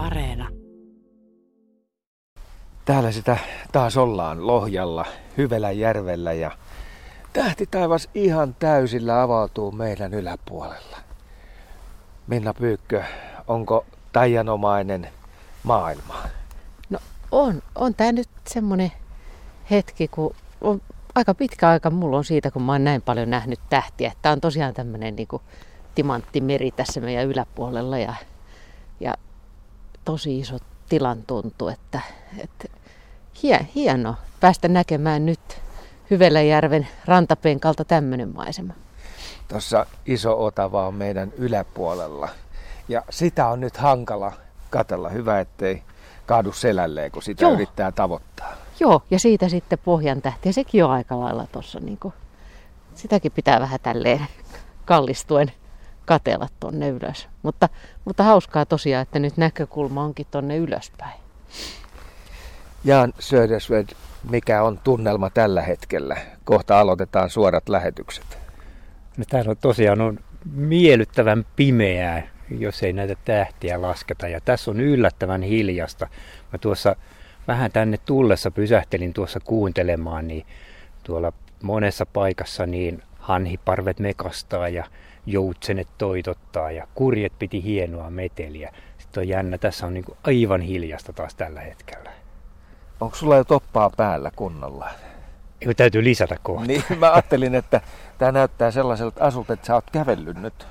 [0.00, 0.48] Areena.
[2.84, 3.36] Täällä sitä
[3.72, 6.50] taas ollaan Lohjalla, Hyveläjärvellä ja
[7.32, 10.96] tähti taivas ihan täysillä avautuu meidän yläpuolella.
[12.26, 13.02] Minna Pyykkö,
[13.48, 15.08] onko taianomainen
[15.62, 16.22] maailma?
[16.90, 16.98] No
[17.32, 18.92] on, on tämä nyt semmoinen
[19.70, 20.82] hetki, kun on
[21.14, 24.12] aika pitkä aika mulla on siitä, kun mä oon näin paljon nähnyt tähtiä.
[24.22, 25.28] Tämä on tosiaan tämmöinen niin
[25.94, 28.14] timanttimeri tässä meidän yläpuolella ja,
[29.00, 29.14] ja
[30.10, 32.00] tosi iso tilan tuntu, että,
[32.38, 32.68] että
[33.42, 35.40] hie, hieno päästä näkemään nyt
[36.10, 38.72] Hyveläjärven rantapenkalta tämmöinen maisema.
[39.48, 42.28] Tuossa iso otava on meidän yläpuolella
[42.88, 44.32] ja sitä on nyt hankala
[44.70, 45.08] katella.
[45.08, 45.82] Hyvä, ettei
[46.26, 47.52] kaadu selälleen, kun sitä Joo.
[47.52, 48.52] yrittää tavoittaa.
[48.80, 50.48] Joo, ja siitä sitten pohjan tähti.
[50.48, 51.80] Ja sekin on aika lailla tuossa.
[51.80, 51.98] Niin
[52.94, 54.26] sitäkin pitää vähän tälleen
[54.84, 55.52] kallistuen
[56.10, 57.28] katella tonne ylös.
[57.42, 57.68] Mutta,
[58.04, 61.20] mutta hauskaa tosiaan, että nyt näkökulma onkin tonne ylöspäin.
[62.84, 63.88] Jan Södersved,
[64.30, 66.16] mikä on tunnelma tällä hetkellä?
[66.44, 68.38] Kohta aloitetaan suorat lähetykset.
[69.16, 70.18] No täällä on tosiaan on
[70.52, 72.22] miellyttävän pimeää,
[72.58, 74.28] jos ei näitä tähtiä lasketa.
[74.28, 76.08] Ja tässä on yllättävän hiljasta.
[76.52, 76.96] Mä tuossa
[77.48, 80.46] vähän tänne tullessa pysähtelin tuossa kuuntelemaan, niin
[81.02, 84.84] tuolla monessa paikassa niin hanhiparvet mekastaa ja
[85.32, 88.72] joutsenet toitottaa ja kurjet piti hienoa meteliä.
[88.98, 92.10] Sitten on jännä, tässä on niin aivan hiljasta taas tällä hetkellä.
[93.00, 94.90] Onko sulla jo toppaa päällä kunnolla?
[95.60, 96.66] Eikö täytyy lisätä kohta?
[96.66, 97.80] Niin, mä ajattelin, että
[98.18, 100.66] tämä näyttää sellaiselta asulta, että sä oot kävellyt nyt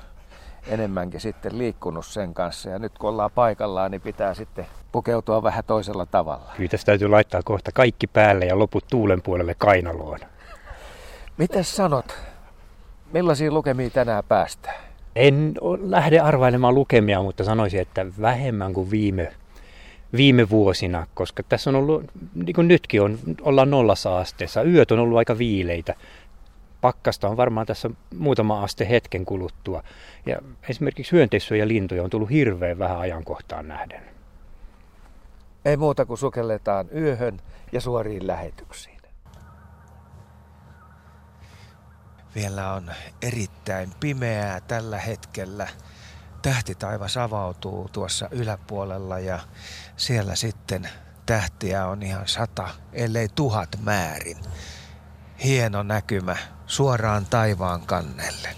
[0.66, 2.70] enemmänkin sitten liikkunut sen kanssa.
[2.70, 6.52] Ja nyt kun ollaan paikallaan, niin pitää sitten pukeutua vähän toisella tavalla.
[6.56, 10.18] Kyllä tässä täytyy laittaa kohta kaikki päälle ja loput tuulen puolelle kainaloon.
[11.36, 12.16] Mitäs sanot?
[13.12, 14.84] Millaisia lukemia tänään päästään?
[15.16, 19.32] En lähde arvailemaan lukemia, mutta sanoisin, että vähemmän kuin viime,
[20.16, 24.62] viime vuosina, koska tässä on ollut, niin kuin nytkin on, ollaan nollassa asteessa.
[24.62, 25.94] Yöt on ollut aika viileitä
[26.80, 29.82] pakkasta on varmaan tässä muutama aste hetken kuluttua.
[30.26, 34.02] Ja esimerkiksi hyönteissuja ja lintuja on tullut hirveän vähän ajankohtaan nähden.
[35.64, 37.40] Ei muuta kuin sukelletaan yöhön
[37.72, 38.99] ja suoriin lähetyksiin.
[42.34, 42.90] Vielä on
[43.22, 45.68] erittäin pimeää tällä hetkellä.
[46.42, 49.38] Tähtitaivas avautuu tuossa yläpuolella ja
[49.96, 50.88] siellä sitten
[51.26, 54.38] tähtiä on ihan sata, ellei tuhat määrin.
[55.44, 56.36] Hieno näkymä
[56.66, 58.48] suoraan taivaan kannelle.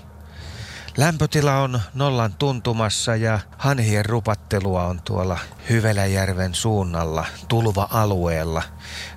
[0.97, 8.63] Lämpötila on nollan tuntumassa ja hanhien rupattelua on tuolla Hyveläjärven suunnalla, tulva-alueella.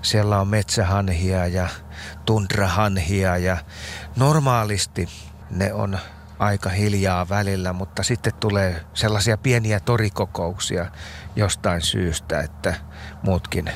[0.01, 1.69] Siellä on metsähanhia ja
[2.25, 3.57] tundrahanhia ja
[4.15, 5.09] normaalisti
[5.49, 5.99] ne on
[6.39, 10.91] aika hiljaa välillä, mutta sitten tulee sellaisia pieniä torikokouksia
[11.35, 12.75] jostain syystä, että
[13.23, 13.71] muutkin,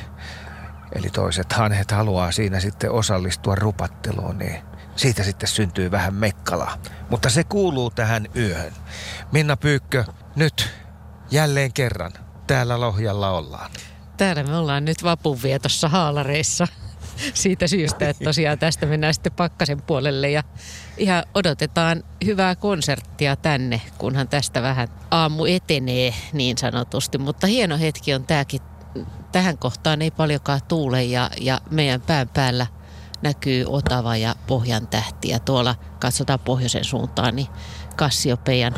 [0.95, 4.61] eli toiset hanhet haluaa siinä sitten osallistua rupatteluun, niin
[4.95, 6.77] siitä sitten syntyy vähän mekkalaa.
[7.09, 8.73] Mutta se kuuluu tähän yöhön.
[9.31, 10.05] Minna Pyykkö,
[10.35, 10.69] nyt
[11.31, 12.11] jälleen kerran
[12.47, 13.71] täällä Lohjalla ollaan.
[14.17, 16.67] Täällä me ollaan nyt vapunvietossa haalareissa
[17.33, 20.43] siitä syystä, että tosiaan tästä mennään sitten Pakkasen puolelle ja
[20.97, 27.17] ihan odotetaan hyvää konserttia tänne, kunhan tästä vähän aamu etenee niin sanotusti.
[27.17, 28.61] Mutta hieno hetki on tämäkin.
[29.31, 32.67] Tähän kohtaan ei paljonkaan tuule ja, ja meidän pään päällä–
[33.21, 35.29] näkyy Otava ja Pohjan tähti.
[35.29, 37.47] Ja tuolla katsotaan pohjoisen suuntaan, niin
[37.95, 38.73] Kassiopeian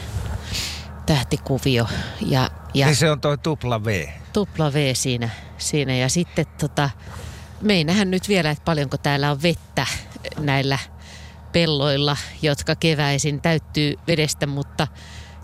[1.05, 1.87] tähtikuvio.
[2.25, 4.07] Ja, ja niin se on toi tupla V.
[4.33, 5.29] Tupla V siinä.
[5.57, 5.95] siinä.
[5.95, 6.89] Ja sitten tota,
[7.61, 9.87] me ei nähdä nyt vielä, että paljonko täällä on vettä
[10.39, 10.79] näillä
[11.51, 14.87] pelloilla, jotka keväisin täyttyy vedestä, mutta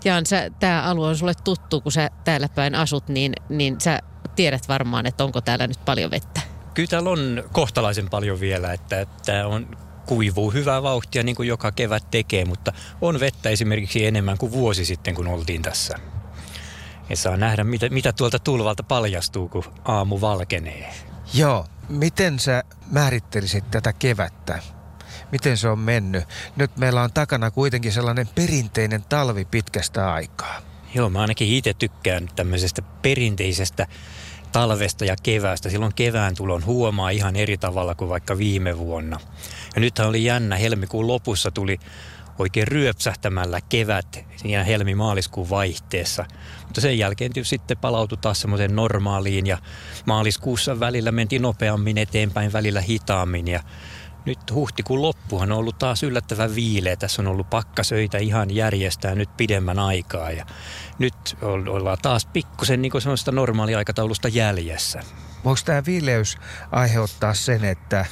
[0.04, 0.24] Jaan,
[0.60, 4.00] tämä alue on sulle tuttu, kun sä täällä päin asut, niin, niin sä
[4.36, 6.40] tiedät varmaan, että onko täällä nyt paljon vettä
[6.78, 9.76] kyllä täällä on kohtalaisen paljon vielä, että tämä on
[10.06, 14.84] kuivuu hyvää vauhtia niin kuin joka kevät tekee, mutta on vettä esimerkiksi enemmän kuin vuosi
[14.84, 15.98] sitten, kun oltiin tässä.
[17.10, 20.94] Ja saa nähdä, mitä, mitä tuolta tulvalta paljastuu, kun aamu valkenee.
[21.34, 24.58] Joo, miten sä määrittelisit tätä kevättä?
[25.32, 26.24] Miten se on mennyt?
[26.56, 30.60] Nyt meillä on takana kuitenkin sellainen perinteinen talvi pitkästä aikaa.
[30.94, 33.86] Joo, mä ainakin itse tykkään tämmöisestä perinteisestä
[34.52, 35.70] talvesta ja keväästä.
[35.70, 39.20] Silloin kevään tulon huomaa ihan eri tavalla kuin vaikka viime vuonna.
[39.74, 41.78] Ja nythän oli jännä, helmikuun lopussa tuli
[42.38, 46.24] oikein ryöpsähtämällä kevät siinä helmi-maaliskuun vaihteessa.
[46.64, 49.58] Mutta sen jälkeen sitten palautui taas semmoiseen normaaliin ja
[50.06, 53.62] maaliskuussa välillä mentiin nopeammin eteenpäin, välillä hitaammin ja
[54.24, 56.96] nyt huhtikuun loppuhan on ollut taas yllättävän viileä.
[56.96, 60.46] Tässä on ollut pakkasöitä ihan järjestää nyt pidemmän aikaa ja
[60.98, 62.92] nyt ollaan taas pikkusen niin
[63.32, 65.00] normaaliaikataulusta jäljessä.
[65.44, 66.38] Voiko tämä viileys
[66.72, 68.06] aiheuttaa sen, että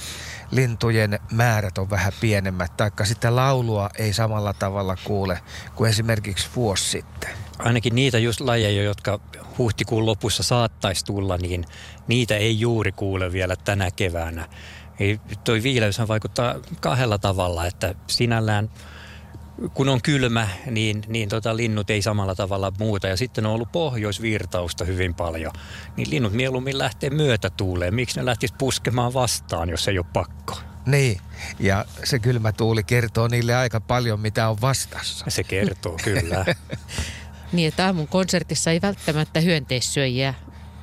[0.50, 5.40] lintujen määrät on vähän pienemmät, taikka sitä laulua ei samalla tavalla kuule
[5.75, 7.31] kuin esimerkiksi vuosi sitten?
[7.58, 9.20] Ainakin niitä just lajeja, jotka
[9.58, 11.64] huhtikuun lopussa saattaisi tulla, niin
[12.08, 14.48] niitä ei juuri kuule vielä tänä keväänä.
[15.00, 18.70] Ei, toi viileyshän vaikuttaa kahdella tavalla, että sinällään
[19.75, 23.06] kun on kylmä, niin, niin tota, linnut ei samalla tavalla muuta.
[23.06, 25.53] Ja sitten on ollut pohjoisvirtausta hyvin paljon.
[25.97, 27.94] Niin linnut mieluummin lähtee myötätuuleen.
[27.94, 30.58] Miksi ne lähtisi puskemaan vastaan, jos ei ole pakko?
[30.87, 31.20] Niin,
[31.58, 35.25] ja se kylmä tuuli kertoo niille aika paljon, mitä on vastassa.
[35.29, 36.44] Se kertoo, kyllä.
[37.53, 40.35] niin, että aamun konsertissa ei välttämättä hyönteissyöjiä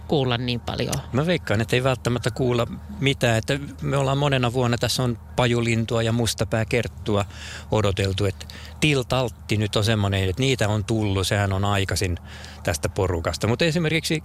[0.07, 0.93] kuulla niin paljon?
[1.13, 2.67] Mä veikkaan, että ei välttämättä kuulla
[2.99, 3.37] mitään.
[3.37, 7.25] Että me ollaan monena vuonna, tässä on pajulintua ja mustapääkerttua
[7.71, 8.25] odoteltu.
[8.25, 8.45] Että
[8.79, 12.17] tiltaltti nyt on semmoinen, että niitä on tullut, sehän on aikaisin
[12.63, 13.47] tästä porukasta.
[13.47, 14.23] Mutta esimerkiksi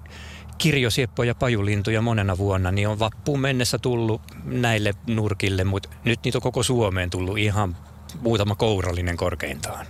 [0.58, 6.38] kirjosieppo ja pajulintuja monena vuonna, niin on vappuun mennessä tullut näille nurkille, mutta nyt niitä
[6.38, 7.76] on koko Suomeen tullut ihan
[8.20, 9.86] muutama kourallinen korkeintaan.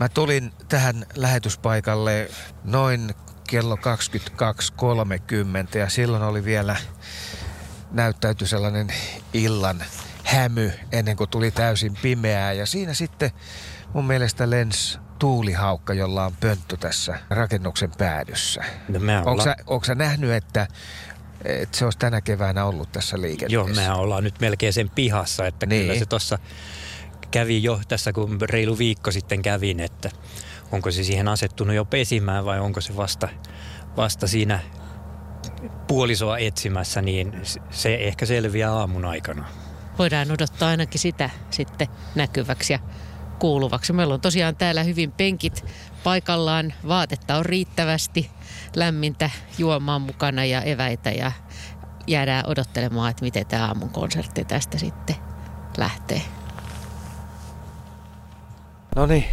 [0.00, 2.30] Mä tulin tähän lähetyspaikalle
[2.64, 3.14] noin
[3.52, 6.76] kello 22.30 ja silloin oli vielä
[7.90, 8.88] näyttäytyi sellainen
[9.32, 9.84] illan
[10.24, 13.30] hämy ennen kuin tuli täysin pimeää ja siinä sitten
[13.92, 18.64] mun mielestä lens tuulihaukka, jolla on pöntty tässä rakennuksen päädyssä.
[18.88, 20.66] No onko, sä, onko sä nähnyt, että,
[21.44, 23.82] että se olisi tänä keväänä ollut tässä liikenteessä?
[23.82, 25.82] Joo, me ollaan nyt melkein sen pihassa, että niin.
[25.82, 26.38] kyllä se tuossa
[27.30, 30.10] kävi jo tässä, kun reilu viikko sitten kävin, että
[30.72, 33.28] onko se siihen asettunut jo pesimään vai onko se vasta,
[33.96, 34.60] vasta siinä
[35.86, 39.44] puolisoa etsimässä, niin se ehkä selviää aamun aikana.
[39.98, 42.78] Voidaan odottaa ainakin sitä sitten näkyväksi ja
[43.38, 43.92] kuuluvaksi.
[43.92, 45.64] Meillä on tosiaan täällä hyvin penkit
[46.04, 48.30] paikallaan, vaatetta on riittävästi,
[48.76, 51.32] lämmintä juomaan mukana ja eväitä ja
[52.06, 55.16] jäädään odottelemaan, että miten tämä aamun konsertti tästä sitten
[55.76, 56.22] lähtee.
[58.96, 59.24] No niin,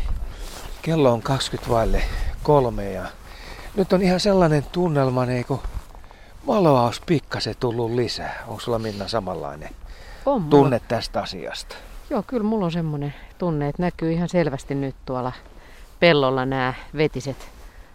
[0.82, 2.04] kello on 20 vaille
[2.44, 3.06] kolme ja
[3.76, 5.60] nyt on ihan sellainen tunnelma, niin kun
[6.48, 8.44] valoa olisi pikkasen tullut lisää.
[8.48, 9.70] Onko sulla Minna samanlainen
[10.26, 10.50] on mulla.
[10.50, 11.76] tunne tästä asiasta?
[12.10, 15.32] Joo, kyllä mulla on semmoinen tunne, että näkyy ihan selvästi nyt tuolla
[16.00, 17.50] pellolla nämä vetiset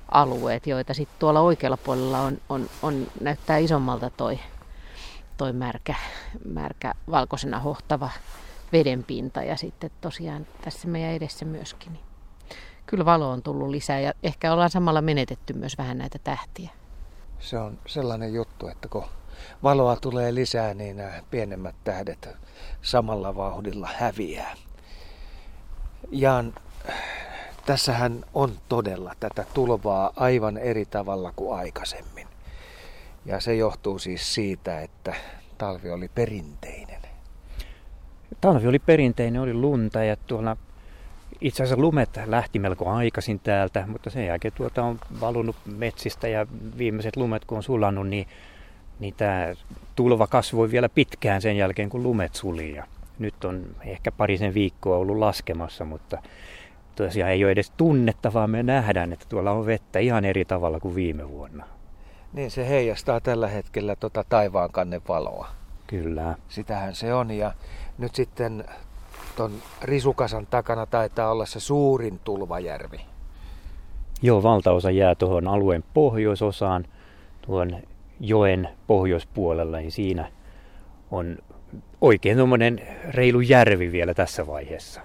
[0.09, 4.39] alueet, joita sitten tuolla oikealla puolella on, on, on, näyttää isommalta toi,
[5.37, 5.95] toi märkä,
[6.45, 8.11] märkä valkoisena hohtava
[8.73, 11.93] vedenpinta ja sitten tosiaan tässä meidän edessä myöskin.
[11.93, 12.14] Niin
[12.87, 16.71] kyllä valo on tullut lisää ja ehkä ollaan samalla menetetty myös vähän näitä tähtiä.
[17.41, 19.05] Se on sellainen juttu, että kun
[19.63, 22.29] valoa tulee lisää, niin nämä pienemmät tähdet
[22.83, 24.55] samalla vauhdilla häviää.
[26.11, 26.55] Jaan,
[27.67, 32.29] tässähän on todella tätä tulvaa aivan eri tavalla kuin aikaisemmin.
[33.27, 35.15] Ja se johtuu siis siitä, että
[35.59, 37.01] talvi oli perinteinen.
[38.41, 40.57] Talvi oli perinteinen, oli lunta ja tuolla
[41.45, 46.47] itse asiassa lumet lähti melko aikaisin täältä, mutta sen jälkeen tuota on valunut metsistä ja
[46.79, 48.27] viimeiset lumet kun on sulannut, niin,
[48.99, 49.55] niin tämä
[49.97, 52.75] tulva kasvoi vielä pitkään sen jälkeen kun lumet suli.
[52.75, 52.87] Ja
[53.19, 56.23] nyt on ehkä parisen viikkoa ollut laskemassa, mutta
[56.97, 60.81] tosiaan ei ole edes tunnetta, vaan me nähdään, että tuolla on vettä ihan eri tavalla
[60.81, 61.65] kuin viime vuonna.
[62.33, 65.49] Niin se heijastaa tällä hetkellä tota taivaan kannen valoa.
[65.87, 66.37] Kyllä.
[66.49, 67.53] Sitähän se on ja
[67.99, 68.65] nyt sitten
[69.37, 73.01] tuon risukasan takana taitaa olla se suurin tulvajärvi.
[74.23, 76.85] Joo, valtaosa jää tuohon alueen pohjoisosaan,
[77.43, 77.77] tuon
[78.21, 80.31] joen pohjoispuolella, niin siinä
[81.11, 81.39] on
[82.01, 85.01] oikein tuommoinen reilu järvi vielä tässä vaiheessa.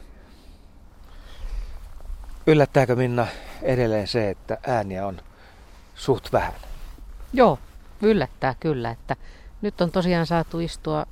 [2.48, 3.28] Yllättääkö Minna
[3.62, 5.22] edelleen se, että ääniä on
[5.96, 6.54] suht vähän?
[7.34, 7.60] Joo,
[8.02, 9.16] yllättää kyllä, että
[9.62, 11.06] nyt on tosiaan saatu istua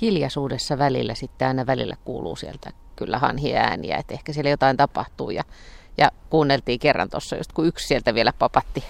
[0.00, 5.30] hiljaisuudessa välillä sitten aina välillä kuuluu sieltä kyllä hanhien ääniä, että ehkä siellä jotain tapahtuu
[5.30, 5.42] ja,
[5.98, 8.84] ja kuunneltiin kerran tuossa just kun yksi sieltä vielä papatti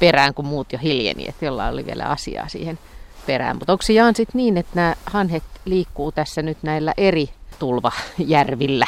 [0.00, 2.78] perään, kun muut jo hiljeni, että jollain oli vielä asiaa siihen
[3.26, 3.56] perään.
[3.56, 8.86] Mutta onko se Jaan sitten niin, että nämä hanhet liikkuu tässä nyt näillä eri tulvajärvillä?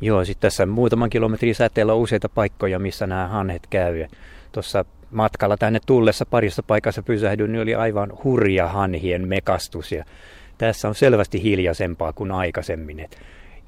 [0.00, 4.06] Joo, sitten tässä muutaman kilometrin säteellä on useita paikkoja, missä nämä hanhet käy.
[4.52, 4.84] Tuossa
[5.16, 9.92] matkalla tänne tullessa parissa paikassa pysähdyin, niin oli aivan hurja hanhien mekastus.
[9.92, 10.04] Ja
[10.58, 13.00] tässä on selvästi hiljaisempaa kuin aikaisemmin.
[13.00, 13.18] Et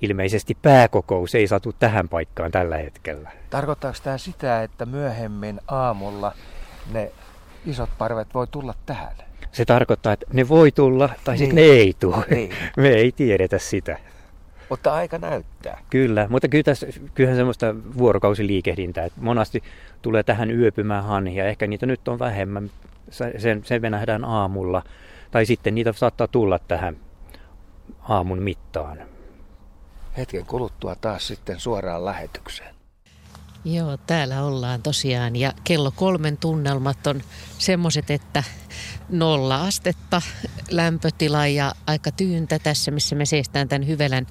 [0.02, 3.30] ilmeisesti pääkokous ei satu tähän paikkaan tällä hetkellä.
[3.50, 6.32] Tarkoittaako tämä sitä, että myöhemmin aamulla
[6.92, 7.12] ne
[7.66, 9.12] isot parvet voi tulla tähän?
[9.52, 11.38] Se tarkoittaa, että ne voi tulla tai niin.
[11.38, 12.24] sitten ne ei tule.
[12.30, 12.50] Niin.
[12.76, 13.98] Me ei tiedetä sitä.
[14.70, 15.80] Mutta aika näyttää.
[15.90, 19.62] Kyllä, mutta kyllä tässä, kyllähän semmoista vuorokausiliikehdintää, että monasti
[20.02, 21.44] tulee tähän yöpymään hanhia.
[21.44, 22.70] Ehkä niitä nyt on vähemmän,
[23.10, 24.82] sen, sen me nähdään aamulla.
[25.30, 26.96] Tai sitten niitä saattaa tulla tähän
[28.08, 28.98] aamun mittaan.
[30.16, 32.74] Hetken kuluttua taas sitten suoraan lähetykseen.
[33.64, 37.20] Joo, täällä ollaan tosiaan ja kello kolmen tunnelmat on
[37.58, 38.44] semmoiset, että
[39.08, 40.22] nolla astetta
[40.70, 44.26] lämpötila ja aika tyyntä tässä, missä me seistään tämän Hyvelän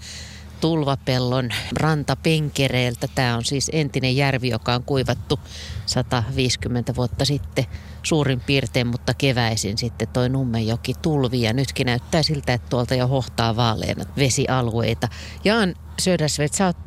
[0.61, 3.07] tulvapellon rantapenkereeltä.
[3.15, 5.39] Tämä on siis entinen järvi, joka on kuivattu
[5.85, 7.65] 150 vuotta sitten
[8.03, 13.07] suurin piirtein, mutta keväisin sitten toi Nummenjoki tulvi ja nytkin näyttää siltä, että tuolta jo
[13.07, 15.07] hohtaa vaaleena vesialueita.
[15.43, 16.77] Jaan Södersvet, sä oot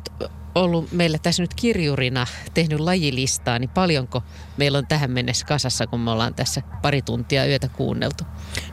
[0.55, 4.23] ollut meillä tässä nyt kirjurina tehnyt lajilistaa, niin paljonko
[4.61, 8.23] meillä on tähän mennessä kasassa, kun me ollaan tässä pari tuntia yötä kuunneltu?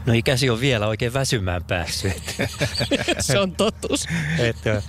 [0.07, 2.37] No ikäsi on vielä oikein väsymään päässyt.
[3.21, 4.07] Se on totuus.
[4.39, 4.83] että,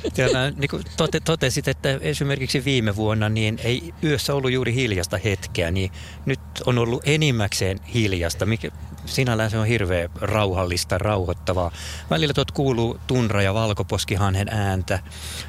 [0.58, 5.72] niin kuin tote, totesit, että esimerkiksi viime vuonna niin ei yössä ollut juuri hiljasta hetkeä,
[5.72, 5.91] niin
[6.25, 8.72] nyt on ollut enimmäkseen hiljasta, mikä
[9.06, 11.72] sinällään se on hirveän rauhallista, rauhoittavaa.
[12.10, 15.00] Välillä tuot kuuluu tunra- ja valkoposkihanhen ääntä,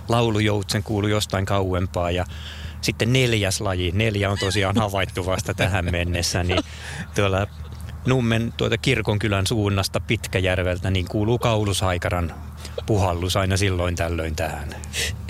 [0.09, 2.25] laulujoutsen kuuluu jostain kauempaa ja
[2.81, 6.61] sitten neljäs laji, neljä on tosiaan havaittu vasta tähän mennessä, niin
[7.15, 7.47] tuolla
[8.07, 12.35] Nummen tuota kirkonkylän suunnasta Pitkäjärveltä niin kuuluu kaulusaikaran
[12.87, 14.69] puhallus aina silloin tällöin tähän.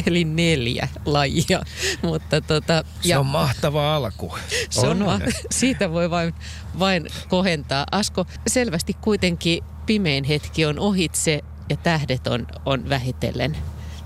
[0.06, 1.62] Eli neljä lajia.
[2.02, 4.38] Mutta tota, se ja, on mahtava alku.
[4.70, 4.98] Se on, on.
[4.98, 6.34] Ma- siitä voi vain,
[6.78, 7.86] vain kohentaa.
[7.92, 11.40] Asko, selvästi kuitenkin pimein hetki on ohitse
[11.70, 13.56] ja tähdet on, on vähitellen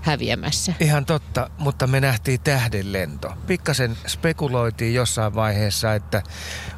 [0.05, 0.73] häviämässä.
[0.79, 3.33] Ihan totta, mutta me nähtiin tähdenlento.
[3.47, 6.23] Pikkasen spekuloitiin jossain vaiheessa, että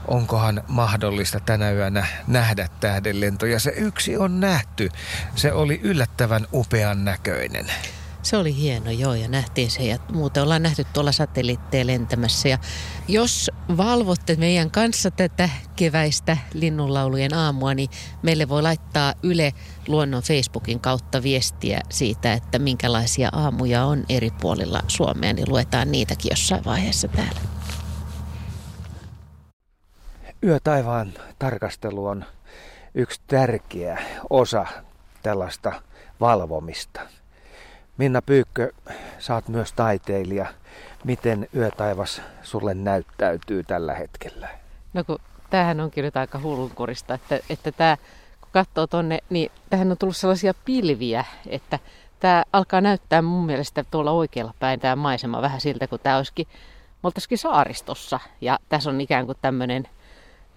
[0.08, 3.46] onkohan mahdollista tänä yönä nähdä tähdenlento.
[3.46, 4.90] Ja se yksi on nähty.
[5.36, 7.66] Se oli yllättävän upean näköinen.
[8.22, 9.84] Se oli hieno, joo, ja nähtiin se.
[9.84, 12.50] Ja muuten ollaan nähty tuolla satelliitteja lentämässä.
[12.50, 12.58] Ja
[13.08, 17.90] jos valvotte meidän kanssa tätä keväistä linnunlaulujen aamua, niin
[18.22, 19.54] meille voi laittaa Yle
[19.88, 26.30] Luonnon Facebookin kautta viestiä siitä, että minkälaisia aamuja on eri puolilla Suomea, niin luetaan niitäkin
[26.30, 27.42] jossain vaiheessa täällä.
[30.44, 32.26] Yötaivaan tarkastelu on
[32.96, 33.98] yksi tärkeä
[34.30, 34.66] osa
[35.24, 35.82] tällaista
[36.20, 37.02] valvomista.
[37.98, 38.72] Minna Pyykkö,
[39.20, 40.46] saat myös taiteilija.
[41.04, 44.50] Miten yötaivas sulle näyttäytyy tällä hetkellä?
[44.94, 47.98] No kun tämähän onkin nyt aika hullunkurista, että, että tämä,
[48.42, 51.80] kun katsoo tonne, niin tähän on tullut sellaisia pilviä, että
[52.20, 56.48] tämä alkaa näyttää mun mielestä tuolla oikealla päin tämä maisema vähän siltä, kun tämä olisikin,
[57.04, 58.20] me saaristossa.
[58.42, 59.88] Ja tässä on ikään kuin tämmöinen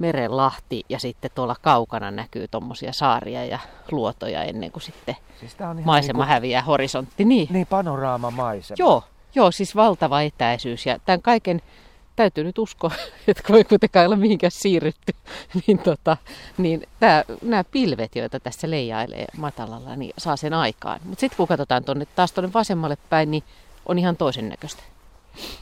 [0.01, 3.59] merenlahti ja sitten tuolla kaukana näkyy tuommoisia saaria ja
[3.91, 7.25] luotoja ennen kuin sitten siis on maisema niin kuin, häviää horisontti.
[7.25, 8.77] Niin, niin panoraama maisema.
[8.79, 9.05] Joo,
[9.35, 11.63] joo, siis valtava etäisyys ja tämän kaiken
[12.17, 12.91] täytyy nyt uskoa,
[13.29, 15.13] että kun ei kuitenkaan ole mihinkään siirrytty,
[15.67, 16.17] niin, tota,
[16.59, 21.01] niin tää, nämä pilvet, joita tässä leijailee matalalla, niin saa sen aikaan.
[21.05, 23.43] Mutta sitten kun katsotaan tuonne, taas tuonne vasemmalle päin, niin
[23.87, 24.83] on ihan toisen näköistä.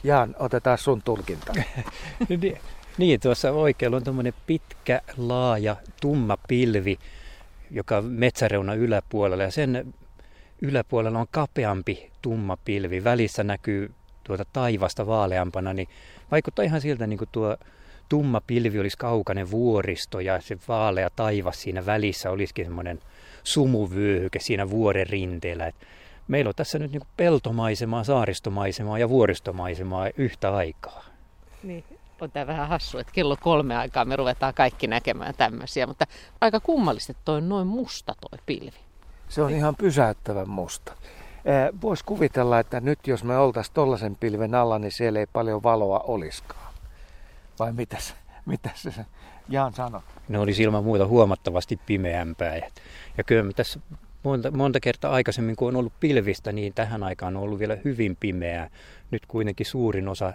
[0.03, 1.53] Jaan, otetaan sun tulkinta.
[2.99, 6.99] Niin, tuossa oikealla on tämmöinen pitkä, laaja, tumma pilvi,
[7.71, 9.43] joka on metsäreuna yläpuolella.
[9.43, 9.93] Ja sen
[10.61, 13.03] yläpuolella on kapeampi, tumma pilvi.
[13.03, 13.91] Välissä näkyy
[14.23, 15.87] tuota taivasta vaaleampana, niin
[16.31, 17.57] vaikuttaa ihan siltä, niin kuin tuo
[18.09, 22.99] tumma pilvi olisi kaukainen vuoristo ja se vaalea taivas siinä välissä olisikin semmoinen
[23.43, 25.67] sumuvyöhyke siinä vuoren rinteellä.
[25.67, 25.75] Et
[26.27, 31.05] meillä on tässä nyt niin peltomaisemaa, saaristomaisemaa ja vuoristomaisemaa yhtä aikaa.
[31.63, 31.83] Niin,
[32.21, 36.05] on tämä vähän hassu, että kello kolme aikaa me ruvetaan kaikki näkemään tämmöisiä, mutta
[36.41, 38.79] aika kummallista, että toi on noin musta toi pilvi.
[39.29, 40.93] Se on ihan pysäyttävän musta.
[41.81, 45.99] Voisi kuvitella, että nyt jos me oltaisiin tollaisen pilven alla, niin siellä ei paljon valoa
[45.99, 46.73] olisikaan.
[47.59, 49.05] Vai mitäs, mitäs se
[49.49, 50.01] Jaan sanoi?
[50.27, 52.55] Ne olisi ilman muuta huomattavasti pimeämpää.
[52.55, 52.69] Ja,
[53.17, 53.79] ja kyllä me tässä
[54.23, 58.17] monta, monta kertaa aikaisemmin, kun on ollut pilvistä, niin tähän aikaan on ollut vielä hyvin
[58.19, 58.69] pimeää.
[59.11, 60.33] Nyt kuitenkin suurin osa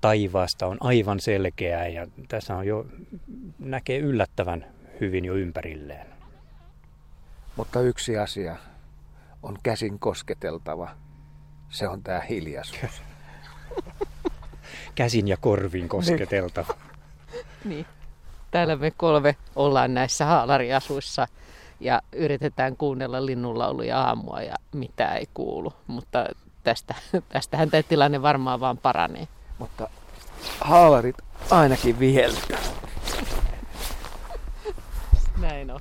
[0.00, 2.86] taivaasta on aivan selkeää ja tässä on jo,
[3.58, 4.66] näkee yllättävän
[5.00, 6.06] hyvin jo ympärilleen.
[7.56, 8.56] Mutta yksi asia
[9.42, 10.90] on käsin kosketeltava.
[11.68, 13.02] Se on tämä hiljaisuus.
[14.94, 16.74] Käsin ja korvin kosketeltava.
[17.64, 17.86] niin.
[18.50, 21.28] Täällä me kolme ollaan näissä haalariasuissa
[21.80, 25.72] ja yritetään kuunnella linnunlauluja aamua ja mitä ei kuulu.
[25.86, 26.26] Mutta
[26.62, 26.94] tästä,
[27.28, 29.28] tästähän tämä tilanne varmaan vaan paranee.
[29.60, 29.88] Mutta
[30.60, 31.16] haalarit
[31.50, 32.58] ainakin viheltää.
[35.40, 35.80] Näin on.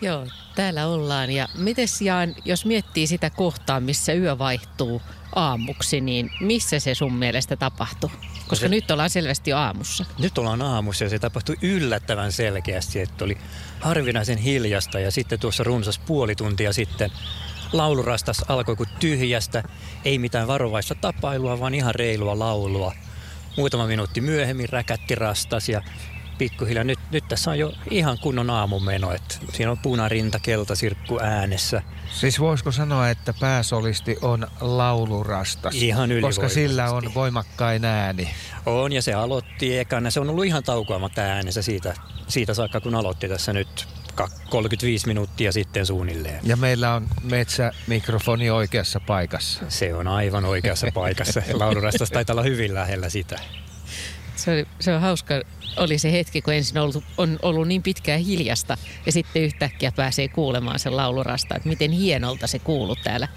[0.00, 1.30] Joo, täällä ollaan.
[1.30, 5.02] Ja mites Jaan, jos miettii sitä kohtaa, missä yö vaihtuu
[5.34, 8.10] aamuksi, niin missä se sun mielestä tapahtuu?
[8.48, 10.04] Koska se, nyt ollaan selvästi jo aamussa.
[10.18, 13.38] Nyt ollaan aamussa ja se tapahtui yllättävän selkeästi, että oli
[13.80, 17.10] harvinaisen hiljasta ja sitten tuossa runsas puoli tuntia sitten
[17.76, 19.62] laulurastas alkoi kuin tyhjästä.
[20.04, 22.92] Ei mitään varovaista tapailua, vaan ihan reilua laulua.
[23.56, 25.82] Muutama minuutti myöhemmin räkätti rastas ja
[26.38, 26.84] pikkuhiljaa.
[26.84, 29.12] Nyt, nyt tässä on jo ihan kunnon aamumeno.
[29.12, 31.82] Että siinä on punarinta, keltasirkku äänessä.
[32.10, 35.74] Siis voisiko sanoa, että pääsolisti on laulurastas?
[35.74, 38.30] Ihan Koska sillä on voimakkain ääni.
[38.66, 40.10] On ja se aloitti ekana.
[40.10, 41.94] Se on ollut ihan taukoamatta äänessä siitä,
[42.28, 43.88] siitä saakka, kun aloitti tässä nyt
[44.50, 46.40] 35 minuuttia sitten suunnilleen.
[46.42, 49.62] Ja meillä on metsämikrofoni oikeassa paikassa.
[49.68, 51.42] Se on aivan oikeassa paikassa.
[51.52, 53.40] Laulurastas taitaa olla hyvin lähellä sitä.
[54.36, 55.34] Se, oli, se on hauska,
[55.76, 60.28] oli se hetki, kun ensin ollut, on ollut niin pitkään hiljasta ja sitten yhtäkkiä pääsee
[60.28, 63.28] kuulemaan sen laulurasta, että miten hienolta se kuuluu täällä,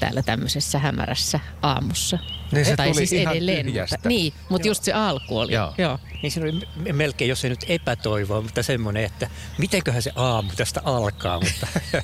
[0.00, 2.18] täällä tämmöisessä hämärässä aamussa.
[2.52, 3.96] Niin se tai tuli siis ihan edelleen, tyhjästä.
[3.96, 5.52] Mutta, niin, mutta just se alku oli.
[5.52, 5.74] Joo.
[5.78, 5.98] Joo.
[6.22, 6.60] Niin se oli
[6.92, 11.66] melkein, jos ei nyt epätoivoa, mutta semmoinen, että mitenköhän se aamu tästä alkaa, mutta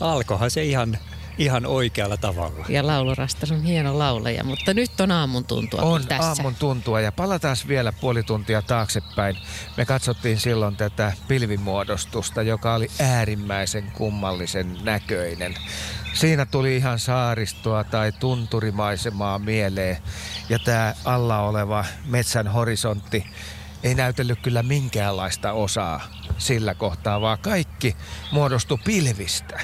[0.00, 0.98] alkohan se ihan
[1.40, 2.64] ihan oikealla tavalla.
[2.68, 6.26] Ja laulurastas on hieno lauleja, mutta nyt on aamun tuntua On tässä.
[6.26, 9.36] aamun tuntua ja palataan vielä puoli tuntia taaksepäin.
[9.76, 15.54] Me katsottiin silloin tätä pilvimuodostusta, joka oli äärimmäisen kummallisen näköinen.
[16.12, 19.96] Siinä tuli ihan saaristoa tai tunturimaisemaa mieleen
[20.48, 23.26] ja tämä alla oleva metsän horisontti
[23.82, 26.00] ei näytellyt kyllä minkäänlaista osaa
[26.38, 27.96] sillä kohtaa, vaan kaikki
[28.32, 29.60] muodostui pilvistä.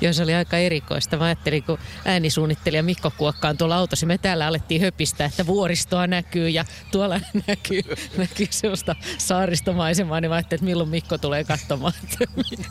[0.00, 1.16] Joo, se oli aika erikoista.
[1.16, 6.48] Mä ajattelin, kun äänisuunnittelija Mikko Kuokkaan tuolla autossa, me täällä alettiin höpistää, että vuoristoa näkyy
[6.48, 7.82] ja tuolla näkyy,
[8.16, 12.24] näkyy sellaista saaristomaisemaa, niin mä ajattelin, että milloin Mikko tulee katsomaan, että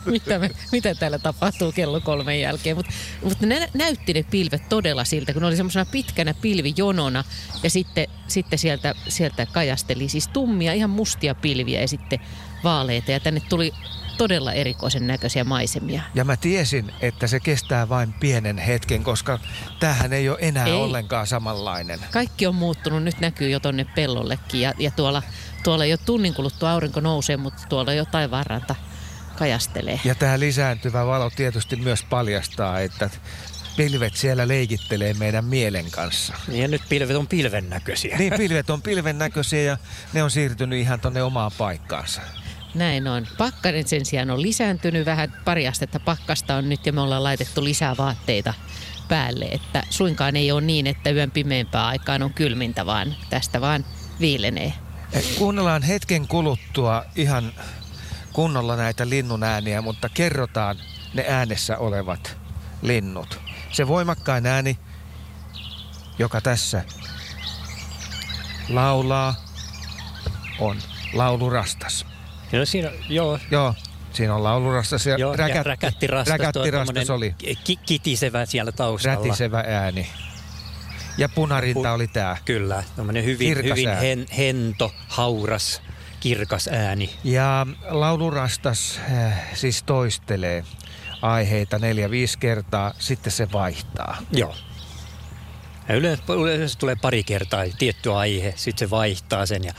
[0.04, 2.76] mitä, me, mitä täällä tapahtuu kello kolmen jälkeen.
[2.76, 2.92] Mutta
[3.22, 7.24] mut ne näytti ne pilvet todella siltä, kun ne oli semmoisena pitkänä pilvijonona
[7.62, 12.20] ja sitten, sitten sieltä, sieltä kajasteli siis tummia, ihan mustia pilviä ja sitten
[12.64, 13.72] vaaleita ja tänne tuli
[14.16, 16.02] todella erikoisen näköisiä maisemia.
[16.14, 19.38] Ja mä tiesin, että se kestää vain pienen hetken, koska
[19.80, 20.72] tähän ei ole enää ei.
[20.72, 22.00] ollenkaan samanlainen.
[22.12, 25.22] Kaikki on muuttunut, nyt näkyy jo tonne pellollekin ja, ja tuolla,
[25.64, 28.74] tuolla jo tunnin kuluttua aurinko nousee, mutta tuolla jo taivaanranta
[29.38, 30.00] kajastelee.
[30.04, 33.10] Ja tämä lisääntyvä valo tietysti myös paljastaa, että
[33.76, 36.34] pilvet siellä leikittelee meidän mielen kanssa.
[36.48, 38.18] Ja nyt pilvet on pilven näköisiä.
[38.18, 39.78] Niin, pilvet on pilven näköisiä ja
[40.12, 42.20] ne on siirtynyt ihan tonne omaan paikkaansa.
[42.76, 43.26] Näin on.
[43.38, 45.32] Pakkanen sen sijaan on lisääntynyt vähän.
[45.44, 48.54] Pari astetta pakkasta on nyt ja me ollaan laitettu lisää vaatteita
[49.08, 49.44] päälle.
[49.44, 53.84] Että suinkaan ei ole niin, että yön pimeämpää aikaan on kylmintä, vaan tästä vaan
[54.20, 54.72] viilenee.
[55.12, 57.52] Eh, kuunnellaan hetken kuluttua ihan
[58.32, 60.76] kunnolla näitä linnun ääniä, mutta kerrotaan
[61.14, 62.36] ne äänessä olevat
[62.82, 63.40] linnut.
[63.72, 64.78] Se voimakkain ääni,
[66.18, 66.84] joka tässä
[68.68, 69.34] laulaa,
[70.58, 70.76] on
[71.12, 72.15] laulurastas.
[72.58, 73.38] No siinä, joo.
[73.50, 73.74] Joo,
[74.12, 77.34] siinä on laulurastas ja, joo, räkätti, ja räkättirastas, räkättirastas oli.
[77.64, 79.16] Ki- kitisevä siellä taustalla.
[79.16, 80.06] Rätisevä ääni.
[81.18, 82.36] Ja punarinta Pu- oli tää.
[82.44, 85.82] Kyllä, tämmöinen hyvin, hyvin hen, hento, hauras,
[86.20, 87.10] kirkas ääni.
[87.24, 90.64] Ja laulurastas äh, siis toistelee
[91.22, 94.18] aiheita neljä-viisi kertaa, sitten se vaihtaa.
[94.32, 94.54] Joo.
[95.88, 99.72] Ja yleensä, yleensä tulee pari kertaa tietty aihe, sitten se vaihtaa sen ja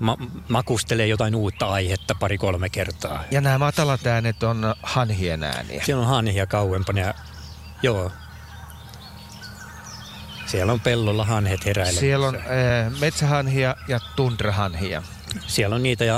[0.00, 0.16] ma-
[0.48, 3.24] makustelee jotain uutta aihetta pari-kolme kertaa.
[3.30, 5.82] Ja nämä matalat äänet on hanhien ääniä.
[5.84, 7.14] Siellä on hanhia kauempana ja
[7.82, 8.12] joo.
[10.46, 12.00] Siellä on pellolla hanhet heräilemässä.
[12.00, 12.42] Siellä on äh,
[13.00, 15.02] metsähanhia ja tundrahanhia.
[15.46, 16.16] Siellä on niitä ja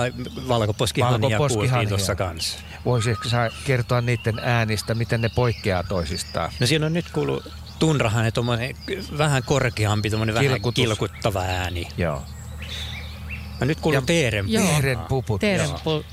[0.48, 2.58] valkoposkihanhia kuultiin tuossa kanssa.
[2.84, 6.50] Voisitko sä kertoa niiden äänistä, miten ne poikkeaa toisistaan?
[6.60, 8.34] No siellä on nyt kuullut tundrahanhet,
[9.18, 11.88] vähän korkeampi, vähän kilkuttava ääni.
[11.96, 12.22] Joo.
[13.62, 15.40] Ja nyt kuuluu teeren Teeren puput.
[15.40, 16.04] Teeren pu-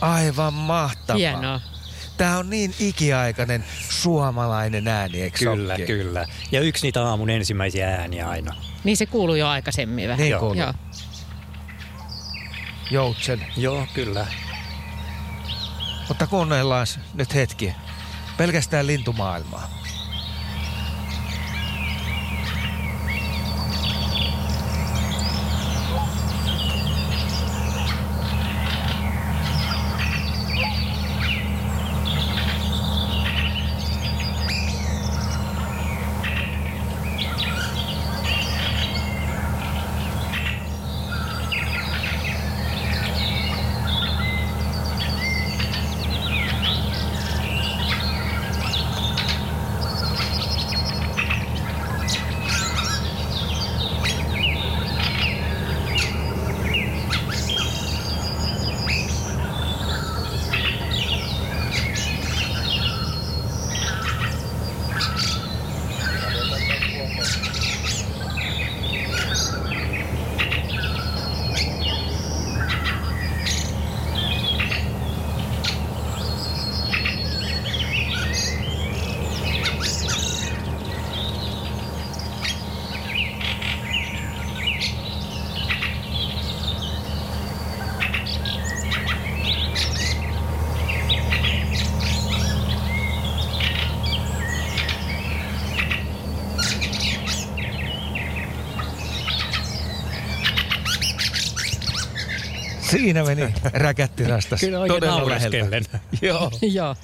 [0.00, 1.18] Aivan mahtavaa.
[1.18, 1.60] Hienoa.
[2.16, 5.86] Tämä on niin ikiaikainen suomalainen ääni, eikö Kyllä, okay?
[5.86, 6.26] kyllä.
[6.52, 8.54] Ja yksi niitä aamun ensimmäisiä ääniä aina.
[8.84, 10.18] Niin se kuuluu jo aikaisemmin vähän.
[10.18, 10.40] Niin Joo.
[10.40, 10.56] kuuluu.
[10.56, 10.72] Joo.
[12.90, 13.46] Joutsen.
[13.56, 14.26] Joo, kyllä.
[16.08, 17.72] Mutta kuunnellaan nyt hetki.
[18.36, 19.70] Pelkästään lintumaailmaa.
[103.08, 104.60] Siinä meni räkättirastas.
[104.60, 105.56] Kyllä oikein Todella läheltä.
[105.58, 105.84] naureskellen.
[106.22, 106.50] Joo.
[106.72, 106.96] Joo.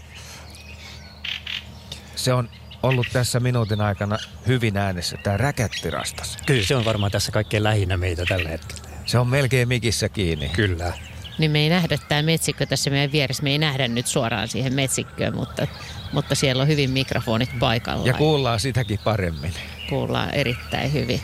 [2.16, 2.48] Se on
[2.82, 6.38] ollut tässä minuutin aikana hyvin äänessä, tämä räkättirastas.
[6.46, 8.82] Kyllä se on varmaan tässä kaikkein lähinnä meitä tällä hetkellä.
[9.06, 10.48] Se on melkein mikissä kiinni.
[10.48, 10.92] Kyllä.
[11.38, 13.42] Niin me ei nähdä tämä metsikkö tässä meidän vieressä.
[13.42, 15.66] Me ei nähdä nyt suoraan siihen metsikköön, mutta,
[16.12, 18.06] mutta siellä on hyvin mikrofonit paikalla.
[18.06, 19.54] Ja kuullaan sitäkin paremmin.
[19.88, 21.20] kuullaan erittäin hyvin.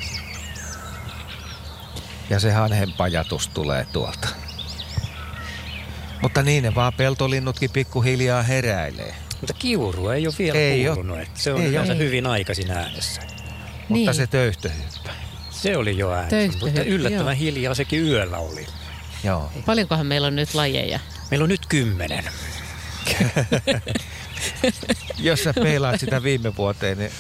[2.30, 4.28] Ja se hanhenpajatus tulee tuolta.
[6.22, 9.14] Mutta niin ne vaan peltolinnutkin pikkuhiljaa heräilee.
[9.40, 11.18] Mutta kiuru ei ole vielä Ei kuulunut.
[11.20, 13.20] että Se on Ei yleensä hyvin aikaisin äänessä.
[13.22, 14.14] Mutta Niin.
[14.14, 15.11] se töyhtöhyppä.
[15.50, 17.40] Se oli jo äänessä, mutta yllättävän joo.
[17.40, 18.66] hiljaa sekin yöllä oli.
[19.24, 19.52] Joo.
[19.66, 21.00] Paljonkohan meillä on nyt lajeja?
[21.30, 22.24] Meillä on nyt kymmenen.
[25.18, 27.11] Jos sä peilaat sitä viime vuoteen, niin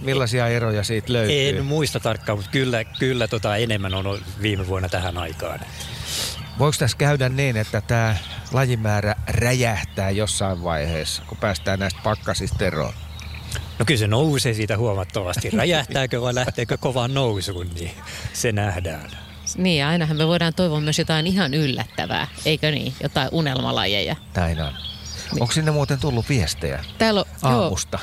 [0.00, 1.48] millaisia eroja siitä löytyy?
[1.48, 5.60] En muista tarkkaan, mutta kyllä, kyllä tota enemmän on viime vuonna tähän aikaan.
[6.58, 8.16] Voiko tässä käydä niin, että tämä
[8.52, 12.92] lajimäärä räjähtää jossain vaiheessa, kun päästään näistä pakkasista eroon?
[13.78, 15.50] No kyllä se nousee siitä huomattavasti.
[15.56, 17.90] Räjähtääkö vai lähteekö kovaan nousuun, niin
[18.32, 19.10] se nähdään.
[19.56, 22.94] Niin, ja ainahan me voidaan toivoa myös jotain ihan yllättävää, eikö niin?
[23.02, 24.16] Jotain unelmalajeja.
[24.36, 24.72] Näin on.
[25.40, 27.98] Onko sinne muuten tullut viestejä Täällä on, joo, aamusta?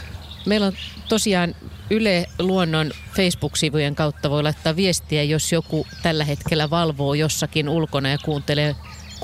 [0.45, 0.73] meillä on
[1.09, 1.55] tosiaan
[1.89, 8.17] Yle Luonnon Facebook-sivujen kautta voi laittaa viestiä, jos joku tällä hetkellä valvoo jossakin ulkona ja
[8.25, 8.75] kuuntelee,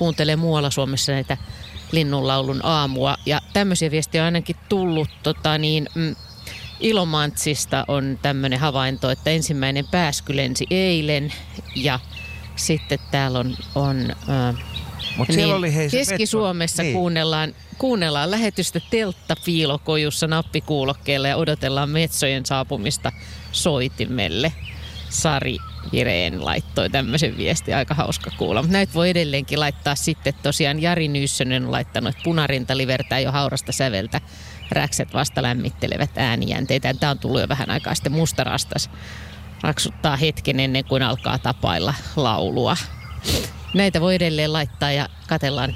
[0.02, 1.38] kuuntelee muualla Suomessa näitä
[1.92, 3.18] linnunlaulun aamua.
[3.26, 6.16] Ja tämmöisiä viestiä on ainakin tullut tota niin, mm,
[6.80, 11.34] Ilomantsista on tämmöinen havainto, että ensimmäinen pääsky lensi eilen
[11.76, 12.00] ja
[12.56, 14.56] sitten täällä on, on äh,
[15.18, 16.94] Mutta siellä oli hei Keski-Suomessa niin.
[16.94, 23.12] kuunnellaan, kuunnellaan lähetystä teltta piilokojussa nappikuulokkeella ja odotellaan metsojen saapumista
[23.52, 24.54] soitimelle.
[25.10, 25.58] Sari
[25.92, 28.62] Vireen laittoi tämmöisen viesti, aika hauska kuulla.
[28.62, 33.32] Mutta näitä voi edelleenkin laittaa sitten tosiaan Jari Nyyssönen on laittanut, että punarinta livertää jo
[33.32, 34.22] haurasta säveltä.
[34.72, 36.94] Räkset vasta lämmittelevät äänijänteitä.
[36.94, 38.90] Tämä on tullut jo vähän aikaa sitten mustarastas.
[39.62, 42.78] Raksuttaa hetken ennen kuin alkaa tapailla laulua.
[43.74, 45.10] Näitä voi edelleen laittaa ja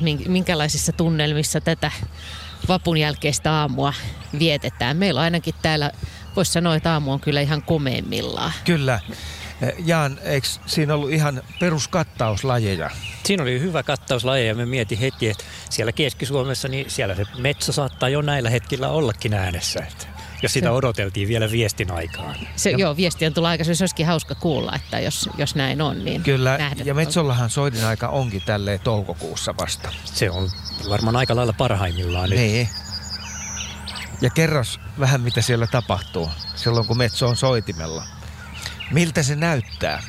[0.02, 1.92] mink- minkälaisissa tunnelmissa tätä
[2.68, 3.94] vapun jälkeistä aamua
[4.40, 4.98] vietetään.
[4.98, 5.92] Meillä on ainakin täällä,
[6.36, 8.52] voisi sanoa, että aamu on kyllä ihan komeimmillaan.
[8.64, 9.00] Kyllä.
[9.62, 12.90] Eh, Jaan, eikö siinä ollut ihan peruskattauslajeja?
[13.24, 17.72] Siinä oli hyvä kattauslaji ja me mietin heti, että siellä Keski-Suomessa, niin siellä se metso
[17.72, 19.80] saattaa jo näillä hetkillä ollakin äänessä.
[19.80, 20.08] Että
[20.42, 22.36] jos sitä odoteltiin vielä viestin aikaan.
[22.56, 23.76] Se, joo, viesti on tullut aikaisemmin.
[23.76, 26.84] Se olisikin hauska kuulla, että jos, jos näin on, niin Kyllä, nähdä.
[26.86, 29.90] ja Metsollahan soidin aika onkin tälleen toukokuussa vasta.
[30.06, 30.50] Se on
[30.90, 32.40] varmaan aika lailla parhaimmillaan nyt.
[32.40, 32.70] Niin.
[34.22, 38.04] Ja kerros vähän, mitä siellä tapahtuu silloin, kun Metso on soitimella.
[38.92, 40.04] Miltä se näyttää?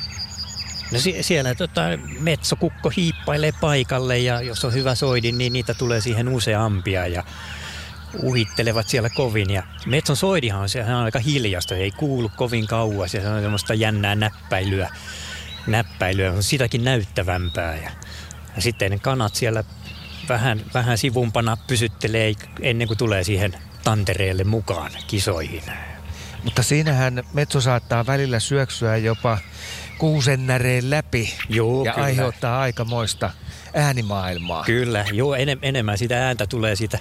[0.91, 1.81] No sie- siellä tota,
[2.19, 7.23] metsokukko hiippailee paikalle ja jos on hyvä soidin, niin niitä tulee siihen useampia ja
[8.23, 9.49] uhittelevat siellä kovin.
[9.49, 13.41] Ja metson soidihan on, sehän on aika hiljasta, ei kuulu kovin kauas ja se on
[13.41, 14.89] semmoista jännää näppäilyä.
[15.67, 17.75] näppäilyä on sitäkin näyttävämpää.
[17.75, 17.91] Ja,
[18.55, 19.63] ja sitten ne kanat siellä
[20.29, 25.63] vähän, vähän sivumpana pysyttelee ennen kuin tulee siihen tantereelle mukaan kisoihin.
[26.43, 29.37] Mutta siinähän Metso saattaa välillä syöksyä jopa
[29.97, 32.05] kuusennäreen läpi Joo, ja kyllä.
[32.05, 33.31] aiheuttaa aikamoista
[33.73, 34.63] äänimaailmaa.
[34.63, 36.99] Kyllä, joo, enem, enemmän sitä ääntä tulee siitä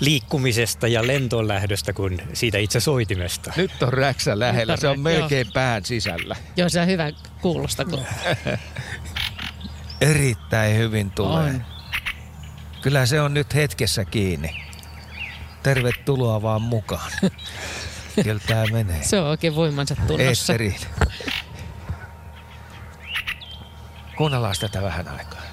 [0.00, 3.52] liikkumisesta ja lentoon lähdöstä kuin siitä itse soitimesta.
[3.56, 6.36] Nyt on räksä lähellä, on se on rä- melkein pään sisällä.
[6.56, 7.84] Joo, se on hyvä kuulosta.
[7.84, 8.04] Kun...
[10.00, 11.50] Erittäin hyvin tulee.
[11.50, 11.64] On.
[12.82, 14.56] Kyllä se on nyt hetkessä kiinni.
[15.62, 17.12] Tervetuloa vaan mukaan.
[18.24, 19.02] Kyllä tää menee.
[19.02, 20.52] Se on oikein voimansa tunnossa.
[20.52, 20.76] Eetteriin.
[24.16, 25.45] Kuunnellaan tätä vähän aikaa.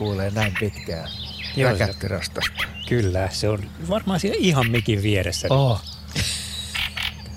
[0.00, 1.08] Kuulee näin pitkään
[1.62, 2.64] räkättirastasta.
[2.88, 5.48] Kyllä, se on varmaan siellä ihan mikin vieressä.
[5.50, 5.82] Oh.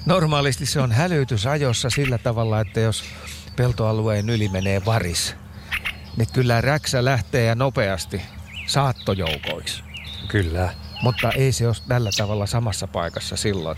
[0.06, 3.04] Normaalisti se on hälytysajossa sillä tavalla, että jos
[3.56, 5.36] peltoalueen yli menee varis,
[6.18, 8.22] niin kyllä räksä lähtee ja nopeasti.
[8.68, 9.84] saattojoukoiksi.
[10.28, 10.74] Kyllä.
[11.02, 13.78] Mutta ei se ole tällä tavalla samassa paikassa silloin,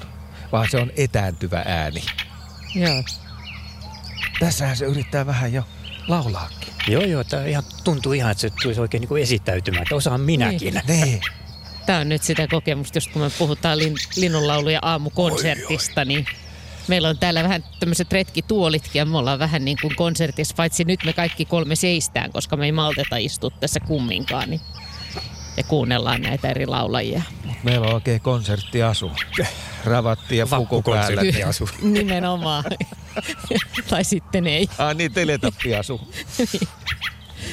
[0.51, 2.03] vaan se on etääntyvä ääni.
[2.75, 3.03] Joo.
[4.39, 5.63] Tässähän se yrittää vähän jo
[6.07, 6.74] laulaakin.
[6.87, 10.21] Joo, joo, tämä ihan, tuntuu ihan, että se tulisi oikein niin kuin esittäytymään, että osaan
[10.21, 10.81] minäkin.
[10.87, 11.21] Niin.
[11.85, 16.25] Tämä on nyt sitä kokemusta, just kun me puhutaan lin, linnunlaulu- ja aamukonsertista, niin
[16.87, 20.99] meillä on täällä vähän tämmöiset retkituolitkin ja me ollaan vähän niin kuin konsertissa, paitsi nyt
[21.05, 24.49] me kaikki kolme seistään, koska me ei malteta istua tässä kumminkaan.
[24.49, 24.61] Niin
[25.57, 27.21] ja kuunnellaan näitä eri laulajia.
[27.63, 29.11] Meillä on oikein konserttiasu.
[29.85, 31.21] Ravatti ja puku päällä.
[31.81, 32.63] Nimenomaan.
[33.89, 34.67] tai sitten ei.
[34.77, 36.01] Ah niin, teletappiasu.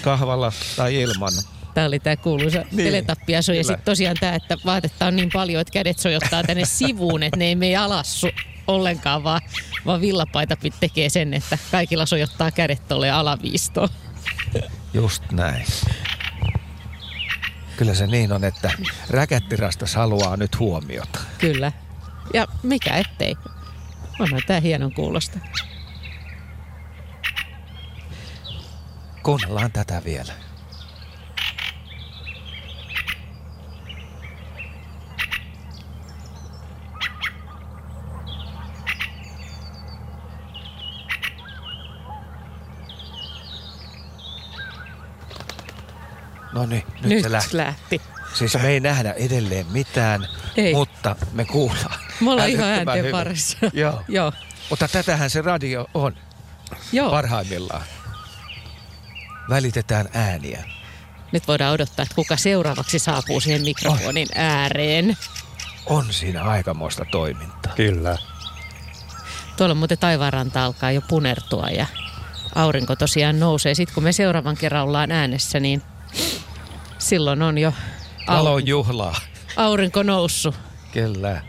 [0.03, 1.33] Kahvalla tai ilman.
[1.75, 3.53] Tämä oli tämä kuuluisa Niin, teletappiasu.
[3.53, 7.37] Ja sitten tosiaan tämä, että vaatetta on niin paljon, että kädet sojottaa tänne sivuun, että
[7.37, 9.41] ne ei mene alas su- ollenkaan, vaan,
[9.87, 13.89] vaan villapaita tekee sen, että kaikilla sojottaa kädet tuolle alaviistoon.
[14.95, 15.65] Just näin.
[17.83, 18.71] Kyllä se niin on, että
[19.11, 21.21] räkättirastas haluaa nyt huomiota.
[21.39, 21.73] Kyllä.
[22.35, 23.37] Ja mikä ettei.
[24.21, 25.39] Onhan tämä hienon kuulosta.
[29.23, 30.33] Kuunnellaan tätä vielä.
[46.53, 47.57] No niin, nyt, Nyt se lähti.
[47.57, 48.01] lähti.
[48.35, 50.75] Siis me ei nähdä edelleen mitään, Ei.
[50.75, 51.99] mutta me kuullaan.
[52.21, 53.13] Me ollaan ihan hyvin.
[53.13, 53.59] varressa.
[53.73, 54.03] Joo.
[54.09, 54.33] Joo.
[54.71, 56.17] Mutta tätähän se radio on
[56.93, 57.11] Joo.
[57.11, 57.83] parhaimmillaan.
[59.49, 60.65] Välitetään ääniä.
[61.33, 65.17] Nyt voidaan odottaa, että kuka seuraavaksi saapuu siihen mikrofonin ääreen.
[65.87, 67.73] On siinä aikamoista toimintaa.
[67.77, 68.19] Kyllä.
[69.57, 71.87] Tuolla muuten taivaanranta alkaa jo punertua ja
[72.55, 73.75] aurinko tosiaan nousee.
[73.75, 75.83] Sitten kun me seuraavan kerran ollaan äänessä, niin
[77.03, 77.73] silloin on jo
[78.27, 79.15] au- Valon juhlaa.
[79.57, 80.55] aurinko noussut.
[80.93, 81.43] Kyllä.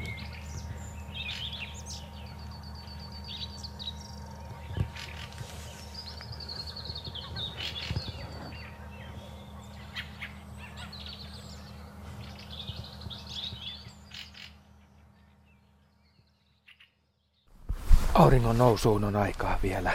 [18.13, 19.91] Auringon nousuun on aikaa vielä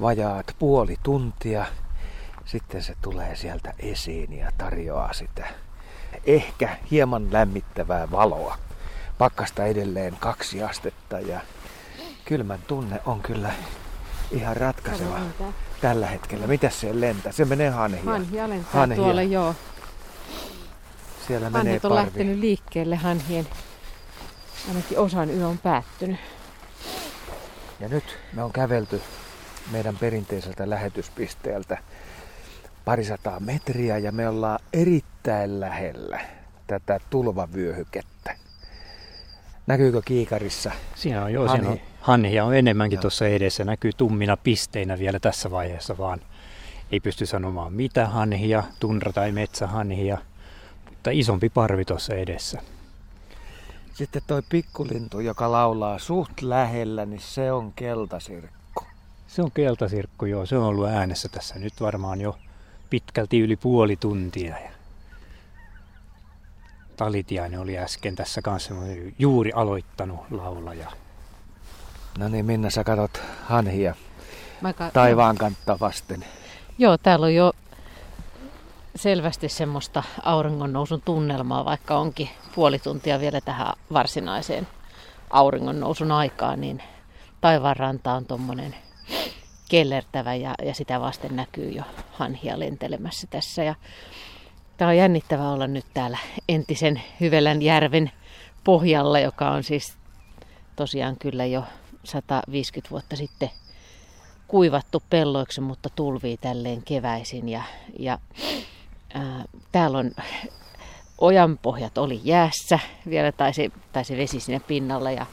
[0.00, 1.66] vajaat puoli tuntia.
[2.50, 5.46] Sitten se tulee sieltä esiin ja tarjoaa sitä
[6.24, 8.58] ehkä hieman lämmittävää valoa.
[9.18, 11.40] Pakkasta edelleen kaksi astetta ja
[12.24, 13.50] kylmän tunne on kyllä
[14.30, 15.18] ihan ratkaiseva
[15.80, 16.46] tällä hetkellä.
[16.46, 17.32] Mitäs se lentää?
[17.32, 18.04] Se menee hanhia.
[18.04, 18.96] Hanhia lentää Hanhia.
[18.96, 19.54] tuolle, joo.
[21.26, 22.04] Siellä menee Hanhet on parvi.
[22.04, 23.46] lähtenyt liikkeelle hanhien.
[24.68, 26.20] Ainakin osan yö on päättynyt.
[27.80, 29.02] Ja nyt me on kävelty
[29.70, 31.78] meidän perinteiseltä lähetyspisteeltä
[32.84, 36.20] parisataa metriä ja me ollaan erittäin lähellä
[36.66, 38.36] tätä tulvavyöhykettä.
[39.66, 40.70] Näkyykö kiikarissa?
[40.94, 41.56] Siinä on jo, Hanhi.
[41.56, 43.00] siinä on, hanhia on enemmänkin Joo.
[43.00, 43.64] tuossa edessä.
[43.64, 46.20] Näkyy tummina pisteinä vielä tässä vaiheessa, vaan
[46.92, 50.18] ei pysty sanomaan mitä hanhia, tundra- tai metsähanhia,
[50.90, 52.62] mutta isompi parvi tuossa edessä.
[53.94, 58.84] Sitten toi pikkulintu, joka laulaa suht lähellä, niin se on keltasirkku.
[59.26, 60.46] Se on keltasirkku, joo.
[60.46, 62.38] Se on ollut äänessä tässä nyt varmaan jo
[62.90, 64.58] pitkälti yli puoli tuntia.
[64.58, 64.70] Ja
[66.96, 68.74] Talitiainen oli äsken tässä kanssa
[69.18, 70.90] juuri aloittanut laulaja.
[72.18, 73.94] No niin, Minna, sä katot hanhia
[74.60, 76.24] Mä ka- taivaan kantta vasten.
[76.78, 77.52] Joo, täällä on jo
[78.96, 84.68] selvästi semmoista auringonnousun tunnelmaa, vaikka onkin puoli tuntia vielä tähän varsinaiseen
[85.30, 86.82] auringonnousun aikaan, niin
[87.40, 88.74] taivaanranta on tuommoinen
[89.70, 93.64] kellertävä ja, ja sitä vasten näkyy jo hanhia lentelemässä tässä.
[93.64, 93.74] Ja
[94.80, 98.10] Tämä on jännittävää olla nyt täällä entisen Hyvelän järven
[98.64, 99.96] pohjalla, joka on siis
[100.76, 101.64] tosiaan kyllä jo
[102.04, 103.50] 150 vuotta sitten
[104.48, 107.48] kuivattu pelloiksi, mutta tulvii tälleen keväisin.
[107.48, 107.62] Ja,
[107.98, 108.18] ja
[109.14, 110.10] ää, täällä on
[111.18, 112.78] ojanpohjat oli jäässä,
[113.10, 115.26] vielä taisi, taisi vesi siinä pinnalla ja,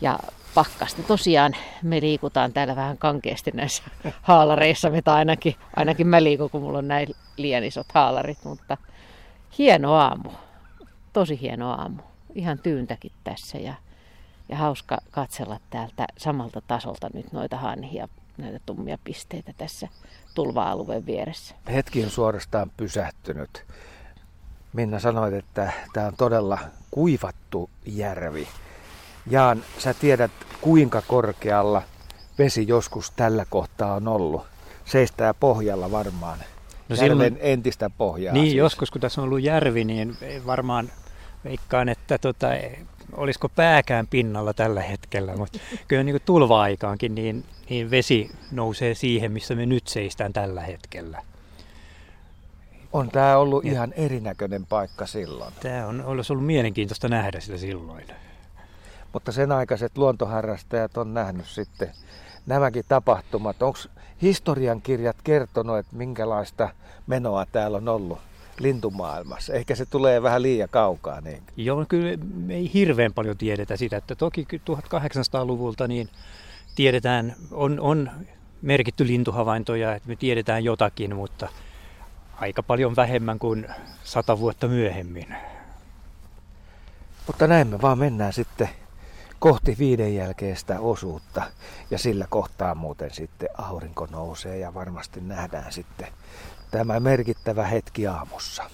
[0.00, 0.18] ja
[0.54, 1.02] pakkasta.
[1.02, 3.82] Tosiaan me liikutaan täällä vähän kankeasti näissä
[4.22, 8.76] haalareissa, mitä ainakin, ainakin mä liikun, kun mulla on näin liian isot haalarit, mutta
[9.58, 10.30] hieno aamu,
[11.12, 12.02] tosi hieno aamu,
[12.34, 13.74] ihan tyyntäkin tässä ja,
[14.48, 19.88] ja hauska katsella täältä samalta tasolta nyt noita hanhia, näitä tummia pisteitä tässä
[20.34, 21.54] tulva-alueen vieressä.
[21.72, 23.64] Hetki on suorastaan pysähtynyt.
[24.72, 26.58] Minna sanoit, että tämä on todella
[26.90, 28.48] kuivattu järvi.
[29.30, 31.82] Jaan, sä tiedät kuinka korkealla
[32.38, 34.46] vesi joskus tällä kohtaa on ollut.
[34.84, 36.38] Seistää pohjalla varmaan
[36.88, 38.34] No silloin, entistä pohjaa.
[38.34, 38.56] Niin, siis.
[38.56, 40.90] joskus kun tässä on ollut järvi, niin varmaan
[41.44, 42.48] veikkaan, että tota,
[43.12, 49.54] olisiko pääkään pinnalla tällä hetkellä, mutta kyllä niin tulva-aikaankin niin, niin vesi nousee siihen, missä
[49.54, 51.22] me nyt seistään tällä hetkellä.
[52.92, 53.72] On tämä ollut ja.
[53.72, 55.54] ihan erinäköinen paikka silloin.
[55.60, 58.04] Tämä on olisi ollut mielenkiintoista nähdä sitä silloin.
[59.12, 61.90] Mutta sen aikaiset luontoharrastajat on nähnyt sitten
[62.46, 63.62] nämäkin tapahtumat.
[63.62, 63.78] Onko
[64.22, 66.68] historiankirjat kertonut, että minkälaista
[67.06, 68.18] menoa täällä on ollut
[68.60, 69.52] lintumaailmassa?
[69.52, 71.20] Ehkä se tulee vähän liian kaukaa.
[71.20, 71.42] Niin.
[71.56, 76.08] Joo, kyllä me ei hirveän paljon tiedetä sitä, että toki 1800-luvulta niin
[76.74, 78.10] tiedetään, on, on
[78.62, 81.48] merkitty lintuhavaintoja, että me tiedetään jotakin, mutta
[82.40, 83.66] aika paljon vähemmän kuin
[84.04, 85.34] sata vuotta myöhemmin.
[87.26, 88.68] Mutta näin me vaan mennään sitten
[89.38, 91.42] kohti viiden jälkeistä osuutta
[91.90, 96.08] ja sillä kohtaa muuten sitten aurinko nousee ja varmasti nähdään sitten
[96.70, 98.70] tämä merkittävä hetki aamussa.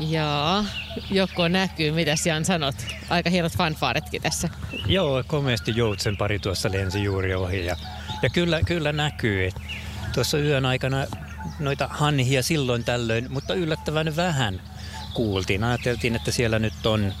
[0.00, 0.64] Jaa,
[1.10, 2.74] joko näkyy, mitä Jan sanot?
[3.10, 4.48] Aika hienot fanfaaretkin tässä.
[4.86, 7.76] Joo, komeasti joutsen pari tuossa lensi juuri ohi ja,
[8.22, 9.60] ja kyllä, kyllä näkyy, että
[10.14, 11.06] tuossa yön aikana
[11.58, 14.60] noita hanhia silloin tällöin, mutta yllättävän vähän
[15.14, 15.64] kuultiin.
[15.64, 17.12] Ajateltiin, että siellä nyt on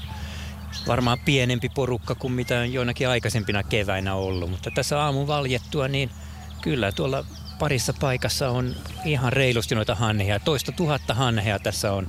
[0.86, 6.10] varmaan pienempi porukka kuin mitä on joinakin aikaisempina keväinä ollut, mutta tässä aamun valjettua niin
[6.60, 7.24] kyllä tuolla
[7.58, 8.74] parissa paikassa on
[9.04, 10.40] ihan reilusti noita hanhia.
[10.40, 12.08] Toista tuhatta hanhea tässä on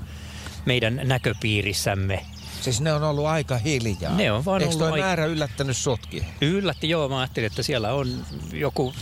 [0.65, 2.25] meidän näköpiirissämme.
[2.61, 4.15] Siis ne on ollut aika hiljaa.
[4.15, 5.05] Ne on vaan Eikö ollut aika...
[5.05, 6.25] määrä yllättänyt sotki?
[6.41, 7.09] Yllätti, joo.
[7.09, 8.93] Mä ajattelin, että siellä on joku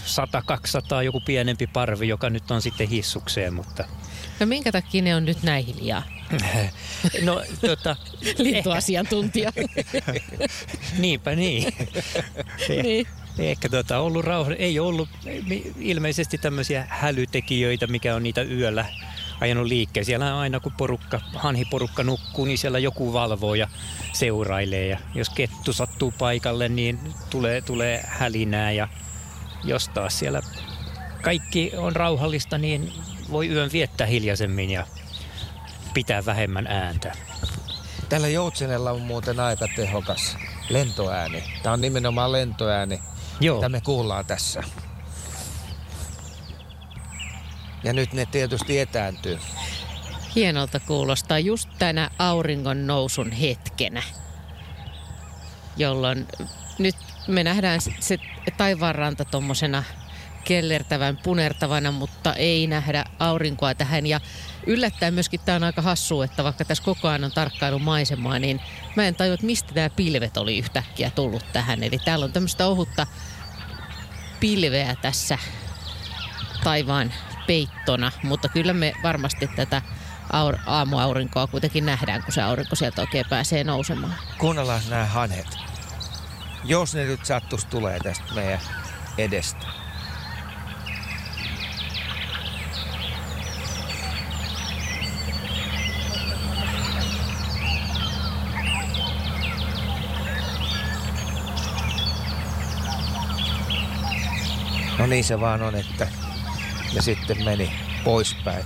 [0.99, 3.85] 100-200, joku pienempi parvi, joka nyt on sitten hissukseen, mutta...
[4.39, 6.03] No minkä takia ne on nyt näin hiljaa?
[7.21, 7.95] No, tota...
[8.37, 9.51] Lintuasiantuntija.
[10.97, 11.73] Niinpä niin.
[12.83, 13.07] niin.
[13.39, 15.09] Ehkä tota, ollut rauha, ei ollut
[15.79, 18.85] ilmeisesti tämmöisiä hälytekijöitä, mikä on niitä yöllä
[19.41, 20.05] ajanut liikkeen.
[20.05, 23.67] Siellä aina kun porukka, hanhiporukka nukkuu, niin siellä joku valvoo ja
[24.13, 24.87] seurailee.
[24.87, 28.71] Ja jos kettu sattuu paikalle, niin tulee, tulee hälinää.
[28.71, 28.87] Ja
[29.63, 30.41] jos taas siellä
[31.21, 32.93] kaikki on rauhallista, niin
[33.31, 34.87] voi yön viettää hiljaisemmin ja
[35.93, 37.11] pitää vähemmän ääntä.
[38.09, 40.37] Tällä joutsenella on muuten aika tehokas
[40.69, 41.43] lentoääni.
[41.63, 43.01] Tämä on nimenomaan lentoääni,
[43.39, 43.55] Joo.
[43.55, 44.63] mitä me kuullaan tässä.
[47.83, 49.39] Ja nyt ne tietysti etääntyy.
[50.35, 54.03] Hienolta kuulostaa just tänä auringon nousun hetkenä,
[55.77, 56.27] jolloin
[56.79, 56.95] nyt
[57.27, 58.17] me nähdään se
[58.57, 59.83] taivaanranta tuommoisena
[60.41, 64.07] kellertävän, punertavana, mutta ei nähdä aurinkoa tähän.
[64.07, 64.19] Ja
[64.65, 68.61] yllättäen myöskin tämä on aika hassu, että vaikka tässä koko ajan on tarkkailu maisemaa, niin
[68.95, 71.83] mä en tajua, että mistä nämä pilvet oli yhtäkkiä tullut tähän.
[71.83, 73.07] Eli täällä on tämmöistä ohutta
[74.39, 75.37] pilveä tässä
[76.63, 77.13] taivaan
[77.47, 79.81] peittona, mutta kyllä me varmasti tätä
[80.33, 84.15] aur- aamuaurinkoa kuitenkin nähdään, kun se aurinko sieltä oikein pääsee nousemaan.
[84.37, 85.47] Kuunnellaan nämä hanhet.
[86.63, 88.59] Jos ne nyt sattus tulee tästä meidän
[89.17, 89.65] edestä.
[105.11, 106.07] Niin se vaan on, että
[106.93, 107.71] ja sitten meni
[108.03, 108.65] poispäin.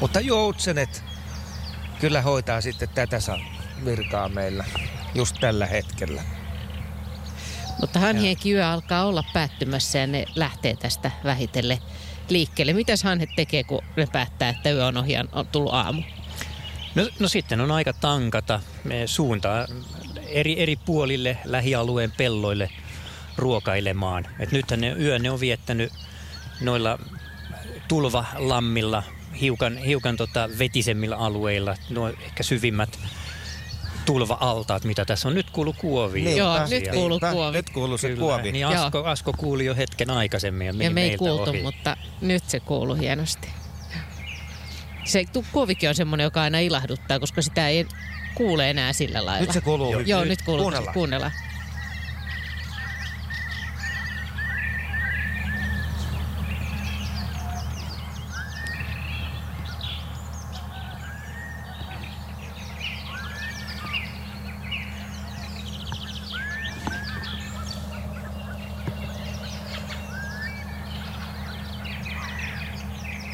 [0.00, 1.04] Mutta joutsenet
[2.00, 3.18] kyllä hoitaa sitten tätä
[3.84, 4.64] virkaa meillä
[5.14, 6.22] just tällä hetkellä.
[7.80, 11.78] Mutta hanhien yö alkaa olla päättymässä ja ne lähtee tästä vähitellen
[12.28, 12.72] liikkeelle.
[12.72, 16.02] Mitäs hanhet tekee, kun ne päättää, että yö on ohi on tullut aamu?
[16.94, 18.60] No, no sitten on aika tankata
[19.06, 19.66] suuntaa
[20.28, 22.70] eri, eri puolille lähialueen pelloille
[23.38, 24.26] ruokailemaan.
[24.38, 25.92] Et nythän ne yö ne on viettänyt
[26.60, 26.98] noilla
[27.88, 29.02] tulvalammilla,
[29.40, 32.98] hiukan, hiukan tota vetisemmillä alueilla, nuo ehkä syvimmät
[34.06, 35.34] tulva-altaat, mitä tässä on.
[35.34, 36.20] Nyt kuulu kuovi.
[36.22, 37.56] Niin, Joo, nyt kuuluu kuovi.
[37.56, 38.20] Nyt kuuluu se Kyllä.
[38.20, 38.52] kuovi.
[38.52, 41.62] Niin Asko, Asko kuuli jo hetken aikaisemmin ja, ja me ei kuultu, ohi.
[41.62, 43.48] mutta nyt se kuuluu hienosti.
[45.04, 47.86] Se kuovikin on semmoinen, joka aina ilahduttaa, koska sitä ei
[48.34, 49.40] kuule enää sillä lailla.
[49.40, 49.92] Nyt se kuuluu.
[49.92, 50.62] Joo, Joo nyt kuuluu.
[50.62, 50.94] Kuunnellaan.
[50.94, 51.32] kuunnellaan.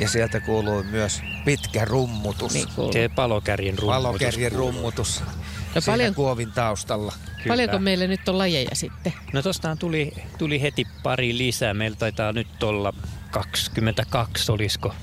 [0.03, 2.55] Ja sieltä kuuluu myös pitkä rummutus.
[2.55, 2.93] Niin kuuluu.
[2.93, 4.03] Se palokärjen rummutus.
[4.05, 5.21] Palokärjen rummutus.
[5.21, 7.13] No Siinä paljon- kuovin taustalla.
[7.37, 7.49] Kyllä.
[7.49, 9.13] Paljonko meillä nyt on lajeja sitten?
[9.33, 11.75] No tostaan tuli, tuli heti pari lisää.
[11.75, 12.93] Meillä taitaa nyt olla
[13.31, 14.95] 22, olisiko?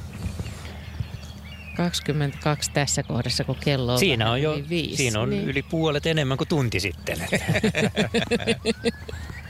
[1.78, 4.96] 22 tässä kohdassa, kun kello on Siinä on jo viisi.
[4.98, 5.44] siinä on niin.
[5.50, 7.18] yli puolet enemmän kuin tunti sitten.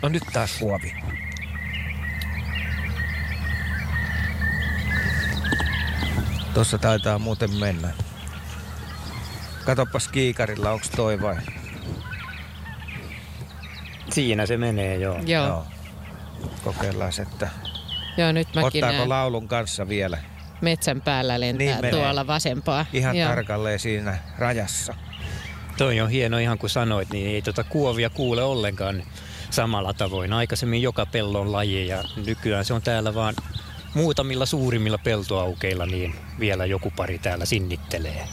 [0.02, 0.94] No nyt taas kuovi.
[6.60, 7.90] Tuossa taitaa muuten mennä.
[9.66, 11.36] Katoppas kiikarilla, onks toi vai?
[14.12, 15.20] Siinä se menee, joo.
[15.26, 15.66] Joo, joo.
[16.64, 17.50] Kokeillaan, että
[18.18, 20.18] joo, nyt mäkin ottaako näen laulun kanssa vielä.
[20.62, 21.92] metsän päällä lentää Niin menee.
[21.92, 22.86] tuolla vasempaa.
[22.94, 23.30] Ihan Joo.
[23.30, 24.94] tarkalleen siinä rajassa.
[25.78, 29.04] Toi on hieno ihan kuin sanoit, niin ei tota kuovia kuule ollenkaan
[29.50, 30.34] samalla tavoin.
[30.34, 33.36] Aikaisemmin joka pellon laji ja nykyään se on täällä vaan
[33.94, 38.28] muutamilla suurimmilla peltoaukeilla, niin vielä joku pari täällä sinnittelee.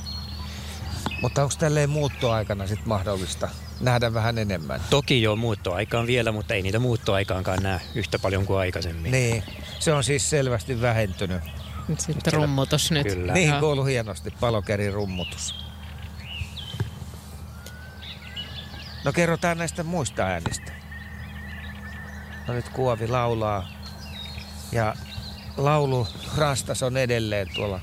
[1.23, 3.49] Mutta onko tälleen muuttoaikana sit mahdollista
[3.81, 4.81] nähdä vähän enemmän?
[4.91, 9.13] Toki jo muuttoaikaan vielä, mutta ei niitä muuttoaikaankaan näe yhtä paljon kuin aikaisemmin.
[9.13, 9.43] Niin,
[9.79, 11.43] se on siis selvästi vähentynyt.
[11.89, 13.07] Nyt Sitten rummutus nyt.
[13.07, 13.33] Kyllä.
[13.33, 13.61] Niin Joo.
[13.61, 15.55] kuuluu hienosti, palokärin rummutus.
[19.05, 20.73] No kerrotaan näistä muista äänistä.
[22.49, 23.69] No nyt Kuovi laulaa
[24.73, 24.95] ja
[25.57, 27.81] laulu rastas on edelleen tuolla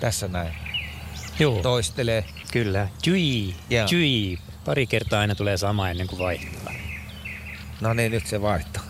[0.00, 0.54] tässä näin.
[1.38, 2.24] Joo, Toistelee.
[2.52, 2.88] kyllä.
[3.02, 3.86] Tjui, Joo.
[3.88, 4.38] tjui.
[4.64, 6.72] Pari kertaa aina tulee sama ennen kuin vaihtaa.
[7.80, 8.82] No niin, nyt se vaihtaa.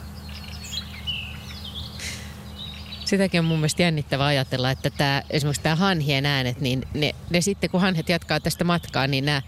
[3.04, 7.40] Sitäkin on mun mielestä jännittävää ajatella, että tämä, esimerkiksi tämä hanhien äänet, niin ne, ne
[7.40, 9.42] sitten kun hanhet jatkaa tästä matkaa, niin nämä,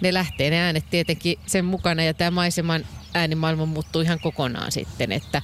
[0.00, 5.12] ne lähtee ne äänet tietenkin sen mukana ja tämä maiseman äänimaailma muuttuu ihan kokonaan sitten.
[5.12, 5.42] Että,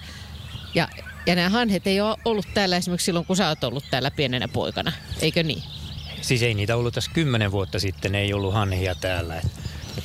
[0.74, 0.88] ja,
[1.26, 4.48] ja nämä hanhet ei ole ollut täällä esimerkiksi silloin, kun sä oot ollut täällä pienenä
[4.48, 5.62] poikana, eikö niin?
[6.20, 9.42] Siis ei niitä ollut tässä kymmenen vuotta sitten, ei ollut hanhia täällä.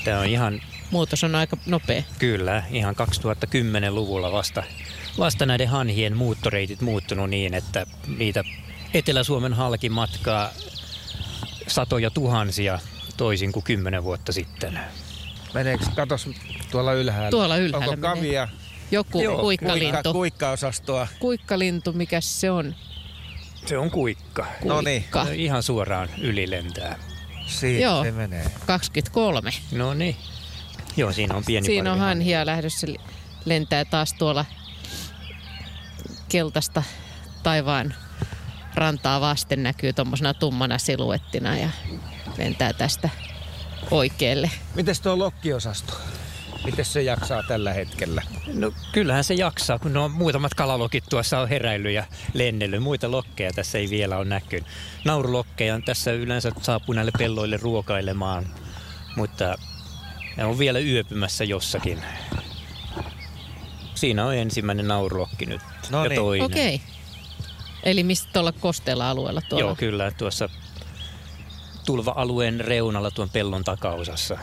[0.03, 0.61] Tämä on ihan,
[0.91, 2.03] Muutos on aika nopea.
[2.20, 4.64] kyllä, ihan 2010-luvulla vasta,
[5.20, 7.86] vasta näiden hanhien muuttoreitit muuttunut niin, että
[8.18, 8.43] niitä
[8.93, 10.49] Etelä-Suomen halki matkaa
[11.68, 12.80] satoja tuhansia
[13.18, 14.80] toisin kuin kymmenen vuotta sitten.
[15.53, 16.30] Meneekö, katos
[16.72, 17.30] tuolla ylhäällä.
[17.30, 18.47] Tuolla ylhäällä Onko menee.
[18.93, 19.93] Joku Joo, kuikkalintu.
[19.93, 21.07] kuikka, kuikkaosastoa?
[21.19, 22.75] Kuikkalintu, mikä se on?
[23.65, 24.45] Se on kuikka.
[24.63, 25.01] No niin.
[25.01, 25.27] Kuikka.
[25.31, 26.99] Ihan suoraan yli lentää.
[27.47, 28.03] Siitä Joo.
[28.03, 28.45] se menee.
[28.65, 29.51] 23.
[29.71, 30.15] No niin.
[30.97, 32.87] Joo, siinä on pieni Siinä on hanhia lähdössä
[33.45, 34.45] lentää taas tuolla
[36.29, 36.83] keltaista
[37.43, 37.93] taivaan
[38.75, 41.69] rantaa vasten näkyy tuommoisena tummana siluettina ja
[42.37, 43.09] lentää tästä
[43.91, 44.51] oikealle.
[44.75, 45.93] Mites tuo lokkiosasto?
[46.66, 48.22] Miten se jaksaa tällä hetkellä?
[48.53, 52.03] No kyllähän se jaksaa, kun no, muutamat kalalokit tuossa on heräillyt ja
[52.34, 52.84] lennellyt.
[52.84, 54.68] Muita lokkeja tässä ei vielä ole näkynyt.
[55.05, 58.45] Naurulokkeja on tässä yleensä saapuu näille pelloille ruokailemaan,
[59.16, 59.55] mutta
[60.38, 62.03] ne on vielä yöpymässä jossakin.
[63.95, 66.22] Siinä on ensimmäinen naurulokki nyt No ja niin.
[66.22, 66.45] toinen.
[66.45, 66.82] Okei.
[67.84, 69.66] Eli mistä tuolla kosteella alueella tuolla?
[69.66, 70.49] Joo, kyllä tuossa
[71.86, 74.38] tulva-alueen reunalla tuon pellon takaosassa.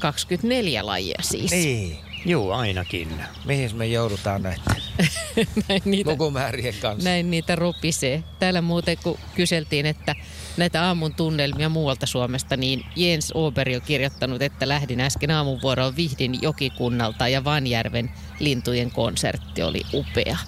[0.00, 1.50] 24 lajia siis.
[1.50, 1.98] Niin.
[2.24, 3.08] Joo, ainakin.
[3.44, 4.64] Mihin me joudutaan näiden
[5.68, 7.08] näin, niitä, lukumäärien kanssa?
[7.08, 8.24] näin niitä rupisee.
[8.38, 10.14] Täällä muuten kun kyseltiin, että
[10.56, 16.42] näitä aamun tunnelmia muualta Suomesta, niin Jens Oberg on kirjoittanut, että lähdin äsken aamunvuoroon Vihdin
[16.42, 20.38] jokikunnalta ja Vanjärven lintujen konsertti oli upea.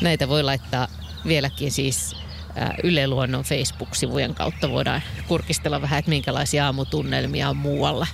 [0.00, 0.88] Näitä voi laittaa
[1.26, 2.16] vieläkin siis
[2.82, 8.06] Yle Luonnon Facebook-sivujen kautta voidaan kurkistella vähän, että minkälaisia aamutunnelmia on muualla.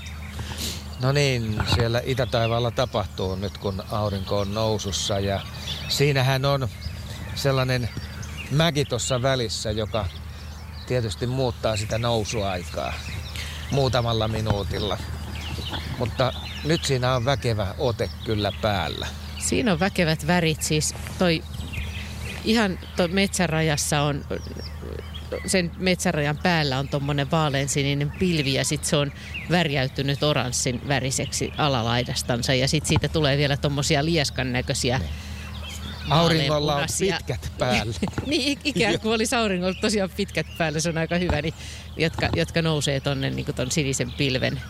[1.03, 5.41] No niin, siellä itätaivaalla tapahtuu nyt kun aurinko on nousussa ja
[5.89, 6.69] siinähän on
[7.35, 7.89] sellainen
[8.51, 10.07] mäki tuossa välissä, joka
[10.87, 12.93] tietysti muuttaa sitä nousuaikaa
[13.71, 14.99] muutamalla minuutilla.
[15.99, 16.33] Mutta
[16.65, 19.07] nyt siinä on väkevä ote kyllä päällä.
[19.39, 21.43] Siinä on väkevät värit, siis toi
[22.45, 22.79] ihan
[23.13, 24.25] metsärajassa on,
[25.47, 29.13] sen metsärajan päällä on tuommoinen vaaleansininen pilvi ja sitten se on
[29.51, 35.01] värjäytynyt oranssin väriseksi alalaidastansa ja sitten siitä tulee vielä tuommoisia lieskan näköisiä
[36.11, 37.95] Auringolla on pitkät päällä.
[38.27, 41.55] niin, ikään kuin olisi auringolla tosiaan pitkät päällä, se on aika hyvä, niin,
[41.97, 44.61] jotka, jotka nousee tonne niin ton sinisen pilven,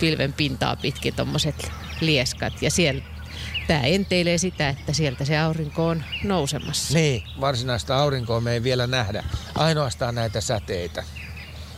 [0.00, 2.62] pilven pintaa pitkin tuommoiset lieskat.
[2.62, 3.02] Ja siellä
[3.68, 6.94] tämä enteilee sitä, että sieltä se aurinko on nousemassa.
[6.94, 9.24] Niin, varsinaista aurinkoa me ei vielä nähdä.
[9.54, 11.04] Ainoastaan näitä säteitä,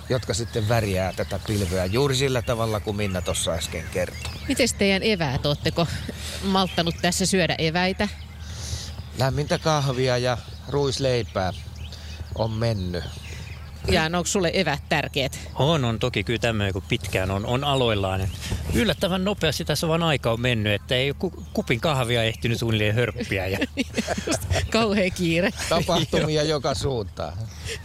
[0.08, 4.32] jotka sitten värjää tätä pilveä juuri sillä tavalla kuin Minna tuossa äsken kertoi.
[4.48, 5.86] Miten teidän eväät, ootteko
[6.44, 8.08] malttanut tässä syödä eväitä?
[9.18, 10.38] Lämmintä kahvia ja
[10.68, 11.52] ruisleipää
[12.34, 13.04] on mennyt.
[13.88, 15.38] Ja onko sulle evät tärkeät?
[15.54, 18.28] On, on toki kyllä tämmöinen, kun pitkään on, on aloillaan.
[18.74, 21.12] Yllättävän nopeasti tässä vaan aika on mennyt, että ei
[21.52, 23.46] kupin kahvia ehtinyt suunnilleen hörppiä.
[23.46, 23.58] Ja...
[24.70, 25.50] Kauhea kiire.
[25.68, 27.32] Tapahtumia joka suuntaan.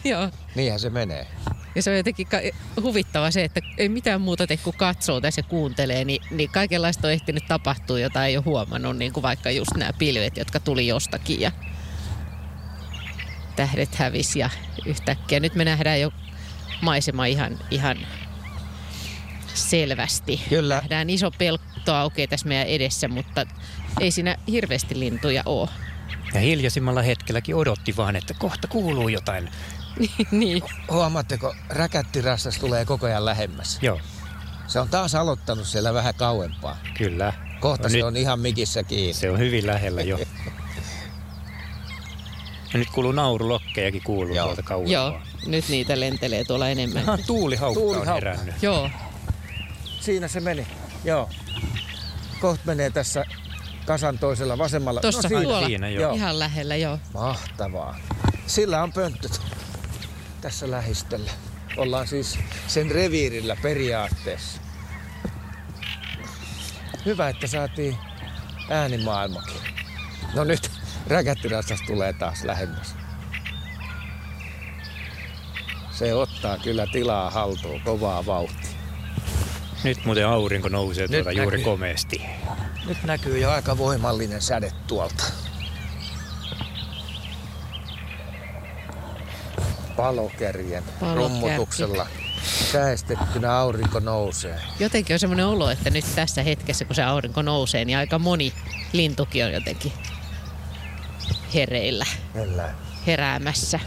[0.03, 0.29] Joo.
[0.55, 1.27] Niinhän se menee.
[1.75, 2.27] Ja se on jotenkin
[2.81, 7.07] huvittava se, että ei mitään muuta tee kuin katsoo tässä ja kuuntelee, niin, niin kaikenlaista
[7.07, 10.87] on ehtinyt tapahtua, jota ei ole huomannut, niin kuin vaikka just nämä pilvet, jotka tuli
[10.87, 11.51] jostakin ja
[13.55, 14.49] tähdet hävis ja
[14.85, 15.39] yhtäkkiä.
[15.39, 16.11] Nyt me nähdään jo
[16.81, 17.97] maisema ihan, ihan
[19.53, 20.41] selvästi.
[20.49, 20.75] Kyllä.
[20.75, 23.45] Nähdään iso pelto aukeaa tässä meidän edessä, mutta
[23.99, 25.69] ei siinä hirveästi lintuja ole.
[26.33, 29.49] Ja hiljaisimmalla hetkelläkin odotti vaan, että kohta kuuluu jotain.
[30.31, 30.63] niin.
[30.91, 33.79] Huomaatteko, räkättirassas tulee koko ajan lähemmäs.
[33.81, 33.99] Joo.
[34.67, 36.77] Se on taas aloittanut siellä vähän kauempaa.
[36.97, 37.33] Kyllä.
[37.59, 39.13] Kohta no se nyt, on ihan mikissä kiinni.
[39.13, 40.19] Se on hyvin lähellä jo.
[42.75, 44.45] Ja nyt kuuluu naurulokkejakin kuuluu Joo.
[44.45, 44.93] tuolta kauempaa.
[44.93, 47.09] Joo, nyt niitä lentelee tuolla enemmän.
[47.09, 48.55] Aha, tuulihaukka Tuuli on herännyt.
[48.61, 48.89] Joo.
[49.99, 50.67] Siinä se meni.
[51.03, 51.29] Joo.
[52.41, 53.25] Koht menee tässä
[53.85, 55.01] kasan toisella vasemmalla.
[55.01, 55.67] Tuossa no, tuolla.
[55.67, 56.13] Siinä, joo.
[56.13, 56.99] Ihan lähellä, joo.
[57.13, 57.97] Mahtavaa.
[58.47, 59.41] Sillä on pönttöt
[60.41, 61.31] tässä lähistöllä.
[61.77, 64.61] Ollaan siis sen reviirillä periaatteessa.
[67.05, 67.97] Hyvä, että saatiin
[68.69, 69.61] äänimaailmakin.
[70.33, 70.71] No nyt
[71.07, 72.95] räkättiratsas tulee taas lähemmäs.
[75.91, 78.75] Se ottaa kyllä tilaa haltuun kovaa vauhtia.
[79.83, 82.21] Nyt muuten aurinko nousee tuolta juuri komeasti.
[82.87, 85.23] Nyt näkyy jo aika voimallinen säde tuolta.
[89.95, 90.83] Palokärjen
[91.15, 92.07] rummutuksella
[92.71, 94.59] säestettynä aurinko nousee.
[94.79, 98.53] Jotenkin on semmoinen olo, että nyt tässä hetkessä, kun se aurinko nousee, niin aika moni
[98.93, 99.91] lintukin on jotenkin
[101.55, 102.05] hereillä.
[102.33, 102.73] Kyllä.
[103.07, 103.79] Heräämässä.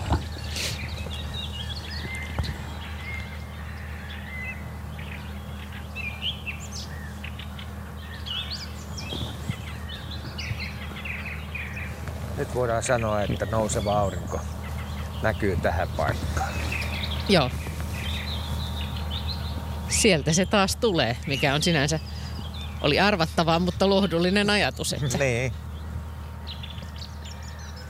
[12.36, 14.40] Nyt voidaan sanoa, että nouseva aurinko
[15.22, 16.52] näkyy tähän paikkaan.
[17.28, 17.50] Joo.
[19.88, 22.00] Sieltä se taas tulee, mikä on sinänsä
[22.80, 24.92] oli arvattavaa, mutta lohdullinen ajatus.
[24.92, 25.18] Että...
[25.18, 25.52] niin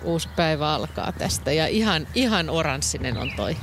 [0.02, 1.52] uusi päivä alkaa tästä.
[1.52, 3.56] Ja ihan, ihan oranssinen on toi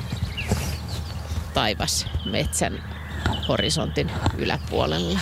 [1.53, 2.83] taivas metsän
[3.47, 5.19] horisontin yläpuolella.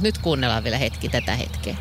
[0.00, 1.76] Nyt kuunnellaan vielä hetki tätä hetkeä.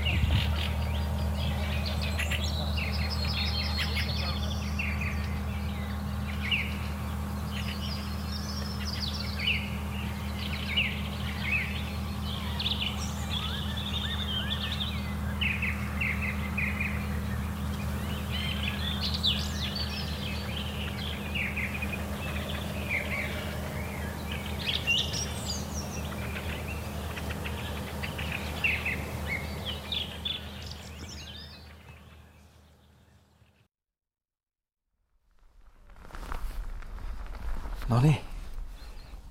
[37.89, 38.17] No niin,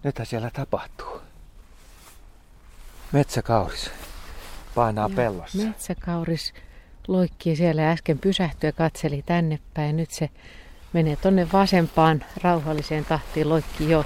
[0.07, 1.21] nythän siellä tapahtuu.
[3.13, 3.91] Metsäkauris
[4.75, 5.59] painaa Joo, pellossa.
[5.59, 6.55] Metsäkauris
[7.09, 9.97] loikkii siellä äsken pysähtyi ja katseli tänne päin.
[9.97, 10.31] Nyt se
[10.93, 14.05] menee tonne vasempaan rauhalliseen tahtiin, loikkii jo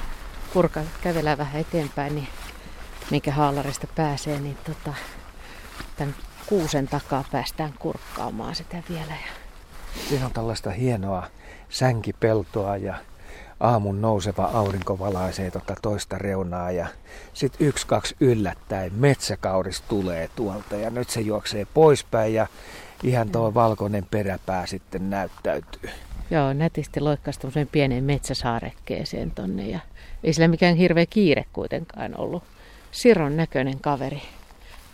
[0.54, 2.28] purka kävelee vähän eteenpäin, niin
[3.10, 4.94] minkä haalarista pääsee, niin tota,
[5.96, 6.14] tämän
[6.46, 9.14] kuusen takaa päästään kurkkaamaan sitä vielä.
[10.08, 11.26] Siinä on tällaista hienoa
[11.68, 12.94] sänkipeltoa ja
[13.60, 16.86] aamun nouseva aurinko valaisee tota toista reunaa ja
[17.32, 22.46] sitten yksi, kaksi yllättäen metsäkauris tulee tuolta ja nyt se juoksee poispäin ja
[23.02, 25.90] ihan tuo valkoinen peräpää sitten näyttäytyy.
[26.30, 29.80] Joo, nätisti loikkaisi tuollaiseen pieneen metsäsaarekkeeseen tonne ja
[30.24, 32.42] ei sillä mikään hirveä kiire kuitenkaan ollut.
[32.90, 34.22] Siron näköinen kaveri.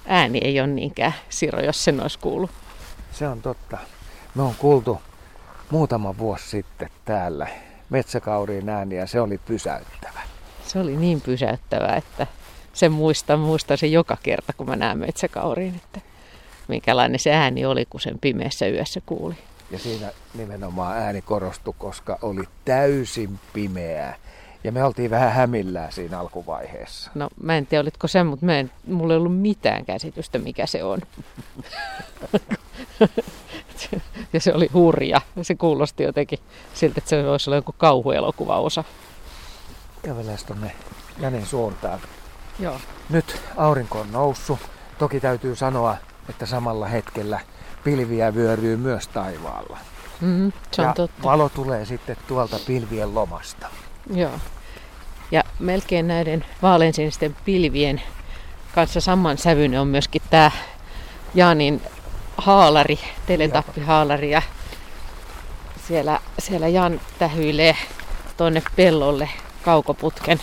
[0.07, 2.51] Ääni ei ole niinkään Siro, jos sen olisi kuullut.
[3.13, 3.79] Se on totta.
[4.35, 5.01] Me on kuultu
[5.71, 7.47] muutama vuosi sitten täällä
[7.91, 10.21] metsäkauriin ääniä, se oli pysäyttävä.
[10.67, 12.27] Se oli niin pysäyttävä, että
[12.73, 16.01] sen muistan, muistan se joka kerta, kun mä näen metsäkauriin, että
[16.69, 19.35] minkälainen se ääni oli, kun sen pimeässä yössä kuuli.
[19.71, 24.17] Ja siinä nimenomaan ääni korostui, koska oli täysin pimeää.
[24.65, 27.11] Ja me oltiin vähän hämillään siinä alkuvaiheessa.
[27.15, 30.67] No mä en tiedä, olitko se, mutta mä en, mulla ei ollut mitään käsitystä, mikä
[30.67, 31.01] se on.
[34.33, 35.21] ja se oli hurja.
[35.43, 36.39] Se kuulosti jotenkin
[36.75, 38.85] siltä, että se voisi olla joku kauhuelokuvaosa.
[40.03, 40.73] Kävelään tuonne
[41.21, 42.01] Jänen suuntaan.
[42.59, 42.81] Joo.
[43.11, 44.59] Nyt aurinko on noussut.
[44.99, 45.97] Toki täytyy sanoa,
[46.29, 47.41] että samalla hetkellä
[47.85, 49.79] pilviä vyöryy myös taivaalla.
[50.21, 51.23] Mm, se on ja totta.
[51.23, 53.67] valo tulee sitten tuolta pilvien lomasta.
[54.15, 54.31] Joo.
[55.31, 58.03] Ja melkein näiden vaaleansinisten pilvien
[58.75, 60.51] kanssa saman sävyinen on myöskin tämä
[61.35, 61.83] Jaanin
[62.37, 64.31] haalari, teletappihaalari.
[64.31, 64.43] Ja
[65.89, 67.77] siellä, siellä Jan tähyilee
[68.37, 69.29] tuonne pellolle
[69.63, 70.41] kaukoputken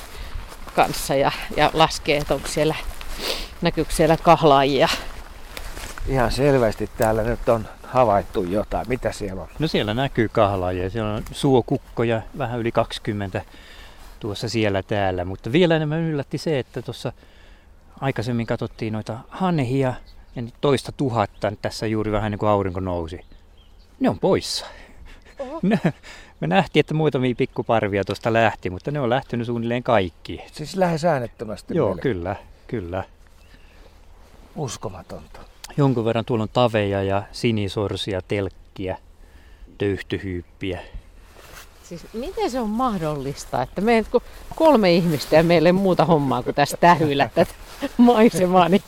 [0.76, 2.76] kanssa ja, ja laskee, että onko siellä,
[3.62, 4.88] näkyykö siellä kahlaajia.
[6.08, 8.90] Ihan selvästi täällä nyt on havaittu jotain.
[8.90, 9.48] Mitä siellä on?
[9.60, 10.90] No siellä näkyy kahlaajia.
[10.90, 13.42] Siellä on suokukkoja vähän yli 20
[14.20, 15.26] tuossa siellä täällä.
[15.26, 17.14] Mutta vielä enemmän yllätti se, että tuossa
[18.02, 19.94] aikaisemmin katsottiin noita hanhia
[20.36, 23.20] ja nyt toista tuhatta tässä juuri vähän niin kuin aurinko nousi.
[24.00, 24.66] Ne on poissa.
[25.62, 25.80] Ne,
[26.40, 30.42] me nähtiin, että muutamia pikkuparvia tuosta lähti, mutta ne on lähtenyt suunnilleen kaikki.
[30.52, 32.02] Siis lähes äänettömästi Joo, meille.
[32.02, 32.36] kyllä,
[32.68, 33.04] kyllä.
[34.56, 35.40] Uskomatonta.
[35.78, 38.98] Jonkun verran tuolla on taveja ja sinisorsia, telkkiä,
[39.78, 40.80] töyhtyhyyppiä.
[41.84, 44.22] Siis miten se on mahdollista, että me kun
[44.56, 47.54] kolme ihmistä ja meille ei muuta hommaa kuin tästä tähyillä tätä
[47.98, 48.84] maisemaa, niin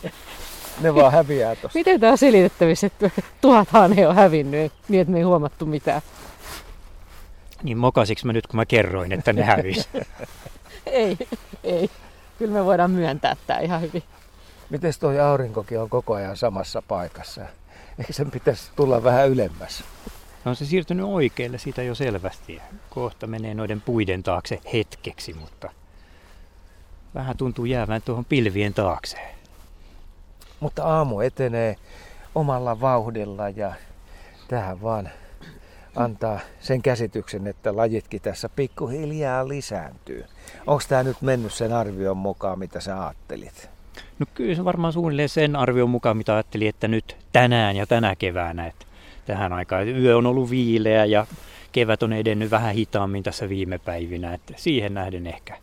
[0.82, 1.80] Ne vaan häviää tossa.
[1.80, 3.12] miten tämä on selitettävissä, että
[3.42, 6.02] tuhat hanhe on hävinnyt niin, että me ei huomattu mitään?
[7.64, 9.90] Niin mokasiks mä nyt, kun mä kerroin, että ne hävisi?
[10.86, 11.18] Ei,
[11.64, 11.90] ei.
[12.40, 14.04] Kyllä me voidaan myöntää tämä ihan hyvin.
[14.70, 17.42] Mites toi aurinkokin on koko ajan samassa paikassa?
[18.00, 19.84] Eikö sen pitäisi tulla vähän ylemmäs?
[20.46, 22.62] No on se siirtynyt oikealle siitä jo selvästi.
[22.90, 25.70] Kohta menee noiden puiden taakse hetkeksi, mutta
[27.16, 29.35] vähän tuntuu jäävän tuohon pilvien taakse.
[30.66, 31.76] Mutta aamu etenee
[32.36, 33.74] omalla vauhdilla ja
[34.48, 35.10] tähän vaan
[35.96, 40.26] antaa sen käsityksen, että lajitkin tässä pikkuhiljaa lisääntyy.
[40.68, 43.70] Onko tämä nyt mennyt sen arvion mukaan, mitä sä ajattelit?
[44.20, 48.16] No kyllä se varmaan suunnilleen sen arvion mukaan, mitä ajattelin, että nyt tänään ja tänä
[48.16, 48.86] keväänä, että
[49.26, 51.28] tähän aikaan yö on ollut viileä ja
[51.72, 55.58] kevät on edennyt vähän hitaammin tässä viime päivinä, että siihen nähden ehkä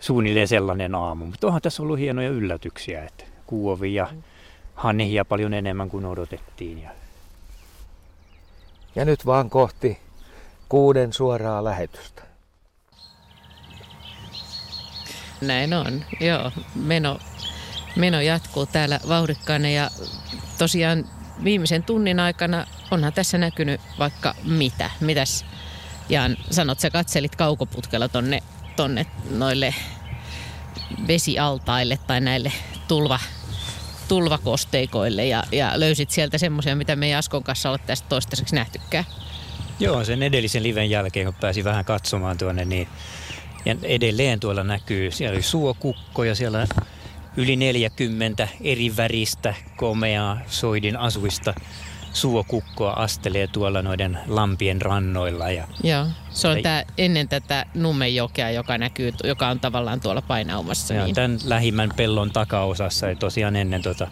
[0.00, 1.26] suunnilleen sellainen aamu.
[1.26, 4.08] Mutta onhan tässä ollut hienoja yllätyksiä, että kuovia,
[4.74, 6.82] hanhia paljon enemmän kuin odotettiin.
[6.82, 6.90] Ja
[8.94, 9.98] Ja nyt vaan kohti
[10.68, 12.22] kuuden suoraa lähetystä.
[15.40, 16.52] Näin on, joo.
[16.74, 17.18] Meno,
[17.96, 19.90] meno jatkuu täällä vauhdikkaana ja
[20.58, 21.04] tosiaan
[21.44, 24.90] viimeisen tunnin aikana onhan tässä näkynyt vaikka mitä.
[25.00, 25.44] Mitäs
[26.08, 28.42] Jaan sanot, sä katselit kaukoputkella tonne,
[28.76, 29.74] tonne noille
[31.06, 32.52] vesialtaille tai näille
[32.88, 33.18] tulva,
[34.12, 39.04] tulvakosteikoille ja, ja löysit sieltä semmoisia, mitä me ei Askon kanssa ole tästä toistaiseksi nähtykään.
[39.80, 42.88] Joo, sen edellisen liven jälkeen, kun pääsin vähän katsomaan tuonne, niin
[43.64, 46.66] ja edelleen tuolla näkyy, siellä oli suokukko ja siellä
[47.36, 51.54] yli 40 eri väristä, komeaa, soidin asuista
[52.12, 55.50] suokukkoa astelee tuolla noiden lampien rannoilla.
[55.50, 60.94] Ja Joo, se on tää, ennen tätä Nummenjokea, joka näkyy, joka on tavallaan tuolla painaumassa.
[60.94, 61.14] ja Niin.
[61.14, 64.08] tämän lähimmän pellon takaosassa ja tosiaan ennen tuota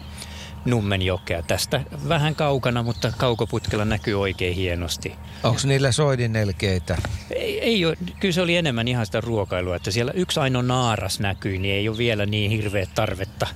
[0.65, 1.41] Nummenjokea.
[1.43, 5.15] Tästä vähän kaukana, mutta kaukoputkella näkyy oikein hienosti.
[5.43, 6.97] Onko niillä soidinelkeitä?
[7.35, 11.19] Ei, ei ole, kyllä se oli enemmän ihan sitä ruokailua, että siellä yksi ainoa naaras
[11.19, 13.47] näkyy, niin ei ole vielä niin hirveä tarvetta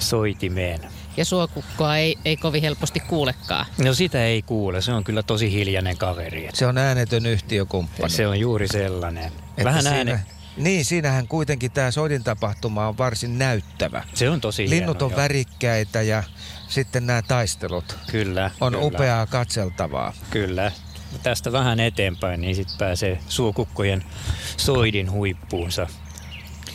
[0.00, 0.80] soitimeen.
[1.16, 3.66] Ja suokukkoa ei, ei kovin helposti kuulekaan.
[3.84, 6.48] No sitä ei kuule, se on kyllä tosi hiljainen kaveri.
[6.54, 8.10] Se on äänetön yhtiökumppani.
[8.10, 9.24] Se on juuri sellainen.
[9.24, 10.20] Että Vähän siinä, ääne.
[10.56, 14.04] Niin, siinähän kuitenkin tämä soidin tapahtuma on varsin näyttävä.
[14.14, 15.20] Se on tosi Linnut hieno, on joo.
[15.20, 16.22] värikkäitä ja
[16.68, 18.50] sitten nämä taistelut Kyllä.
[18.60, 20.12] on kyllä, upeaa katseltavaa.
[20.30, 20.72] Kyllä.
[21.22, 24.04] Tästä vähän eteenpäin, niin sitten pääsee suokukkojen
[24.56, 25.86] soidin huippuunsa.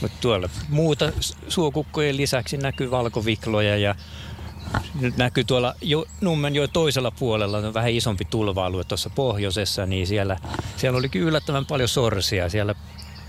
[0.01, 1.11] Mutta tuolla muuta
[1.47, 3.95] suokukkojen lisäksi näkyy valkovikloja ja
[4.99, 10.07] nyt näkyy tuolla jo, Nummen jo toisella puolella on vähän isompi tulva-alue tuossa pohjoisessa, niin
[10.07, 10.37] siellä,
[10.77, 12.49] siellä olikin yllättävän paljon sorsia.
[12.49, 12.75] Siellä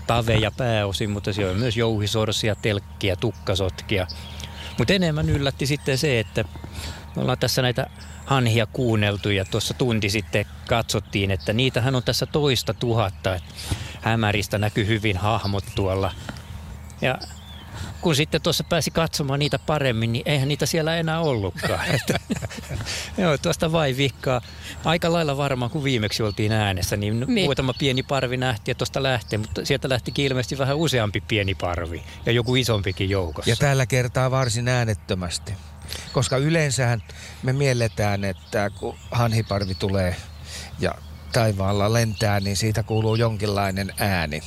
[0.07, 4.07] taveja pääosin, mutta siellä on myös jouhisorsia, telkkiä, tukkasotkia.
[4.77, 6.43] Mutta enemmän yllätti sitten se, että
[7.15, 7.89] me ollaan tässä näitä
[8.25, 13.39] hanhia kuunneltu ja tuossa tunti sitten katsottiin, että niitähän on tässä toista tuhatta.
[14.01, 16.11] Hämäristä näkyy hyvin hahmot tuolla.
[17.01, 17.17] Ja
[18.03, 21.85] kun sitten tuossa pääsi katsomaan niitä paremmin, niin eihän niitä siellä enää ollutkaan.
[21.95, 22.19] Että,
[23.21, 24.41] joo, tuosta vai vikkaa.
[24.85, 27.45] Aika lailla varmaan, kun viimeksi oltiin äänessä, niin, Niin.
[27.45, 32.03] muutama pieni parvi nähtiin, että tuosta lähtee, mutta sieltä lähtikin ilmeisesti vähän useampi pieni parvi
[32.25, 33.49] ja joku isompikin joukossa.
[33.49, 35.53] Ja tällä kertaa varsin äänettömästi.
[36.13, 37.03] Koska yleensähän
[37.43, 40.15] me mielletään, että kun hanhiparvi tulee
[40.79, 40.95] ja
[41.33, 44.41] taivaalla lentää, niin siitä kuuluu jonkinlainen ääni.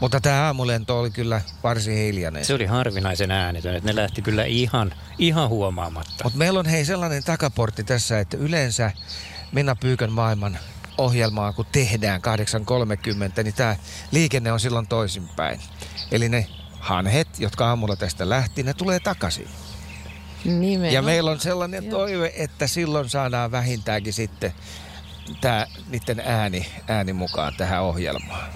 [0.00, 2.44] Mutta tämä aamulento oli kyllä varsin hiljainen.
[2.44, 6.24] Se oli harvinaisen äänetön, että ne lähti kyllä ihan, ihan huomaamatta.
[6.24, 8.92] Mutta meillä on hei sellainen takaportti tässä, että yleensä
[9.52, 10.58] Minna Pyykön maailman
[10.98, 12.20] ohjelmaa kun tehdään
[13.36, 13.76] 8.30, niin tämä
[14.10, 15.60] liikenne on silloin toisinpäin.
[16.10, 16.46] Eli ne
[16.80, 19.48] hanhet, jotka aamulla tästä lähti, ne tulee takaisin.
[20.44, 20.92] Nimenomaan.
[20.92, 21.98] Ja meillä on sellainen Joo.
[21.98, 24.54] toive, että silloin saadaan vähintäänkin sitten
[25.40, 28.48] tämä niiden ääni, ääni mukaan tähän ohjelmaan.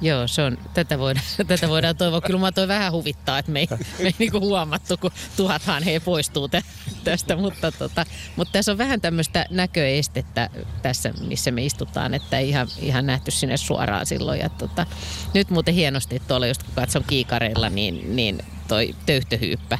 [0.00, 2.20] Joo, se on, tätä, voidaan, tätä voidaan toivoa.
[2.20, 6.00] Kyllä mä toi vähän huvittaa, että me ei, me ei niinku huomattu, kun tuhathan he
[6.00, 6.62] poistuu tä,
[7.04, 7.36] tästä.
[7.36, 8.04] Mutta, tota,
[8.36, 10.50] mutta tässä on vähän tämmöistä näköestettä
[10.82, 14.40] tässä, missä me istutaan, että ei ihan, ihan nähty sinne suoraan silloin.
[14.40, 14.86] Ja tota,
[15.34, 18.38] nyt muuten hienosti tuolla, just kun katson kiikareilla, niin, niin
[18.68, 19.78] toi töyhtöhyyppä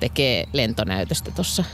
[0.00, 1.64] tekee lentonäytöstä tuossa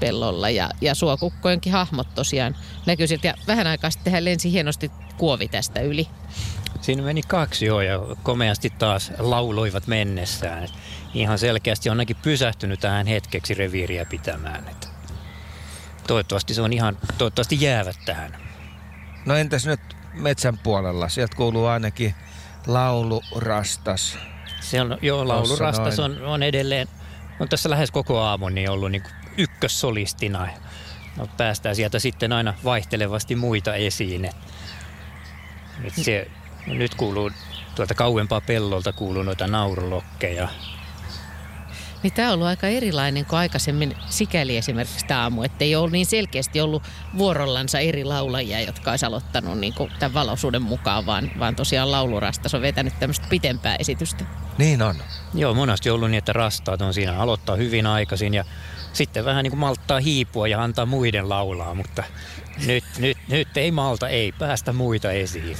[0.00, 0.50] pellolla.
[0.50, 2.56] Ja, ja suokukkojenkin hahmot tosiaan
[2.86, 3.28] näkyy sieltä.
[3.28, 6.08] Ja vähän aikaa sitten hän lensi hienosti kuovi tästä yli.
[6.80, 10.64] Siinä meni kaksi jo ja komeasti taas lauloivat mennessään.
[10.64, 10.72] Et
[11.14, 14.68] ihan selkeästi on ainakin pysähtynyt tähän hetkeksi reviiriä pitämään.
[14.68, 14.88] Et
[16.06, 18.36] toivottavasti se on ihan, toivottavasti jäävät tähän.
[19.26, 19.80] No entäs nyt
[20.14, 21.08] metsän puolella?
[21.08, 22.14] Sieltä kuuluu ainakin
[22.66, 24.18] laulu, rastas.
[24.60, 26.88] Se on, joo, laulurastas on, on edelleen,
[27.40, 29.02] on tässä lähes koko aamun niin ollut niin
[29.36, 30.48] ykkössolistina.
[31.16, 34.24] No, päästään sieltä sitten aina vaihtelevasti muita esiin.
[35.84, 36.30] Et se,
[36.66, 37.30] nyt kuuluu
[37.74, 40.48] tuolta kauempaa pellolta kuuluu noita naurulokkeja.
[42.02, 45.90] Niin tämä on ollut aika erilainen kuin aikaisemmin sikäli esimerkiksi tämä aamu, että ei ole
[45.90, 46.82] niin selkeästi ollut
[47.18, 52.54] vuorollansa eri laulajia, jotka olisi aloittanut niin kuin tämän valoisuuden mukaan, vaan, vaan tosiaan laulurastas
[52.54, 54.24] on vetänyt tämmöistä pitempää esitystä.
[54.58, 54.94] Niin on.
[55.34, 58.44] Joo, monasti on ollut niin, että rastaat on siinä aloittaa hyvin aikaisin ja
[58.92, 62.04] sitten vähän niin kuin malttaa hiipua ja antaa muiden laulaa, mutta
[62.66, 65.58] nyt, nyt, nyt ei malta, ei päästä muita esiin.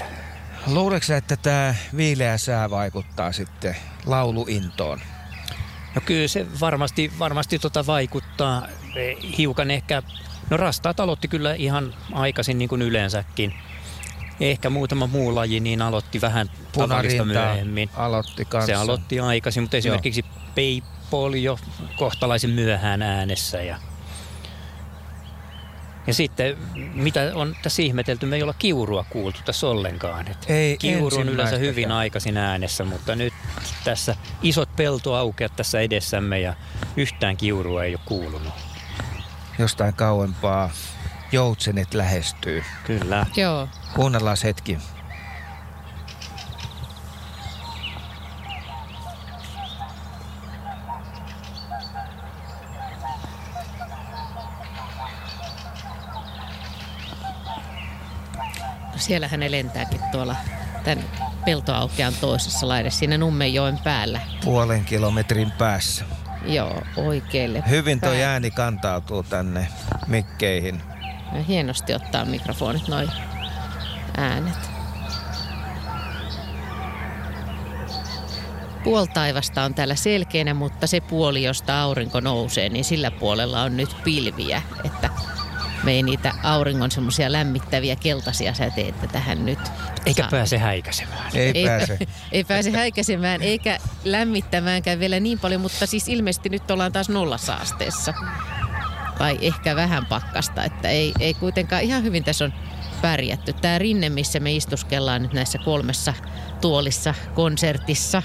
[0.67, 3.77] Luuleeko että tämä viileä sää vaikuttaa sitten
[4.07, 5.01] lauluintoon?
[5.95, 8.67] No kyllä se varmasti, varmasti tota vaikuttaa
[8.97, 10.03] Eh, hiukan ehkä,
[10.51, 13.55] no rastaat aloitti kyllä ihan aikaisin niin kuin yleensäkin.
[14.41, 17.91] Ehkä muutama muu laji niin aloitti vähän tavallista myöhemmin.
[17.97, 18.67] aloitti kanssa.
[18.67, 20.25] Se aloitti aikaisin, mutta esimerkiksi
[20.55, 21.59] peippo oli jo
[21.97, 23.63] kohtalaisen myöhään äänessä.
[23.63, 23.79] Ja,
[26.07, 26.57] ja sitten,
[26.95, 30.29] mitä on tässä ihmetelty, me ei olla kiurua kuultu tässä ollenkaan.
[30.29, 33.35] Et Ei Kiuru on yleensä hyvin aikaisin äänessä, mutta nyt
[33.85, 36.55] tässä isot peltoaukeat tässä edessämme ja
[36.97, 38.53] yhtään kiurua ei ole kuulunut.
[39.59, 40.71] Jostain kauempaa
[41.33, 42.65] joutsenet lähestyy.
[42.85, 43.27] Kyllä.
[43.37, 43.69] Joo.
[43.95, 44.79] Kuunnellaan hetki.
[59.01, 60.37] Siellähän ne lentääkin tuolla
[60.85, 61.05] tämän
[61.45, 64.21] peltoaukean toisessa laidassa siinä Nummenjoen päällä.
[64.45, 66.05] Puolen kilometrin päässä.
[66.47, 67.63] Joo, oikealle.
[67.69, 68.25] Hyvin päin.
[68.25, 69.69] ääni kantautuu tänne
[70.07, 70.83] mikkeihin.
[71.35, 73.11] Ja hienosti ottaa mikrofonit noin
[74.17, 74.71] äänet.
[78.85, 83.97] Puoltaivasta on täällä selkeänä, mutta se puoli, josta aurinko nousee, niin sillä puolella on nyt
[84.05, 84.63] pilviä.
[84.85, 85.11] Että
[85.83, 89.59] me ei niitä auringon semmoisia lämmittäviä keltaisia säteitä tähän nyt
[90.07, 90.31] Eikä saa.
[90.31, 91.31] pääse häikäisemään.
[91.37, 91.99] Ei, ei, pääse.
[92.33, 98.15] ei pääse häikäisemään eikä lämmittämäänkään vielä niin paljon, mutta siis ilmeisesti nyt ollaan taas nollasaasteessa.
[99.19, 102.53] Tai ehkä vähän pakkasta, että ei, ei kuitenkaan ihan hyvin tässä on
[103.03, 103.53] pärjätty.
[103.53, 106.15] Tämä rinne, missä me istuskellaan nyt näissä kolmessa
[106.61, 108.23] tuolissa konsertissa,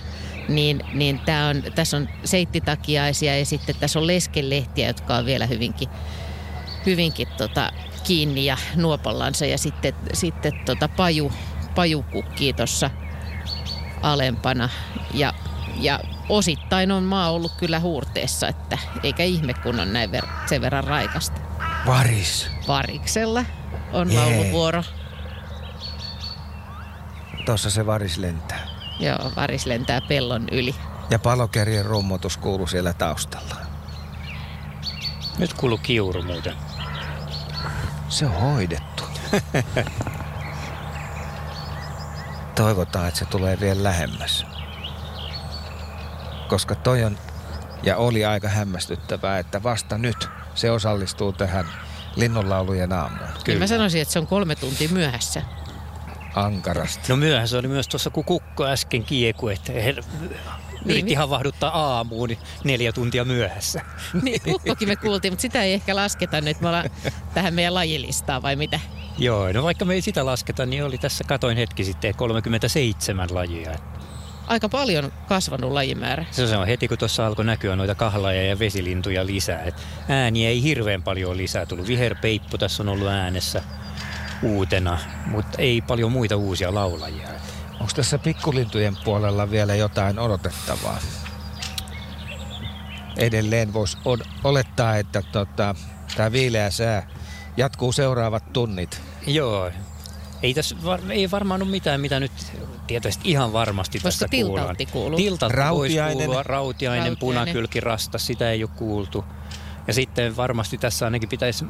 [0.48, 5.46] niin, niin tää on, tässä on seittitakiaisia ja sitten tässä on leskelehtiä, jotka on vielä
[5.46, 5.90] hyvinkin,
[6.86, 7.72] hyvinkin tota,
[8.04, 11.32] kiinni ja nuopollansa ja sitten, sitten tota paju,
[11.76, 12.90] paju kukkii tuossa
[14.02, 14.70] alempana
[15.14, 15.34] ja,
[15.80, 20.62] ja osittain on maa ollut kyllä huurteessa, että eikä ihme kun on näin ver- sen
[20.62, 21.42] verran raikasta.
[21.86, 22.48] Varis.
[22.68, 23.46] Variksella
[23.94, 24.20] on Jee.
[24.20, 24.84] lauluvuoro.
[27.46, 28.68] Tuossa se varis lentää.
[29.00, 30.76] Joo, Varis lentää pellon yli.
[31.10, 33.56] Ja palokerien rummutus kuuluu siellä taustalla.
[35.38, 36.54] Nyt kuuluu kiuru muuten.
[38.10, 39.04] Se on hoidettu.
[42.56, 44.46] Toivotaan, että se tulee vielä lähemmäs.
[46.48, 47.18] Koska toi on
[47.84, 51.66] ja oli aika hämmästyttävää, että vasta nyt se osallistuu tähän
[52.16, 53.30] linnunlaulujen aamuun.
[53.44, 53.60] Kyllä.
[53.60, 55.42] Mä sanoisin, että se on kolme tuntia myöhässä.
[56.36, 57.06] Ankarasti.
[57.10, 59.74] No myöhään se oli myös tuossa, kun kukko äsken kieku, että
[60.86, 63.82] yritti mi- havahduttaa aamuun niin neljä tuntia myöhässä.
[64.24, 66.62] Niin, kukkokin me kuultiin, mutta sitä ei ehkä lasketa nyt.
[66.62, 66.90] Me ollaan
[67.34, 68.80] tähän meidän lajilistaan vai mitä?
[69.18, 73.76] Joo, no vaikka me ei sitä lasketa, niin oli tässä, katoin hetki sitten, 37 lajia.
[74.48, 76.26] Aika paljon kasvanut lajimäärä.
[76.32, 79.64] Se on heti, kun tuossa alkoi näkyä noita kahlaja ja vesilintuja lisää.
[79.64, 79.76] Et
[80.10, 81.88] ääniä ei hirveän paljon lisää tullut.
[81.88, 83.64] Viherpeippo tässä on ollut äänessä.
[84.44, 87.28] uutena, mutta ei paljon muita uusia laulajia.
[87.86, 90.98] Onko tässä pikkulintujen puolella vielä jotain odotettavaa?
[93.18, 93.98] Edelleen voisi
[94.44, 95.76] olettaa, että tota,
[96.18, 97.08] tämä viileä sää
[97.58, 99.02] jatkuu seuraavat tunnit.
[99.28, 99.72] Joo,
[100.44, 102.32] ei tässä var, ei varmaan ole mitään, mitä nyt
[102.88, 104.76] tietysti ihan varmasti Voisiko tässä kuullaan.
[104.92, 105.18] kuuluu?
[105.18, 106.18] Tiltaltti rautiainen.
[106.18, 109.26] kuulua, rautiainen, rautiainen, punakylkirasta, sitä ei ole kuultu.
[109.88, 111.66] Ja sitten varmasti tässä ainakin pitäisi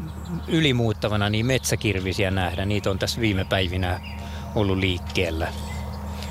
[0.47, 2.65] ylimuuttavana niin metsäkirvisiä nähdä.
[2.65, 3.99] Niitä on tässä viime päivinä
[4.55, 5.47] ollut liikkeellä.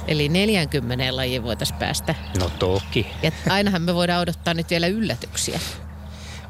[0.09, 2.15] Eli 40 lajiin voitaisiin päästä.
[2.39, 3.07] No toki.
[3.23, 5.61] Ja ainahan me voidaan odottaa nyt vielä yllätyksiä.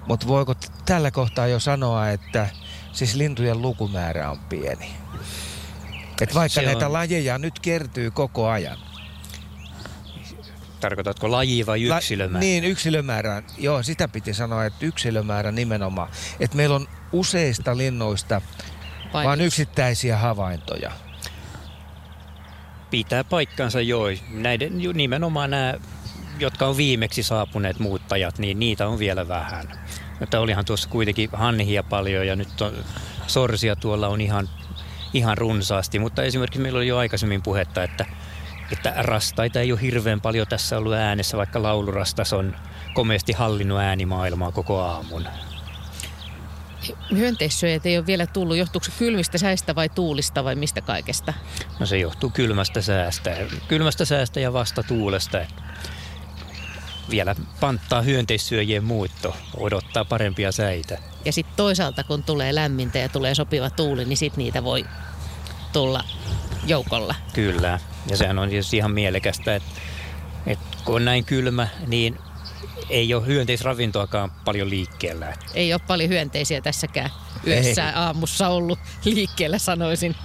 [0.07, 0.55] Mutta voiko
[0.87, 2.49] tällä kohtaa jo sanoa, että
[2.93, 4.91] siis lintujen lukumäärä on pieni?
[6.21, 6.93] Et vaikka Se näitä on...
[6.93, 8.79] lajeja nyt kertyy koko ajan.
[10.81, 12.35] Tarkoitatko laji vai yksilömäärä?
[12.35, 13.43] La, niin, yksilömäärä.
[13.59, 16.09] Joo, sitä piti sanoa, että yksilömäärä nimenomaan.
[16.41, 18.43] Että meillä on useista linnoista
[19.13, 20.93] vai vain yksittäisiä havaintoja.
[22.95, 24.07] Pitää paikkansa joo.
[24.31, 25.75] Näiden, nimenomaan nämä,
[26.39, 29.81] jotka on viimeksi saapuneet muuttajat, niin niitä on vielä vähän.
[30.21, 32.73] Mutta olihan tuossa kuitenkin hanhia paljon ja nyt on,
[33.27, 34.49] sorsia tuolla on ihan
[35.13, 38.07] ihan runsaasti, mutta esimerkiksi meillä oli jo aikaisemmin puhetta, että,
[38.73, 42.57] että rastaita ei ole hirveän paljon tässä ollut äänessä, vaikka laulurastas on
[42.95, 45.27] komeasti hallinnut äänimaailmaa koko aamun.
[47.11, 48.57] Hyönteissyöjät ei ole vielä tullut.
[48.57, 51.35] Johtuuko se kylmistä säistä vai tuulista vai mistä kaikesta?
[51.79, 53.37] No se johtuu kylmästä säästä.
[53.69, 55.39] Kylmästä säästä ja vasta tuulesta.
[57.11, 60.99] Vielä panttaa hyönteissyöjien muutto, odottaa parempia säitä.
[61.25, 64.85] Ja sitten toisaalta kun tulee lämmintä ja tulee sopiva tuuli, niin sitten niitä voi
[65.73, 66.05] tulla
[66.67, 67.15] joukolla.
[67.33, 67.81] Kyllä,
[68.11, 69.71] ja sehän on siis ihan mielekästä, että,
[70.47, 72.19] että kun on näin kylmä, niin
[72.91, 75.37] ei ole hyönteisravintoakaan paljon liikkeellä.
[75.55, 77.11] Ei ole paljon hyönteisiä tässäkään
[77.47, 77.95] yössä ei.
[77.95, 80.17] aamussa ollut liikkeellä, sanoisin.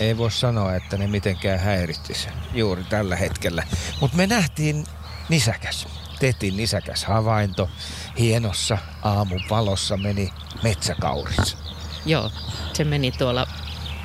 [0.00, 3.62] Ei voi sanoa, että ne mitenkään häiritsisi juuri tällä hetkellä.
[4.00, 4.86] Mutta me nähtiin
[5.28, 5.88] nisäkäs.
[6.20, 7.70] Tehtiin nisäkäs havainto.
[8.18, 10.32] Hienossa aamun valossa meni
[10.62, 11.56] metsäkaurissa.
[12.06, 12.30] Joo,
[12.72, 13.46] se meni tuolla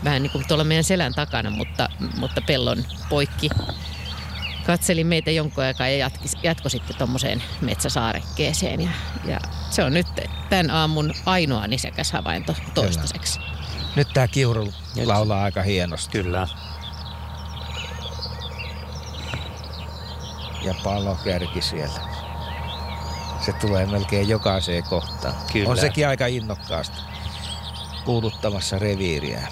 [0.03, 3.49] vähän niin kuin tuolla meidän selän takana, mutta, mutta pellon poikki.
[4.69, 8.81] Katselin meitä jonkun aikaa ja jatki, jatko sitten tuommoiseen metsäsaarekkeeseen.
[8.81, 8.89] Ja,
[9.25, 9.39] ja
[9.69, 10.07] se on nyt
[10.49, 13.39] tämän aamun ainoa nisäkäs havainto toistaiseksi.
[13.39, 13.51] Kyllä.
[13.95, 14.73] Nyt tämä kiuru
[15.05, 16.11] laulaa aika hienosti.
[16.11, 16.47] Kyllä.
[20.63, 20.73] Ja
[21.23, 21.99] kärki siellä.
[23.45, 25.35] Se tulee melkein jokaiseen kohtaan.
[25.53, 25.69] Kyllä.
[25.69, 26.97] On sekin aika innokkaasti
[28.05, 29.47] kuuluttamassa reviiriä.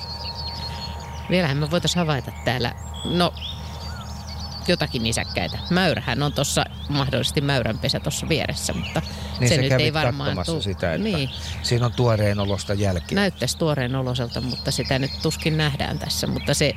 [1.29, 2.71] Vielähän me voitaisiin havaita täällä,
[3.05, 3.33] no
[4.67, 5.57] jotakin nisäkkäitä.
[5.69, 9.01] Mäyrähän on tuossa mahdollisesti mäyränpesä tuossa vieressä, mutta
[9.39, 10.61] niin se, se nyt ei varmaan tuu.
[10.61, 11.29] sitä, että niin.
[11.63, 13.15] siinä on tuoreen olosta jälkeen.
[13.15, 16.73] Näyttäisi tuoreen oloselta, mutta sitä nyt tuskin nähdään tässä, mutta se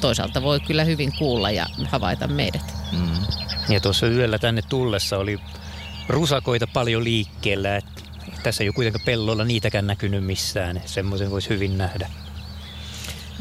[0.00, 2.74] toisaalta voi kyllä hyvin kuulla ja havaita meidät.
[2.92, 3.14] Mm.
[3.68, 5.40] Ja tuossa yöllä tänne tullessa oli
[6.08, 8.02] rusakoita paljon liikkeellä, että
[8.42, 10.82] tässä ei ole kuitenkaan pellolla niitäkään näkynyt missään.
[10.86, 12.10] Semmoisen voisi hyvin nähdä.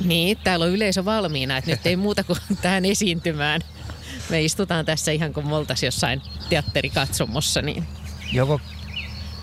[0.03, 3.61] Niin, täällä on yleisö valmiina, että nyt ei muuta kuin tähän esiintymään.
[4.29, 7.61] Me istutaan tässä ihan kuin me oltaisiin jossain teatterikatsomossa.
[7.61, 7.87] Niin.
[8.31, 8.61] Joko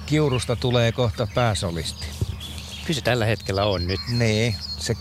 [0.06, 2.06] kiurusta tulee kohta pääsolisti?
[2.84, 4.00] Kyllä se tällä hetkellä on nyt.
[4.08, 4.94] Niin, se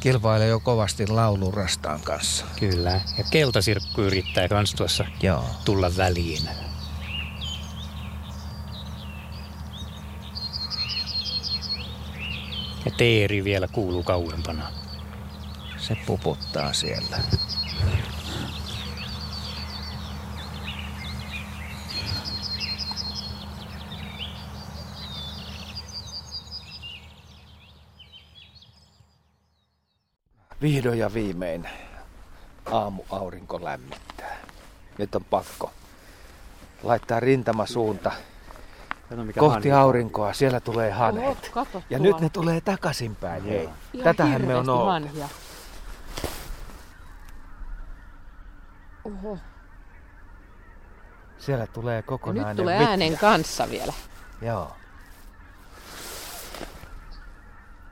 [0.00, 2.44] kilpailee jo kovasti laulurastaan kanssa.
[2.60, 5.44] Kyllä, ja keltasirkku yrittää kans tuossa Joo.
[5.64, 6.48] tulla väliin.
[12.84, 14.72] Ja teeri vielä kuuluu kauempana.
[15.78, 17.16] Se puputtaa siellä.
[30.62, 31.68] Vihdoin ja viimein
[32.72, 34.36] aamuaurinko lämmittää.
[34.98, 35.70] Nyt on pakko
[36.82, 38.12] laittaa rintamasuunta
[39.10, 39.82] Kato, mikä kohti hanhi.
[39.82, 40.32] aurinkoa.
[40.32, 41.52] Siellä tulee haneet.
[41.56, 43.44] Oho, ja nyt ne tulee takaisinpäin.
[43.44, 43.68] Hei.
[44.04, 45.10] Tätähän me on ollut.
[49.04, 49.38] Oho.
[51.38, 52.90] Siellä tulee kokonainen ja nyt tulee vitja.
[52.90, 53.92] äänen kanssa vielä.
[54.42, 54.76] Joo.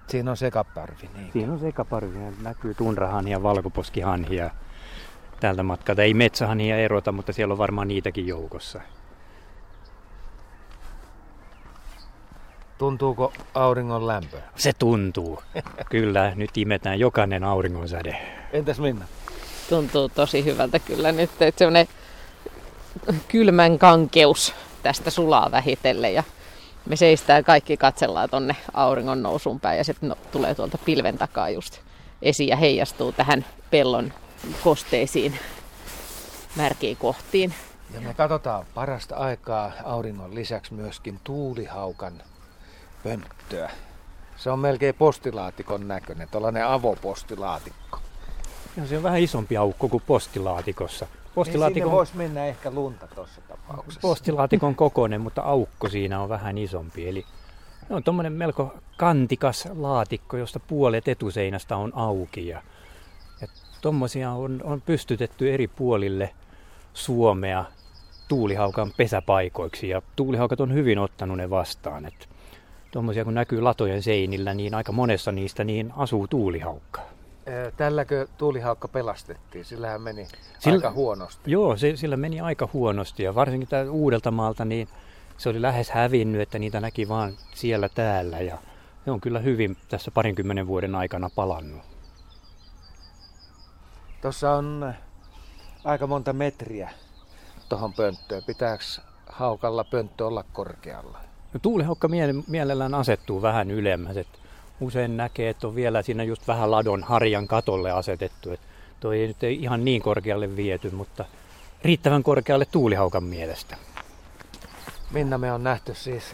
[0.08, 1.10] Siinä on sekaparvi.
[1.14, 1.32] Niin.
[1.32, 2.18] Siinä on sekaparvi.
[2.42, 4.36] Näkyy tunrahanhi ja valkoposkihanhi.
[4.36, 4.50] Ja
[5.40, 8.80] tältä matkalta ei metsähanhia erota, mutta siellä on varmaan niitäkin joukossa.
[12.78, 14.40] Tuntuuko auringon lämpö?
[14.56, 15.42] Se tuntuu.
[15.90, 18.16] kyllä, nyt imetään jokainen auringonsäde.
[18.52, 19.04] Entäs Minna?
[19.68, 21.86] Tuntuu tosi hyvältä kyllä nyt, että semmoinen
[23.28, 26.22] kylmän kankeus tästä sulaa vähitellen ja
[26.86, 31.50] me seistään kaikki katsellaan tonne auringon nousuun päin ja se no, tulee tuolta pilven takaa
[31.50, 31.80] just
[32.22, 34.12] esiin ja heijastuu tähän pellon
[34.64, 35.38] kosteisiin
[36.56, 37.54] märkiin kohtiin.
[37.94, 42.22] Ja me katsotaan parasta aikaa auringon lisäksi myöskin tuulihaukan
[43.02, 43.70] pönttöä.
[44.36, 47.98] Se on melkein postilaatikon näköinen, tällainen avopostilaatikko.
[48.76, 51.06] Ja se on vähän isompi aukko kuin postilaatikossa.
[51.34, 51.88] Postilaatikon...
[51.88, 54.00] Niin voisi mennä ehkä lunta tuossa tapauksessa.
[54.00, 57.08] Postilaatikon kokoinen, mutta aukko siinä on vähän isompi.
[57.08, 57.24] Eli
[57.90, 62.46] on tuommoinen melko kantikas laatikko, josta puolet etuseinästä on auki.
[62.46, 62.62] Ja,
[63.40, 63.48] ja
[63.80, 66.30] tuommoisia on, on pystytetty eri puolille
[66.94, 67.64] Suomea
[68.28, 69.88] tuulihaukan pesäpaikoiksi.
[69.88, 72.06] Ja tuulihaukat on hyvin ottanut ne vastaan.
[72.06, 72.26] Että
[72.90, 77.13] tuommoisia kun näkyy latojen seinillä, niin aika monessa niistä niin asuu tuulihaukka.
[77.76, 79.64] Tälläkö tuulihaukka pelastettiin?
[79.64, 80.28] Sillähän meni
[80.58, 81.50] sillä, aika huonosti.
[81.50, 84.88] Joo, se, sillä meni aika huonosti ja varsinkin uudelta maalta, niin
[85.38, 88.58] se oli lähes hävinnyt, että niitä näki vaan siellä täällä ja
[89.06, 91.82] ne on kyllä hyvin tässä parinkymmenen vuoden aikana palannut.
[94.22, 94.94] Tuossa on
[95.84, 96.90] aika monta metriä
[97.68, 98.42] tuohon pönttöön.
[98.46, 98.84] Pitääkö
[99.26, 101.18] haukalla pönttö olla korkealla?
[101.52, 102.08] No, tuulihaukka
[102.46, 104.16] mielellään asettuu vähän ylemmäs.
[104.16, 104.28] Et
[104.80, 108.50] usein näkee, että on vielä siinä just vähän ladon harjan katolle asetettu.
[108.52, 108.60] Et
[109.00, 111.24] toi ei nyt ei ihan niin korkealle viety, mutta
[111.82, 113.76] riittävän korkealle tuulihaukan mielestä.
[115.10, 116.24] Minna, me on nähty siis,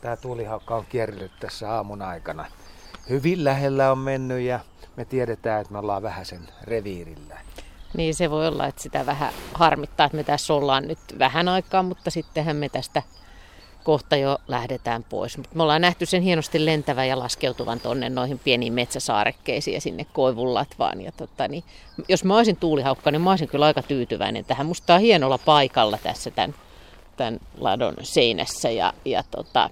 [0.00, 2.44] tämä tuulihaukka on kierrellyt tässä aamun aikana.
[3.08, 4.60] Hyvin lähellä on mennyt ja
[4.96, 7.40] me tiedetään, että me ollaan vähän sen reviirillä.
[7.96, 11.82] Niin se voi olla, että sitä vähän harmittaa, että me tässä ollaan nyt vähän aikaa,
[11.82, 13.02] mutta sittenhän me tästä
[13.88, 15.38] kohta jo lähdetään pois.
[15.38, 20.06] Mutta me ollaan nähty sen hienosti lentävän ja laskeutuvan tonne noihin pieniin metsäsaarekkeisiin ja sinne
[20.12, 21.00] koivunlatvaan.
[21.00, 21.64] Ja tota, niin,
[22.08, 24.66] jos mä olisin tuulihaukka, niin mä olisin kyllä aika tyytyväinen tähän.
[24.66, 26.54] Musta on hienolla paikalla tässä tämän,
[27.16, 29.70] tämän ladon seinässä ja, ja tota,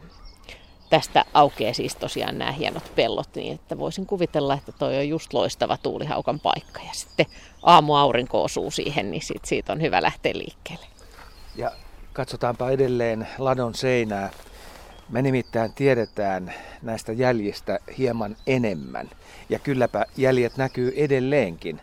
[0.90, 5.32] tästä aukeaa siis tosiaan nämä hienot pellot, niin että voisin kuvitella, että toi on just
[5.32, 6.80] loistava tuulihaukan paikka.
[6.80, 7.26] Ja sitten
[7.62, 10.86] aamuaurinko osuu siihen, niin sit siitä on hyvä lähteä liikkeelle.
[11.56, 11.72] Ja
[12.16, 14.30] katsotaanpa edelleen ladon seinää.
[15.08, 19.10] Me nimittäin tiedetään näistä jäljistä hieman enemmän.
[19.48, 21.80] Ja kylläpä jäljet näkyy edelleenkin.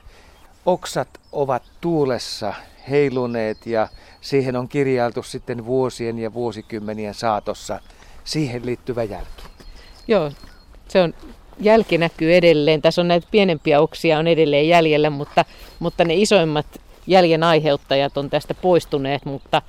[0.65, 2.53] Oksat ovat tuulessa
[2.89, 3.87] heiluneet ja
[4.21, 7.79] siihen on kirjailtu sitten vuosien ja vuosikymmenien saatossa
[8.23, 9.43] siihen liittyvä jälki.
[10.07, 10.31] Joo,
[10.87, 11.13] se on,
[11.59, 12.81] jälki näkyy edelleen.
[12.81, 15.45] Tässä on näitä pienempiä oksia on edelleen jäljellä, mutta,
[15.79, 19.61] mutta ne isoimmat jäljen aiheuttajat on tästä poistuneet, mutta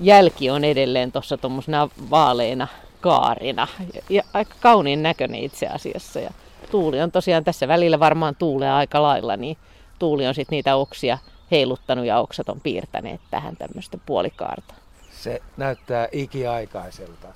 [0.00, 2.68] jälki on edelleen tuossa tuommoisena vaaleina
[3.00, 3.68] kaarina.
[3.94, 6.20] Ja, ja aika kauniin näköinen itse asiassa.
[6.20, 6.30] Ja
[6.70, 9.56] tuuli on tosiaan tässä välillä varmaan tuulee aika lailla, niin
[9.98, 11.18] tuuli on sitten niitä oksia
[11.50, 14.74] heiluttanut ja oksat on piirtäneet tähän tämmöistä puolikaarta.
[15.10, 17.28] Se näyttää ikiaikaiselta,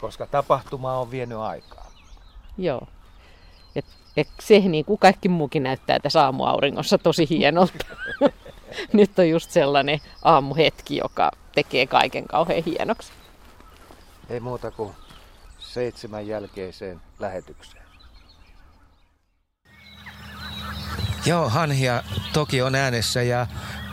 [0.00, 1.90] koska tapahtuma on vienyt aikaa.
[2.58, 2.86] Joo.
[3.74, 3.82] Ja,
[4.16, 7.86] ja se, niin kuin kaikki muukin näyttää tässä aamuauringossa tosi hienolta.
[8.92, 13.12] Nyt on just sellainen aamuhetki, joka tekee kaiken kauhean hienoksi.
[14.30, 14.92] Ei muuta kuin
[15.58, 17.86] seitsemän jälkeiseen lähetykseen.
[21.26, 22.02] Joo, Hanhia
[22.32, 23.46] toki on äänessä ja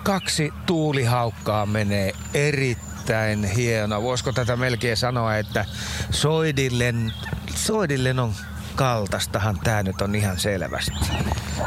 [0.03, 4.03] kaksi tuulihaukkaa menee erittäin hieno.
[4.03, 5.65] Voisiko tätä melkein sanoa, että
[6.11, 7.13] soidillen,
[7.55, 8.33] soidillen on
[8.75, 10.91] kaltastahan tämä nyt on ihan selvästi.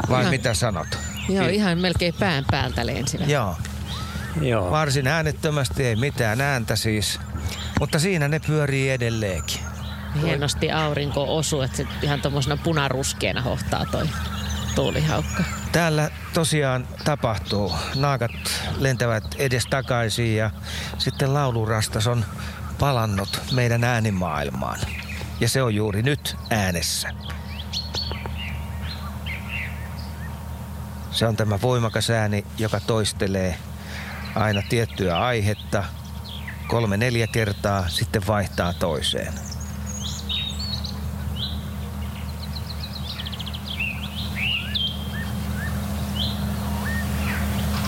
[0.09, 0.87] Vai ihan, mitä sanot?
[1.29, 3.29] Joo, ihan melkein pään päältä lensivät.
[3.29, 3.55] Joo.
[4.41, 4.71] Joo.
[4.71, 7.19] Varsin äänettömästi, ei mitään ääntä siis.
[7.79, 9.59] Mutta siinä ne pyörii edelleenkin.
[10.21, 14.09] Hienosti aurinko osuu, että se ihan tuommoisena punaruskeena hohtaa toi
[14.75, 15.43] tuulihaukka.
[15.71, 17.73] Täällä tosiaan tapahtuu.
[17.95, 18.31] Naakat
[18.77, 20.51] lentävät edes takaisin ja
[20.97, 22.25] sitten laulurastas on
[22.79, 24.79] palannut meidän äänimaailmaan.
[25.39, 27.09] Ja se on juuri nyt äänessä.
[31.17, 33.57] Se on tämä voimakas ääni, joka toistelee
[34.35, 35.83] aina tiettyä aihetta
[36.67, 39.33] kolme neljä kertaa, sitten vaihtaa toiseen.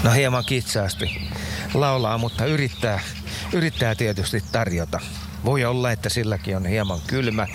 [0.03, 1.29] No hieman kitsaasti
[1.73, 2.99] laulaa, mutta yrittää,
[3.53, 4.99] yrittää tietysti tarjota
[5.45, 7.47] voi olla, että silläkin on hieman kylmä.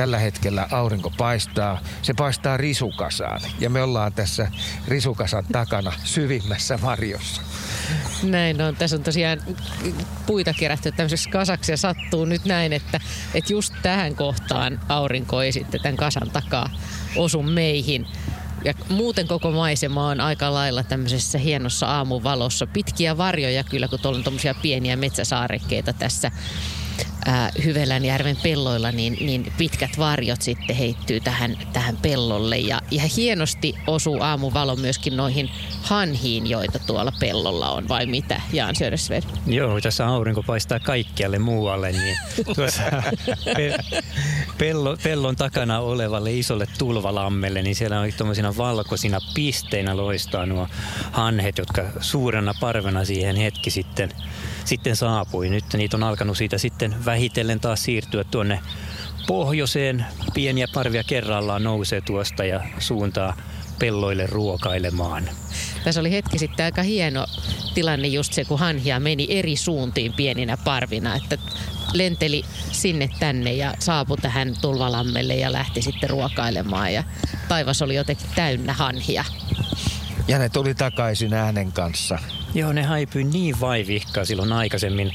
[0.00, 1.80] Tällä hetkellä aurinko paistaa.
[2.02, 3.40] Se paistaa risukasaan.
[3.58, 4.50] Ja me ollaan tässä
[4.88, 7.42] risukasan takana syvimmässä marjossa.
[8.22, 8.76] Näin on.
[8.76, 9.42] Tässä on tosiaan
[10.26, 13.00] puita kerätty tämmöisessä kasaksi ja sattuu nyt näin, että,
[13.34, 16.70] että just tähän kohtaan aurinko ei sitten tämän kasan takaa
[17.16, 18.06] osu meihin.
[18.64, 22.66] Ja muuten koko maisema on aika lailla tämmöisessä hienossa aamuvalossa.
[22.66, 26.30] Pitkiä varjoja kyllä, kun tuolla on pieniä metsäsaarekkeita tässä
[27.64, 32.58] Hyvelänjärven pelloilla, niin, niin pitkät varjot sitten heittyy tähän, tähän pellolle.
[32.58, 35.50] Ja, ja hienosti osuu aamuvalo myöskin noihin
[35.82, 39.22] hanhiin, joita tuolla pellolla on, vai mitä, Jaan Södersved?
[39.46, 42.16] Joo, tässä aurinko paistaa kaikkialle muualle, niin
[42.56, 42.82] tuossa
[43.56, 43.78] pe-
[44.58, 50.68] pello, pellon takana olevalle isolle tulvalammelle, niin siellä on tuommoisina valkoisina pisteinä loistaa nuo
[51.12, 54.10] hanhet, jotka suurena parvena siihen hetki sitten,
[54.70, 55.48] sitten saapui.
[55.48, 58.60] Nyt niitä on alkanut siitä sitten vähitellen taas siirtyä tuonne
[59.26, 60.06] pohjoiseen.
[60.34, 63.36] Pieniä parvia kerrallaan nousee tuosta ja suuntaa
[63.78, 65.30] pelloille ruokailemaan.
[65.84, 67.26] Tässä oli hetki sitten aika hieno
[67.74, 71.38] tilanne just se, kun hanhia meni eri suuntiin pieninä parvina, että
[71.92, 77.04] lenteli sinne tänne ja saapui tähän tulvalammelle ja lähti sitten ruokailemaan ja
[77.48, 79.24] taivas oli jotenkin täynnä hanhia.
[80.28, 82.18] Ja ne tuli takaisin äänen kanssa.
[82.54, 85.12] Joo, ne haipui niin vaivihkaa silloin aikaisemmin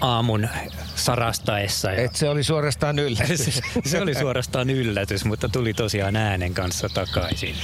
[0.00, 0.48] aamun
[0.94, 1.92] sarastaessa.
[1.92, 3.60] Et se oli suorastaan yllätys.
[3.90, 7.54] se oli suorastaan yllätys, mutta tuli tosiaan äänen kanssa takaisin.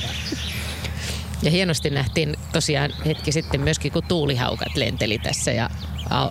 [1.42, 5.70] Ja hienosti nähtiin tosiaan hetki sitten myöskin, kun tuulihaukat lenteli tässä ja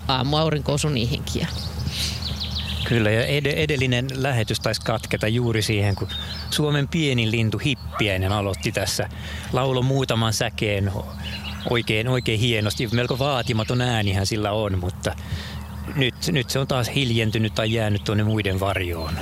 [0.08, 1.48] aamu aurinko osui niihinkin.
[2.84, 6.08] Kyllä, ja ed- edellinen lähetys taisi katketa juuri siihen, kun
[6.52, 9.10] Suomen pienin lintu Hippiäinen aloitti tässä
[9.54, 10.92] laulo muutaman säkeen
[11.70, 12.90] oikein, oikein hienosti.
[12.92, 15.16] Melko vaatimaton äänihän sillä on, mutta
[15.96, 19.14] nyt, nyt se on taas hiljentynyt tai jäänyt tuonne muiden varjoon.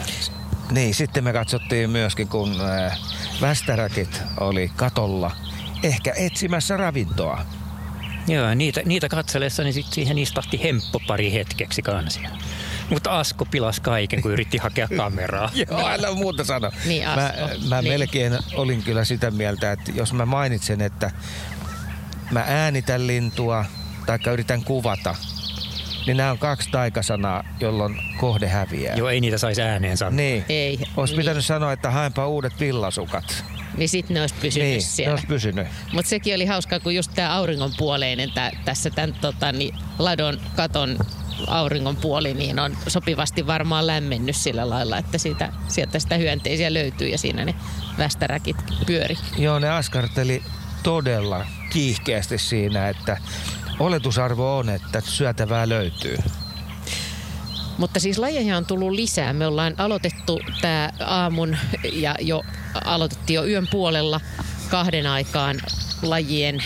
[0.72, 3.00] Niin, sitten me katsottiin myöskin, kun äh,
[3.42, 5.32] västäräkit oli katolla
[5.84, 7.46] ehkä etsimässä ravintoa.
[8.28, 12.30] Joo, niitä, niitä katsellessa niin sit siihen istahti hemppo pari hetkeksi kansia.
[12.90, 15.52] Mutta Asko pilas kaiken, kun yritti hakea kameraa.
[15.70, 16.72] Joo, älä muuta sano.
[16.86, 17.42] Niin, Asko.
[17.42, 17.94] Mä, mä niin.
[17.94, 21.12] melkein olin kyllä sitä mieltä, että jos mä mainitsen, että
[22.32, 23.66] mä äänitän lintua
[24.06, 25.16] tai yritän kuvata,
[26.06, 28.96] niin nämä on kaksi taikasanaa, jolloin kohde häviää.
[28.96, 30.16] Joo, ei niitä saisi ääneen sanoa.
[30.16, 30.46] Niin.
[30.50, 30.80] Ei.
[30.98, 31.22] Olisi niin.
[31.22, 33.46] pitänyt sanoa, että haenpa uudet villasukat.
[33.78, 35.10] Niin sitten ne olisi pysynyt niin, siellä.
[35.10, 35.68] ne olisi pysynyt.
[35.94, 40.98] Mutta sekin oli hauskaa, kun just tämä auringonpuoleinen tää, tässä tämän tota, niin, ladon katon
[41.48, 47.08] auringon puoli, niin on sopivasti varmaan lämmennyt sillä lailla, että siitä, sieltä sitä hyönteisiä löytyy
[47.08, 47.56] ja siinä ne
[47.98, 49.18] västäräkit pyöri.
[49.38, 50.44] Joo, ne askarteli
[50.84, 53.18] todella kiihkeästi siinä, että
[53.80, 56.18] oletusarvo on, että syötävää löytyy.
[57.78, 59.34] Mutta siis lajeja on tullut lisää.
[59.34, 61.58] Me ollaan aloitettu tämä aamun
[61.94, 62.42] ja jo
[62.86, 64.22] aloitettiin jo yön puolella
[64.70, 65.60] kahden aikaan
[66.02, 66.64] lajien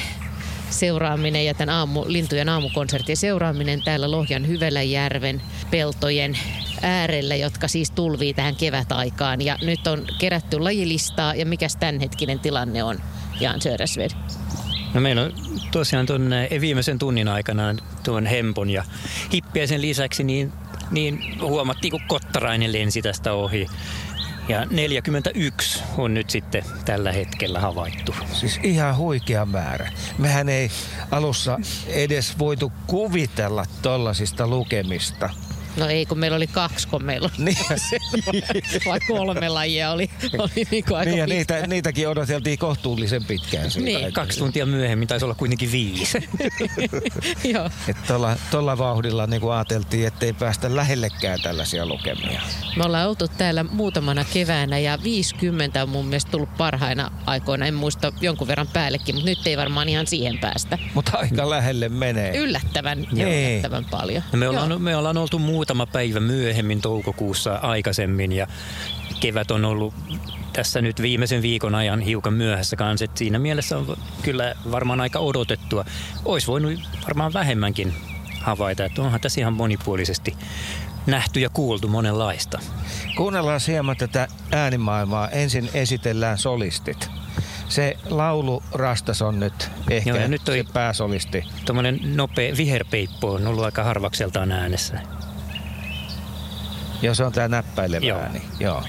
[0.70, 5.41] seuraaminen ja tämän aamu, lintujen aamukonsertin seuraaminen täällä Lohjan Hyveläjärven
[5.72, 6.38] peltojen
[6.82, 9.41] äärellä, jotka siis tulvii tähän kevätaikaan.
[9.41, 13.00] Ja nyt on kerätty lajilistaa ja mikä tämänhetkinen tilanne on,
[13.39, 14.12] Jan Södersved?
[14.93, 15.34] No meillä on
[15.72, 16.32] tosiaan tuon
[16.62, 18.84] viimeisen tunnin aikana tuon hempon ja
[19.34, 20.54] hippiäisen lisäksi niin,
[20.92, 23.68] niin huomattiin, kun kottarainen lensi tästä ohi.
[24.50, 28.16] Ja 41 on nyt sitten tällä hetkellä havaittu.
[28.34, 29.92] Siis ihan huikea määrä.
[30.18, 30.70] Mehän ei
[31.12, 35.30] alussa edes voitu kuvitella tollasista lukemista.
[35.78, 37.58] No ei, kun meillä oli kaksi, kun meillä oli niin.
[38.89, 43.71] vai kolme lajia oli, oli niin kuin aika niin, ja niitä, niitäkin odoteltiin kohtuullisen pitkään.
[43.71, 44.13] Siitä niin.
[44.13, 46.29] Kaksi tuntia myöhemmin taisi olla kuitenkin viisi.
[47.54, 47.70] Joo.
[47.87, 52.41] Että tuolla, tuolla vauhdilla niin kuin ajateltiin, ettei päästä lähellekään tällaisia lukemia.
[52.75, 57.66] Me ollaan oltu täällä muutamana keväänä ja 50 on mun mielestä tullut parhaina aikoina.
[57.66, 60.78] En muista jonkun verran päällekin, mutta nyt ei varmaan ihan siihen päästä.
[60.93, 62.37] Mutta aika lähelle menee.
[62.37, 63.28] Yllättävän, niin.
[63.28, 64.24] yllättävän paljon.
[64.33, 68.47] Me ollaan, me ollaan oltu muutama päivä myöhemmin toukokuussa aikaisemmin ja
[69.19, 69.93] kevät on ollut
[70.53, 73.05] tässä nyt viimeisen viikon ajan hiukan myöhässä kanssa.
[73.05, 75.85] Että siinä mielessä on kyllä varmaan aika odotettua.
[76.25, 76.73] Olisi voinut
[77.03, 77.93] varmaan vähemmänkin
[78.41, 80.35] havaita, että onhan tässä ihan monipuolisesti
[81.05, 82.59] nähty ja kuultu monenlaista.
[83.17, 85.29] Kuunnellaan hieman tätä äänimaailmaa.
[85.29, 87.09] Ensin esitellään solistit.
[87.69, 91.43] Se laulu Rastas on nyt ehkä Joo, ja nyt toi se pääsolisti.
[91.65, 94.99] Tuommoinen nopea viherpeippo on ollut aika harvakseltaan äänessä.
[97.01, 98.19] Joo, se on tää näppäilevä Joo.
[98.19, 98.41] ääni.
[98.59, 98.83] Joo.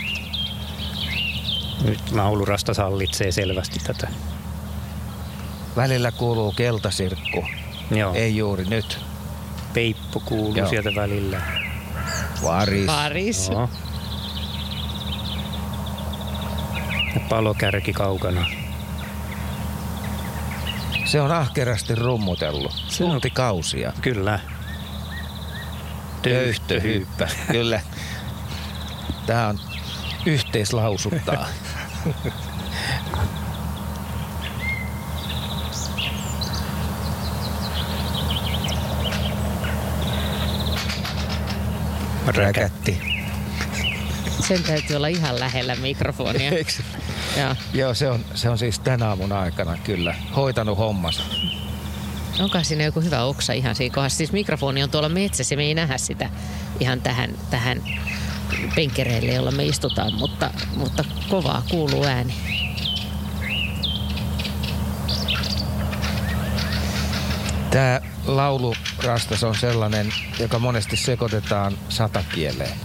[1.85, 4.09] Nyt laulurasta sallitsee selvästi tätä.
[5.76, 7.44] Välillä kuuluu keltasirkku.
[7.90, 8.14] Joo.
[8.14, 8.98] Ei juuri nyt.
[9.74, 10.68] Peippo kuuluu Joo.
[10.68, 11.40] sieltä välillä.
[12.43, 12.86] Varis.
[12.86, 13.48] Varis.
[13.48, 13.70] Joo.
[17.14, 18.47] Ja palokärki kaukana.
[21.05, 22.85] Se on ahkerasti rummutellut.
[22.89, 23.93] Se on kausia.
[24.01, 24.40] Kyllä.
[26.34, 27.28] Töyhtöhyyppä.
[27.52, 27.80] Kyllä.
[29.26, 29.59] Tämä on
[30.26, 31.48] yhteislausuttaa.
[42.26, 43.00] Räkätti.
[44.48, 46.50] Sen täytyy olla ihan lähellä mikrofonia.
[46.50, 46.72] Eikö?
[47.36, 47.55] Joo.
[47.74, 51.22] Joo, se on, se on siis tänä aamun aikana kyllä hoitanut hommansa.
[52.40, 54.16] Onko siinä joku hyvä oksa ihan siinä kohdassa?
[54.16, 56.31] Siis mikrofoni on tuolla metsässä, me ei nähdä sitä
[56.81, 57.82] ihan tähän, tähän
[58.74, 62.35] penkkereille, jolla me istutaan, mutta, mutta kovaa kuuluu ääni.
[67.70, 72.78] Tämä laulurastas on sellainen, joka monesti sekoitetaan satakieleen.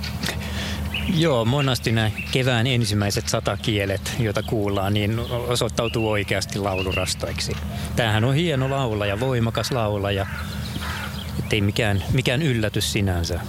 [1.08, 7.52] Joo, monasti nämä kevään ensimmäiset satakielet, joita kuullaan, niin osoittautuu oikeasti laulurastoiksi.
[7.96, 10.26] Tämähän on hieno laulaja, voimakas laulaja,
[11.40, 13.40] ettei mikään, mikään yllätys sinänsä.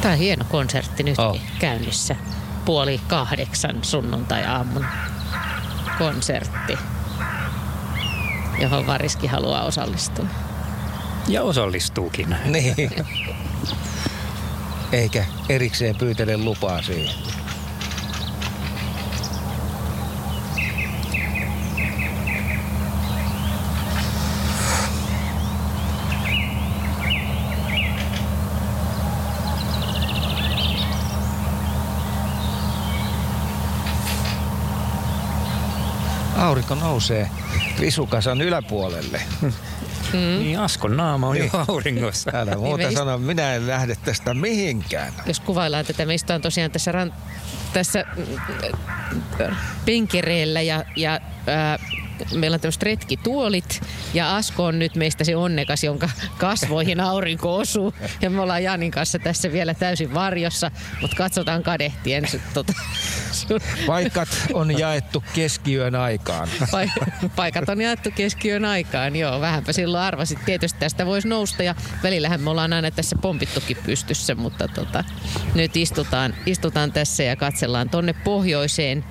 [0.00, 1.40] Tämä on hieno konsertti nyt Oh.
[1.58, 2.16] käynnissä.
[2.64, 4.86] Puoli kahdeksan sunnuntai-aamun
[5.98, 6.78] konsertti,
[8.58, 10.26] johon Variski haluaa osallistua.
[11.28, 12.36] Ja osallistuukin.
[12.44, 12.90] Niin.
[14.92, 17.14] Eikä erikseen pyytele lupaa siihen.
[36.36, 37.30] Aurinko nousee
[37.80, 39.22] risukasan yläpuolelle.
[39.42, 40.18] Mm.
[40.38, 41.50] Niin Askon naama on Niin.
[41.54, 42.30] jo auringossa.
[42.34, 45.12] Älä muuta Niin sano, minä en lähde tästä mihinkään.
[45.26, 47.14] Jos kuvaillaan tätä, me istutaan tosiaan tässä, ran,
[47.72, 48.04] tässä
[49.40, 51.78] äh, penkereillä ja, ja ää,
[52.34, 53.80] meillä on tämmöiset retkituolit
[54.14, 57.94] ja Asko on nyt meistä se onnekas, jonka kasvoihin aurinko osuu.
[58.20, 60.70] Ja me ollaan Janin kanssa tässä vielä täysin varjossa,
[61.00, 62.24] mutta katsotaan kadehtien.
[62.54, 62.72] Tota,
[63.32, 66.48] sun, Paikat on jaettu keskiyön aikaan.
[66.70, 69.40] Paik- paikat on jaettu keskiyön aikaan, joo.
[69.40, 70.38] Vähänpä silloin arvasit.
[70.44, 75.04] Tietysti tästä voisi nousta ja välillähän me ollaan aina tässä pompittukin pystyssä, mutta tota,
[75.54, 79.04] nyt istutaan, istutaan tässä ja katsellaan tonne pohjoiseen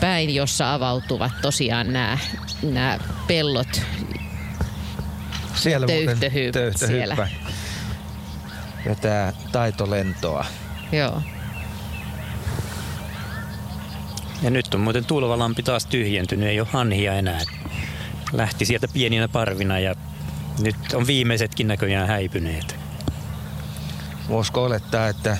[0.00, 2.18] päin, jossa avautuvat tosiaan nämä,
[2.62, 3.82] nämä pellot.
[5.54, 6.86] Siellä Töyhtöhyppä töyhtöhyppä.
[6.86, 7.28] siellä.
[8.84, 10.44] Vetää taitolentoa.
[10.92, 11.22] Joo.
[14.42, 17.40] Ja nyt on muuten Tulvalampi taas tyhjentynyt, ei ole hanhia enää.
[18.32, 19.94] Lähti sieltä pieninä parvina ja
[20.58, 22.76] nyt on viimeisetkin näköjään häipyneet.
[24.28, 25.36] Voisiko olettaa, että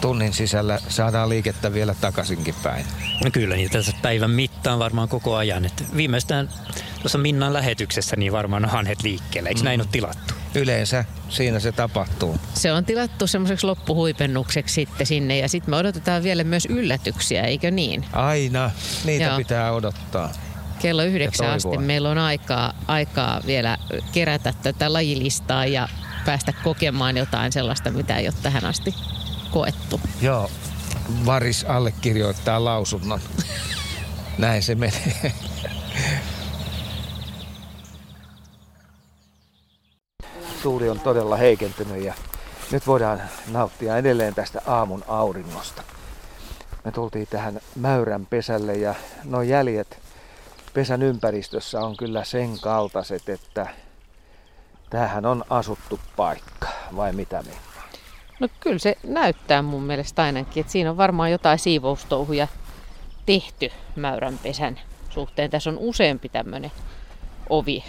[0.00, 2.86] tunnin sisällä saadaan liikettä vielä takaisinkin päin?
[3.24, 5.64] No kyllä niitä tässä päivän mittaan varmaan koko ajan.
[5.64, 6.48] Että viimeistään
[7.02, 9.48] tuossa Minnan lähetyksessä niin varmaan on hanhet liikkeellä.
[9.48, 10.34] Eikö näin ole tilattu?
[10.54, 12.36] Yleensä siinä se tapahtuu.
[12.54, 17.70] Se on tilattu semmoiseksi loppuhuipennukseksi sitten sinne ja sitten me odotetaan vielä myös yllätyksiä, eikö
[17.70, 18.04] niin?
[18.12, 18.70] Aina
[19.04, 19.36] niitä Joo.
[19.36, 20.32] pitää odottaa.
[20.78, 23.78] kello yhdeksän asti meillä on aikaa, aikaa vielä
[24.12, 25.88] kerätä tätä lajilistaa ja
[26.26, 28.94] päästä kokemaan jotain sellaista, mitä ei ole tähän asti
[29.50, 30.00] koettu.
[30.22, 30.50] Joo,
[31.26, 33.20] Varis allekirjoittaa lausunnon.
[34.38, 35.32] Näin se menee.
[40.62, 42.14] Tuuli on todella heikentynyt ja
[42.72, 45.82] nyt voidaan nauttia edelleen tästä aamun auringosta.
[46.84, 48.94] Me tultiin tähän Mäyrän pesälle ja
[49.24, 49.98] nuo jäljet
[50.74, 53.66] pesän ympäristössä on kyllä sen kaltaiset, että
[54.90, 57.65] tämähän on asuttu paikka, vai mitä me?
[58.40, 62.48] No kyllä se näyttää mun mielestä ainakin, että siinä on varmaan jotain siivoustouhuja
[63.26, 64.80] tehty mäyränpesän
[65.10, 65.50] suhteen.
[65.50, 66.72] Tässä on useampi tämmöinen
[67.48, 67.84] ovi,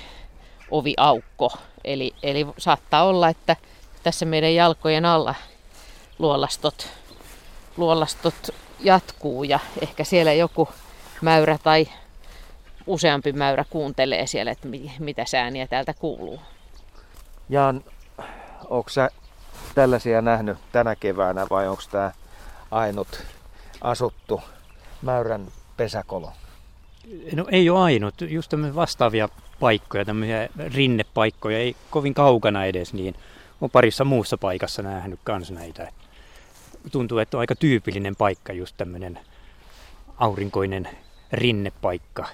[0.72, 1.52] oviaukko,
[1.84, 3.56] eli, eli saattaa olla, että
[4.04, 5.36] tässä meidän jalkojen alla
[6.20, 6.90] luolastot,
[7.78, 8.50] luolastot
[8.80, 10.70] jatkuu ja ehkä siellä joku
[11.22, 11.88] mäyrä tai
[12.88, 16.40] useampi mäyrä kuuntelee siellä, että mi- mitä sääniä täältä kuuluu.
[17.50, 17.84] Jan,
[18.70, 19.10] onko sä
[19.78, 22.12] tällaisia nähnyt tänä keväänä vai onko tämä
[22.72, 23.24] ainut
[23.82, 24.42] asuttu
[25.02, 25.48] Mäyrän
[25.78, 26.32] pesäkolo?
[27.36, 28.16] No ei ole ainut.
[28.22, 29.30] Just tämmöisiä vastaavia
[29.60, 33.16] paikkoja, tämmöisiä rinnepaikkoja, ei kovin kaukana edes, niin
[33.62, 35.92] on parissa muussa paikassa nähnyt kans näitä.
[36.92, 39.20] Tuntuu, että on aika tyypillinen paikka just tämmöinen
[40.18, 40.90] aurinkoinen
[41.32, 42.26] rinnepaikka.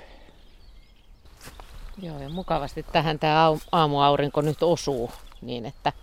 [2.02, 5.11] Joo, ja mukavasti tähän tämä aamuaurinko nyt osuu
[5.41, 5.94] niin, että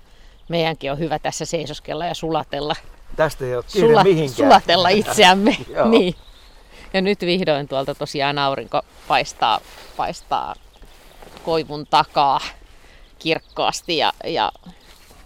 [0.50, 2.74] meidänkin on hyvä tässä seisoskella ja sulatella,
[3.16, 4.36] Tästä ei ole sula, mihinkään.
[4.36, 5.56] sulatella itseämme.
[5.90, 6.14] Niin.
[6.94, 9.60] Ja nyt vihdoin tuolta tosiaan aurinko paistaa,
[9.96, 10.54] paistaa
[11.44, 12.40] koivun takaa
[13.18, 14.52] kirkkaasti ja, ja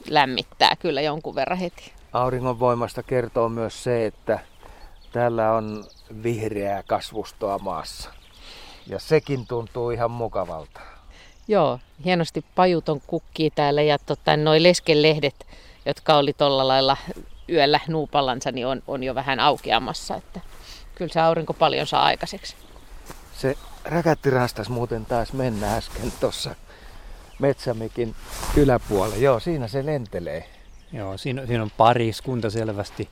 [0.09, 1.93] lämmittää kyllä jonkun verran heti.
[2.13, 4.39] Auringon voimasta kertoo myös se, että
[5.13, 5.85] täällä on
[6.23, 8.11] vihreää kasvustoa maassa.
[8.87, 10.81] Ja sekin tuntuu ihan mukavalta.
[11.49, 15.47] Joo, hienosti pajuton kukkii täällä ja tota, noi leskelehdet,
[15.87, 16.97] jotka oli tuolla lailla
[17.49, 20.17] yöllä nuupallansa, niin on, on jo vähän aukeamassa.
[20.17, 20.41] Että
[20.95, 22.57] kyllä se aurinko paljon saa aikaiseksi.
[23.39, 26.55] Se räkätti rastas muuten taas mennä äsken tuossa
[27.39, 28.15] metsämikin
[28.57, 29.17] yläpuolella.
[29.17, 30.49] Joo, siinä se lentelee.
[30.93, 33.09] Joo, siinä, siinä on pariskunta selvästi.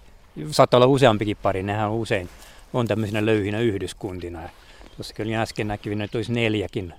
[0.50, 2.28] Saattaa olla useampikin pari, nehän on usein
[2.74, 4.40] on tämmöisinä löyhinä yhdyskuntina.
[4.96, 6.94] Tuossa kyllä äsken näkyvin, että olisi neljäkin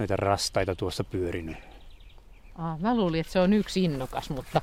[0.00, 1.56] noita rastaita tuossa pyörinyt.
[2.54, 4.60] Ah, mä luulin, että se on yksi innokas, mutta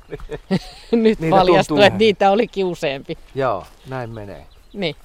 [0.92, 3.18] nyt paljastui, että niitä olikin useampi.
[3.34, 4.46] Joo, näin menee.
[4.72, 4.96] Niin.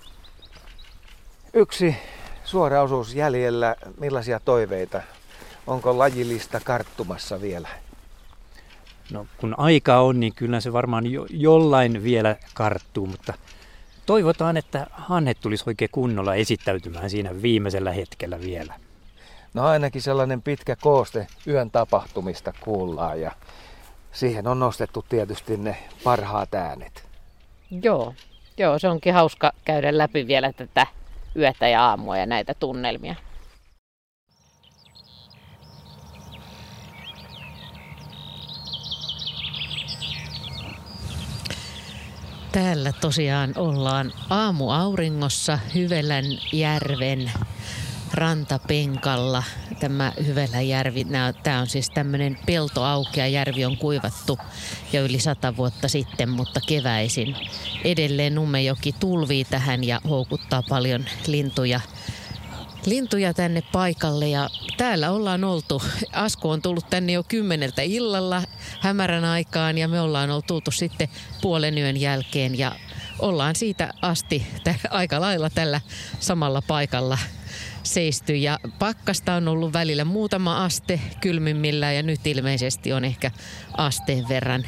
[1.53, 1.95] Yksi
[2.43, 3.76] suora osuus jäljellä.
[3.99, 5.01] Millaisia toiveita?
[5.68, 7.68] Onko lajilista karttumassa vielä?
[9.11, 13.34] No kun aika on, niin kyllä se varmaan jo, jollain vielä karttuu, mutta
[14.05, 18.73] toivotaan, että Hanne tulisi oikein kunnolla esittäytymään siinä viimeisellä hetkellä vielä.
[19.54, 23.32] No ainakin sellainen pitkä kooste yön tapahtumista kuullaan ja
[24.12, 27.08] siihen on nostettu tietysti ne parhaat äänet.
[27.84, 28.14] Joo,
[28.58, 30.88] joo se onkin hauska käydä läpi vielä tätä
[31.36, 33.16] yötä ja aamua ja näitä tunnelmia.
[42.52, 47.32] Täällä tosiaan ollaan aamuauringossa Hyvelän järven
[48.14, 49.44] rantapenkalla.
[49.80, 51.06] Tämä Hyveläjärvi,
[51.44, 53.27] tämä on siis tämmöinen peltoaukea.
[53.27, 54.40] Järvi on kuivattu
[54.94, 57.35] jo yli sata vuotta sitten, mutta keväisin.
[57.84, 61.80] Edelleen Nummejoki tulvii tähän ja houkuttaa paljon lintuja
[62.85, 65.81] lintuja tänne paikalle ja täällä ollaan oltu.
[66.14, 68.44] Asku on tullut tänne jo kymmeneltä illalla
[68.80, 71.10] hämärän aikaan ja me ollaan oltu sitten
[71.41, 72.76] puolen yön jälkeen ja
[73.19, 74.48] ollaan siitä asti
[74.90, 75.81] aika lailla tällä
[76.19, 77.18] samalla paikalla
[77.84, 83.31] seisty ja pakkasta on ollut välillä muutama aste kylmimmillä ja nyt ilmeisesti on ehkä
[83.77, 84.65] asteen verran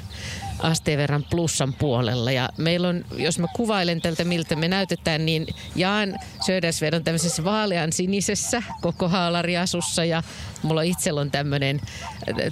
[0.59, 2.31] asteen verran plussan puolella.
[2.31, 7.43] Ja meillä on, jos mä kuvailen tältä miltä me näytetään, niin Jaan Södersved on tämmöisessä
[7.43, 10.23] vaalean sinisessä koko haalariasussa ja
[10.63, 11.81] mulla itsellä on tämmöinen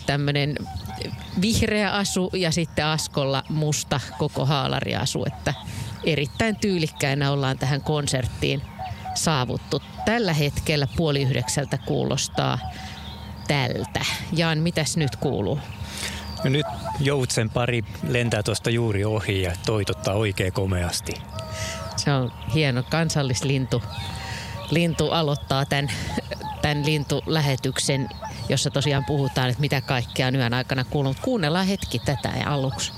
[0.06, 0.56] tämmönen
[1.42, 5.54] vihreä asu ja sitten Askolla musta koko haalariasu, että
[6.04, 8.62] erittäin tyylikkäinä ollaan tähän konserttiin
[9.14, 9.82] saavuttu.
[10.06, 12.60] Tällä hetkellä puoli yhdeksältä kuulostaa
[13.48, 14.06] tältä.
[14.32, 15.60] Jaan, mitäs nyt kuuluu?
[16.44, 16.66] No nyt
[17.00, 21.14] joutsen pari lentää tuosta juuri ohi ja toitottaa oikein komeasti.
[21.96, 23.84] Se on hieno kansallislintu.
[24.72, 25.90] Lintu aloittaa tämän,
[26.62, 28.10] tämän lintulähetyksen,
[28.50, 31.20] jossa tosiaan puhutaan, että mitä kaikkea on yön aikana kuulunut.
[31.20, 32.92] Kuunnellaan hetki tätä ja aluksi.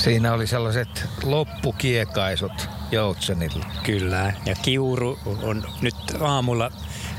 [0.00, 3.66] Siinä oli sellaiset loppukiekaisut Joutsenilla.
[3.82, 6.70] Kyllä, ja Kiuru on nyt aamulla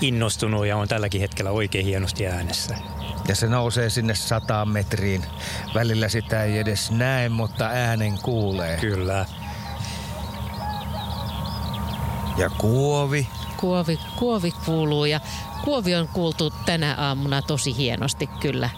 [0.02, 2.76] innostunut ja on tälläkin hetkellä oikein hienosti äänessä.
[3.28, 5.26] Ja se nousee sinne sataan metriin.
[5.74, 8.78] Välillä sitä ei edes näe, mutta äänen kuulee.
[8.78, 9.26] Kyllä.
[12.38, 13.28] Ja kuovi.
[13.58, 15.20] Kuovi, kuovi kuuluu ja
[15.64, 18.70] kuovi on kuultu tänä aamuna tosi hienosti kyllä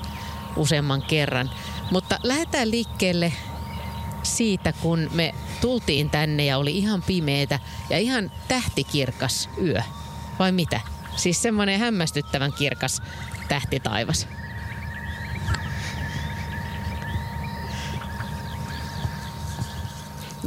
[0.55, 1.49] useamman kerran.
[1.91, 3.33] Mutta lähdetään liikkeelle
[4.23, 7.59] siitä, kun me tultiin tänne ja oli ihan pimeetä
[7.89, 9.81] ja ihan tähtikirkas yö.
[10.39, 10.79] Vai mitä?
[11.15, 13.01] Siis semmoinen hämmästyttävän kirkas
[13.47, 14.27] tähtitaivas.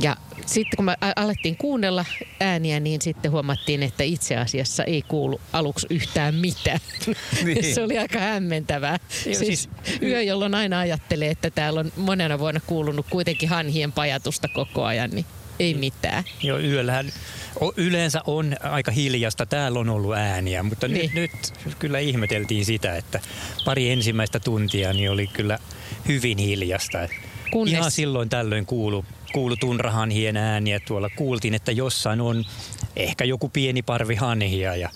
[0.00, 0.16] Ja
[0.46, 2.04] sitten kun me alettiin kuunnella
[2.40, 6.80] ääniä, niin sitten huomattiin, että itse asiassa ei kuulu aluksi yhtään mitään.
[7.44, 7.74] Niin.
[7.74, 8.98] Se oli aika hämmentävää.
[9.26, 9.68] Joo, siis, siis
[10.02, 15.10] yö, jolloin aina ajattelee, että täällä on monena vuonna kuulunut kuitenkin hanhien pajatusta koko ajan,
[15.10, 15.26] niin
[15.58, 16.24] ei mitään.
[16.42, 17.12] Joo, yöllähän
[17.76, 19.46] yleensä on aika hiljasta.
[19.46, 21.10] Täällä on ollut ääniä, mutta niin.
[21.14, 21.30] nyt,
[21.64, 23.20] nyt kyllä ihmeteltiin sitä, että
[23.64, 25.58] pari ensimmäistä tuntia niin oli kyllä
[26.08, 26.98] hyvin hiljasta.
[27.50, 27.72] Kunnes...
[27.72, 29.04] Ihan silloin tällöin kuulu
[29.36, 31.10] kuulu tunrahanhien ääniä tuolla.
[31.16, 32.44] Kuultiin, että jossain on
[32.96, 34.90] ehkä joku pieni parvi hanhia ja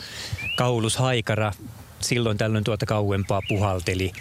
[0.56, 1.52] kaulushaikara
[2.00, 4.12] silloin tällöin tuota kauempaa puhalteli.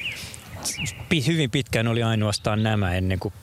[1.27, 3.33] Hyvin pitkään oli ainoastaan nämä ennen kuin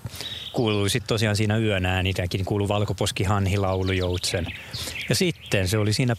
[0.53, 4.47] kuului sitten tosiaan siinä yön äänitäkin, kuului valkoposkihanhilaulu joutsen.
[5.09, 6.16] Ja sitten se oli siinä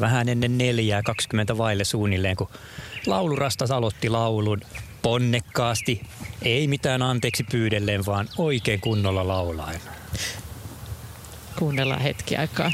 [0.00, 2.48] vähän ennen neljää, 20 vaille suunnilleen, kun
[3.06, 4.60] laulurastas aloitti laulun
[5.02, 6.00] ponnekkaasti,
[6.42, 9.80] ei mitään anteeksi pyydelleen, vaan oikein kunnolla laulaen.
[11.58, 12.72] Kuunnellaan hetki aikaa.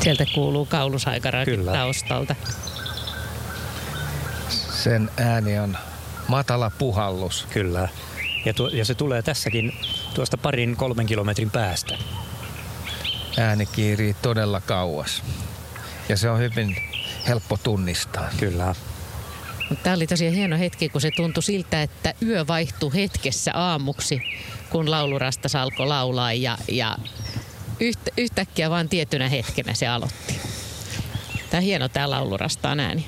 [0.00, 2.34] Sieltä kuuluu kaulusaikaraakin taustalta.
[4.82, 5.78] Sen ääni on
[6.28, 7.46] matala puhallus.
[7.50, 7.88] Kyllä.
[8.44, 9.72] Ja, tuo, ja se tulee tässäkin
[10.14, 11.98] tuosta parin kolmen kilometrin päästä.
[13.38, 15.22] Ääni kiirii todella kauas.
[16.08, 16.76] Ja se on hyvin
[17.28, 18.30] helppo tunnistaa.
[18.40, 18.74] Kyllä.
[19.82, 24.22] Tämä oli tosiaan hieno hetki, kun se tuntui siltä, että yö vaihtui hetkessä aamuksi,
[24.70, 26.96] kun laulurastas alkoi laulaa ja, ja
[27.80, 30.40] yht, yhtäkkiä vaan tietynä hetkenä se aloitti.
[31.50, 33.06] Tämä hieno tämä laulurastaan ääni.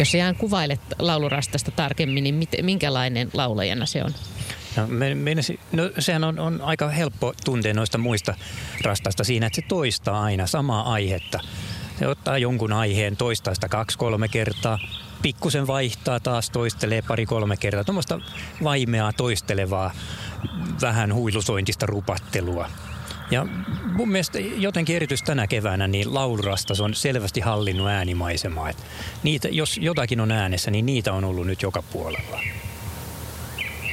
[0.00, 4.14] Jos ihan kuvailet laulurastasta tarkemmin, niin mit, minkälainen laulajana se on?
[4.76, 8.34] No, me, meinasi, no sehän on, on aika helppo tuntea noista muista
[8.82, 11.40] rastasta siinä, että se toistaa aina samaa aihetta.
[11.98, 14.78] Se ottaa jonkun aiheen, toistaa sitä kaksi-kolme kertaa,
[15.22, 17.84] pikkusen vaihtaa taas, toistelee pari-kolme kertaa.
[17.84, 18.20] Tuommoista
[18.64, 19.90] vaimeaa toistelevaa,
[20.80, 22.68] vähän huilusointista rupattelua.
[23.30, 23.46] Ja
[23.92, 28.70] mun mielestä jotenkin erityisesti tänä keväänä niin laulurastas on selvästi hallinnut äänimaisemaa.
[28.70, 28.76] Et
[29.22, 32.40] niitä, jos jotakin on äänessä, niin niitä on ollut nyt joka puolella.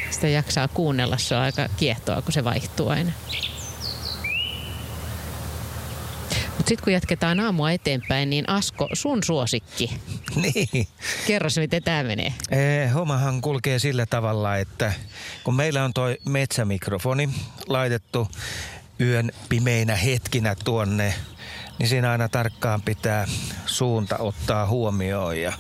[0.10, 3.12] Sitä jaksaa kuunnella, se on aika kiehtoa, kun se vaihtuu aina.
[6.58, 9.90] Mutta sitten kun jatketaan aamua eteenpäin, niin Asko, sun suosikki.
[10.36, 10.88] Niin.
[11.28, 12.34] Kerros, miten tämä menee.
[12.52, 14.94] Eh, hommahan kulkee sillä tavalla, että
[15.44, 17.30] kun meillä on toi metsämikrofoni
[17.68, 18.28] laitettu
[19.02, 21.14] yön pimeinä hetkinä tuonne,
[21.80, 23.28] niin siinä aina tarkkaan pitää
[23.66, 25.42] suunta ottaa huomioon.
[25.42, 25.54] Ja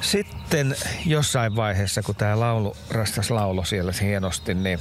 [0.00, 4.78] sitten jossain vaiheessa, kun tämä laulu, rastas laulo siellä hienosti, niin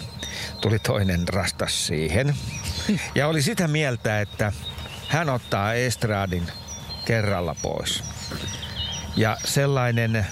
[0.61, 2.35] tuli toinen rastas siihen.
[3.15, 4.51] Ja oli sitä mieltä, että
[5.07, 6.47] hän ottaa estradin
[7.05, 8.03] kerralla pois.
[9.15, 10.25] Ja sellainen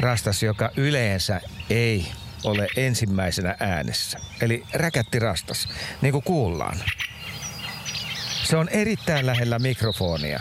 [0.00, 1.40] rastas, joka yleensä
[1.70, 2.12] ei
[2.44, 4.18] ole ensimmäisenä äänessä.
[4.40, 5.68] Eli räkätti rastas,
[6.00, 6.76] niin kuin kuullaan.
[8.44, 10.40] Se on erittäin lähellä mikrofonia.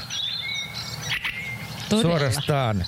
[1.90, 2.10] Todella.
[2.10, 2.86] Suorastaan,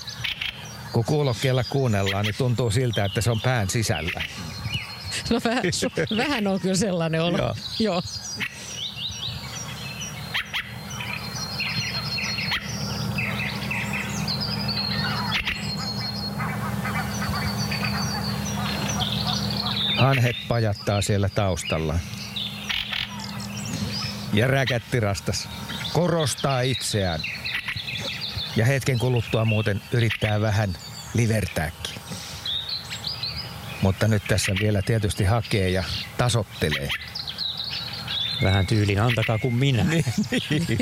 [0.91, 4.21] kun kuulokkeella kuunnellaan, niin tuntuu siltä, että se on pään sisällä.
[5.29, 5.63] No vähän,
[6.27, 7.37] vähän on kyllä sellainen olo.
[7.37, 7.55] Joo.
[7.79, 8.01] Joo.
[19.97, 21.99] Hanhet pajattaa siellä taustalla.
[24.33, 25.49] Ja räkätti rastas
[25.93, 27.19] korostaa itseään.
[28.55, 30.77] Ja hetken kuluttua muuten yrittää vähän
[31.13, 31.95] livertääkin.
[33.81, 35.83] Mutta nyt tässä vielä tietysti hakee ja
[36.17, 36.89] tasottelee.
[38.43, 39.83] Vähän tyylin, antakaa kuin minä.
[40.49, 40.77] Niin.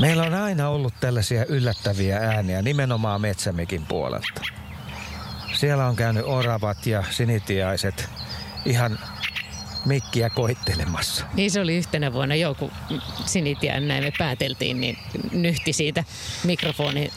[0.00, 4.42] Meillä on aina ollut tällaisia yllättäviä ääniä nimenomaan metsämekin puolelta.
[5.54, 8.10] Siellä on käynyt oravat ja sinitiaiset
[8.64, 8.98] ihan
[9.84, 11.24] mikkiä koittelemassa.
[11.34, 12.70] Niin se oli yhtenä vuonna joku
[13.26, 14.98] sinitian, näin me pääteltiin, niin
[15.32, 16.04] nyhti siitä
[16.44, 17.10] mikrofonin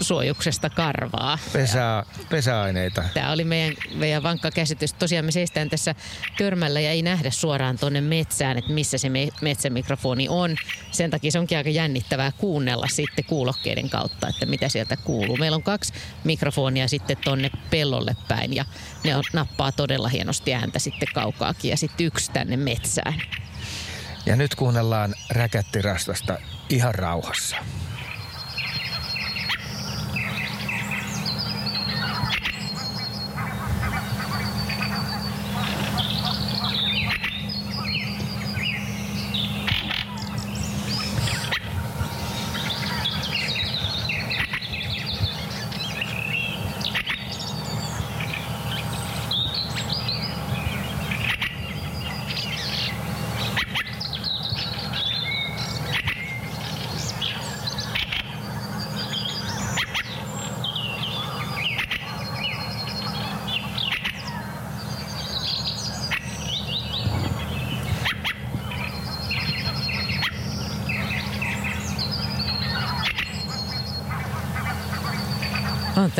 [0.00, 1.38] suojuksesta karvaa.
[1.52, 3.04] Pesä, pesäaineita.
[3.14, 4.92] Tämä oli meidän, meidän vankka käsitys.
[4.92, 5.94] Tosiaan me seistään tässä
[6.38, 10.56] törmällä ja ei nähdä suoraan tuonne metsään, että missä se me, metsämikrofoni on.
[10.92, 15.36] Sen takia se onkin aika jännittävää kuunnella sitten kuulokkeiden kautta, että mitä sieltä kuuluu.
[15.36, 15.92] Meillä on kaksi
[16.24, 18.64] mikrofonia sitten tonne pellolle päin ja
[19.04, 23.22] ne on, nappaa todella hienosti ääntä sitten kaukaakin ja sitten yksi tänne metsään.
[24.26, 26.38] Ja nyt kuunnellaan räkättirastasta
[26.68, 27.56] ihan rauhassa.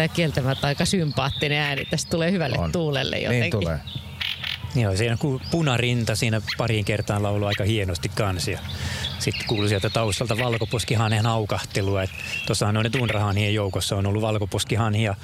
[0.07, 1.85] On tämä kieltämättä aika sympaattinen ääni.
[1.85, 2.73] Tästä tulee hyvälle On.
[2.73, 3.41] tuulelle jotenkin.
[3.41, 3.81] Niin tulee.
[4.74, 8.61] Joo, siinä kun punarinta siinä pariin kertaan laulu aika hienosti kansia.
[9.19, 12.05] Sitten kuului sieltä taustalta valkoposkihanhen aukahtelua.
[12.47, 15.15] Tuossahan noiden tunrahanhien joukossa on ollut valkoposkihanhia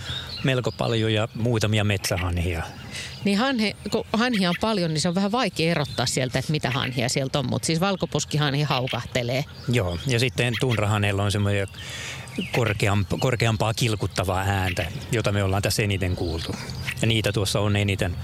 [0.45, 2.63] melko paljon ja muutamia metsähanhia.
[3.25, 6.71] Niin hanhe, kun hanhia on paljon, niin se on vähän vaikea erottaa sieltä, että mitä
[6.71, 7.47] hanhia sieltä on.
[7.51, 9.45] Mutta siis valkoposkihanhi haukahtelee.
[9.69, 11.69] Joo, ja sitten tunrahaneella on semmoinen
[12.57, 16.55] korkeampaa, korkeampaa kilkuttavaa ääntä, jota me ollaan tässä eniten kuultu.
[17.03, 18.17] Ja niitä tuossa on eniten,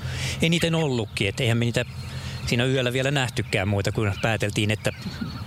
[0.43, 1.85] eniten ollutkin, että eihän me niitä
[2.47, 4.93] siinä yöllä vielä nähtykään muuta kuin pääteltiin, että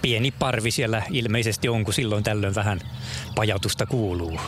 [0.02, 2.82] pieni parvi siellä ilmeisesti on, kun silloin tällöin vähän
[3.36, 4.40] pajatusta kuuluu.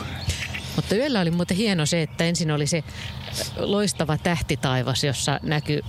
[0.76, 2.84] Mutta yöllä oli muuten hieno se, että ensin oli se
[3.56, 5.80] loistava tähtitaivas, jossa näkyy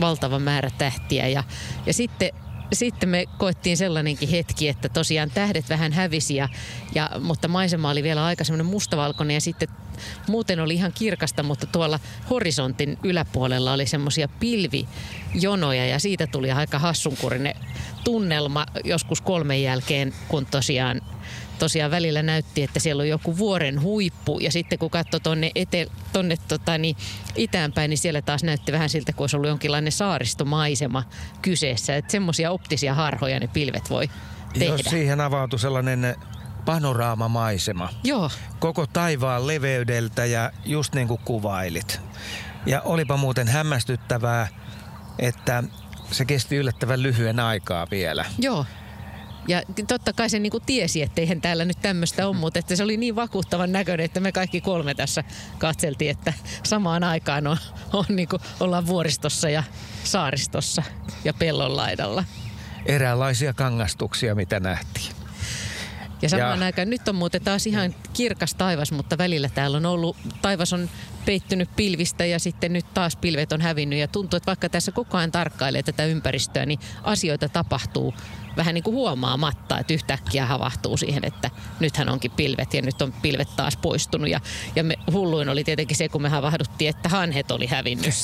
[0.00, 1.28] valtava määrä tähtiä.
[1.28, 1.44] Ja,
[1.86, 2.30] ja sitten
[2.72, 6.48] sitten me koettiin sellainenkin hetki, että tosiaan tähdet vähän hävisi, ja,
[6.94, 9.68] ja, mutta maisema oli vielä aika semmoinen mustavalkoinen ja sitten
[10.28, 12.00] muuten oli ihan kirkasta, mutta tuolla
[12.30, 17.54] horisontin yläpuolella oli semmoisia pilvijonoja ja siitä tuli aika hassunkurinen
[18.04, 21.00] tunnelma joskus kolmen jälkeen, kun tosiaan
[21.60, 25.50] tosiaan välillä näytti, että siellä on joku vuoren huippu ja sitten kun katsoi tuonne,
[26.12, 26.96] tonne tota, niin
[27.36, 31.02] itäänpäin, niin siellä taas näytti vähän siltä, kuin olisi ollut jonkinlainen saaristomaisema
[31.42, 31.96] kyseessä.
[31.96, 34.10] Että semmoisia optisia harhoja ne pilvet voi
[34.52, 34.66] tehdä.
[34.66, 36.16] Jos siihen avautui sellainen
[36.64, 37.88] panoraamamaisema.
[38.04, 38.30] Joo.
[38.58, 42.00] Koko taivaan leveydeltä ja just niin kuin kuvailit.
[42.66, 44.48] Ja olipa muuten hämmästyttävää,
[45.18, 45.64] että
[46.10, 48.24] se kesti yllättävän lyhyen aikaa vielä.
[48.38, 48.66] Joo.
[49.48, 52.76] Ja totta kai se niin kuin tiesi, että eihän täällä nyt tämmöistä ole, mutta että
[52.76, 55.24] se oli niin vakuuttavan näköinen, että me kaikki kolme tässä
[55.58, 57.56] katseltiin, että samaan aikaan on,
[57.92, 59.62] on niin kuin ollaan vuoristossa ja
[60.04, 60.82] saaristossa
[61.24, 62.24] ja pellon laidalla.
[62.86, 65.14] Eräänlaisia kangastuksia, mitä nähtiin.
[66.22, 66.66] Ja samaan ja.
[66.66, 70.90] aikaan nyt on muuten taas ihan kirkas taivas, mutta välillä täällä on ollut, taivas on
[71.26, 73.98] peittynyt pilvistä ja sitten nyt taas pilvet on hävinnyt.
[73.98, 78.14] Ja tuntuu, että vaikka tässä koko ajan tarkkailee tätä ympäristöä, niin asioita tapahtuu
[78.56, 81.50] vähän niin kuin huomaamatta, että yhtäkkiä havahtuu siihen, että
[81.80, 84.28] nythän onkin pilvet ja nyt on pilvet taas poistunut.
[84.28, 84.40] Ja,
[84.76, 88.14] ja me, hulluin oli tietenkin se, kun me havahduttiin, että hanhet oli hävinnyt.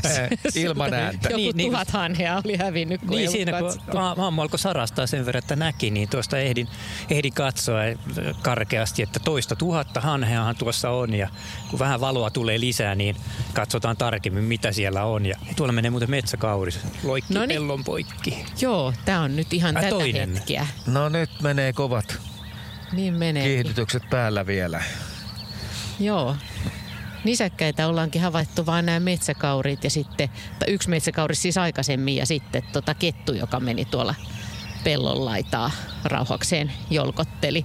[0.54, 1.28] Ilman ääntä.
[1.28, 3.00] Joku niin, niin tuhat niin, hanhea oli hävinnyt.
[3.00, 3.52] Kun niin siinä,
[3.90, 6.68] kun aamu alkoi sarastaa sen verran, että näki, niin tuosta ehdin,
[7.10, 7.80] ehdin katsoa
[8.42, 11.14] karkeasti, että toista tuhatta hanheahan tuossa on.
[11.14, 11.28] Ja
[11.70, 13.16] kun vähän valoa tulee lisää, niin
[13.52, 15.26] katsotaan tarkemmin, mitä siellä on.
[15.26, 16.80] Ja tuolla menee muuten metsäkauris.
[17.04, 17.48] Loikki no niin.
[17.48, 18.44] pellon poikki.
[18.60, 20.34] Joo, tämä on nyt ihan Ä, tätä toinen.
[20.34, 20.66] hetkeä.
[20.86, 22.18] No nyt menee kovat
[22.92, 23.44] niin menee.
[23.44, 24.82] kiihdytykset päällä vielä.
[26.00, 26.36] Joo.
[27.24, 30.28] Nisäkkäitä ollaankin havaittu vain nämä metsäkaurit ja sitten,
[30.58, 34.14] tai yksi metsäkauris siis aikaisemmin ja sitten tota kettu, joka meni tuolla
[34.84, 35.70] pellon laitaa
[36.04, 37.64] rauhakseen jolkotteli.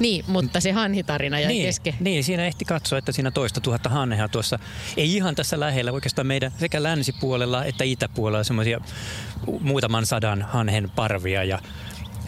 [0.00, 1.94] Niin, mutta se hanhitarina jäi niin, kesken.
[2.00, 4.58] Niin, siinä ehti katsoa, että siinä toista tuhatta hanhea tuossa,
[4.96, 8.80] ei ihan tässä lähellä, oikeastaan meidän sekä länsipuolella että itäpuolella semmoisia
[9.60, 11.58] muutaman sadan hanhen parvia ja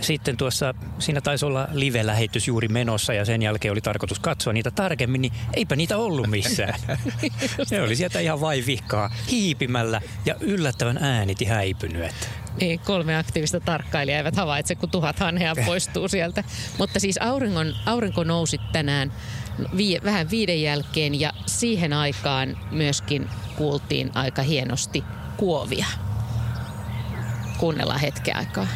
[0.01, 4.71] sitten tuossa, siinä taisi olla live-lähetys juuri menossa ja sen jälkeen oli tarkoitus katsoa niitä
[4.71, 6.81] tarkemmin, niin eipä niitä ollut missään.
[7.69, 12.13] Se oli sieltä ihan vaivihkaa hiipimällä ja yllättävän ääniti häipynyt.
[12.61, 16.45] Niin, kolme aktiivista tarkkailijaa eivät havaitse, kun tuhat hanhea poistuu sieltä.
[16.79, 19.13] Mutta siis auringon, aurinko nousi tänään
[19.77, 25.05] vi, vähän viiden jälkeen ja siihen aikaan myöskin kuultiin aika hienosti
[25.37, 25.87] kuovia.
[27.59, 28.67] Kuunnellaan hetken aikaa.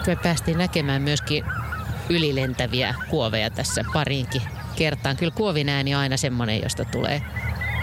[0.00, 1.44] Sitten me päästiin näkemään myöskin
[2.08, 4.42] ylilentäviä kuoveja tässä pariinkin
[4.76, 5.16] kertaan.
[5.16, 7.22] Kyllä kuovin ääni on aina semmoinen, josta tulee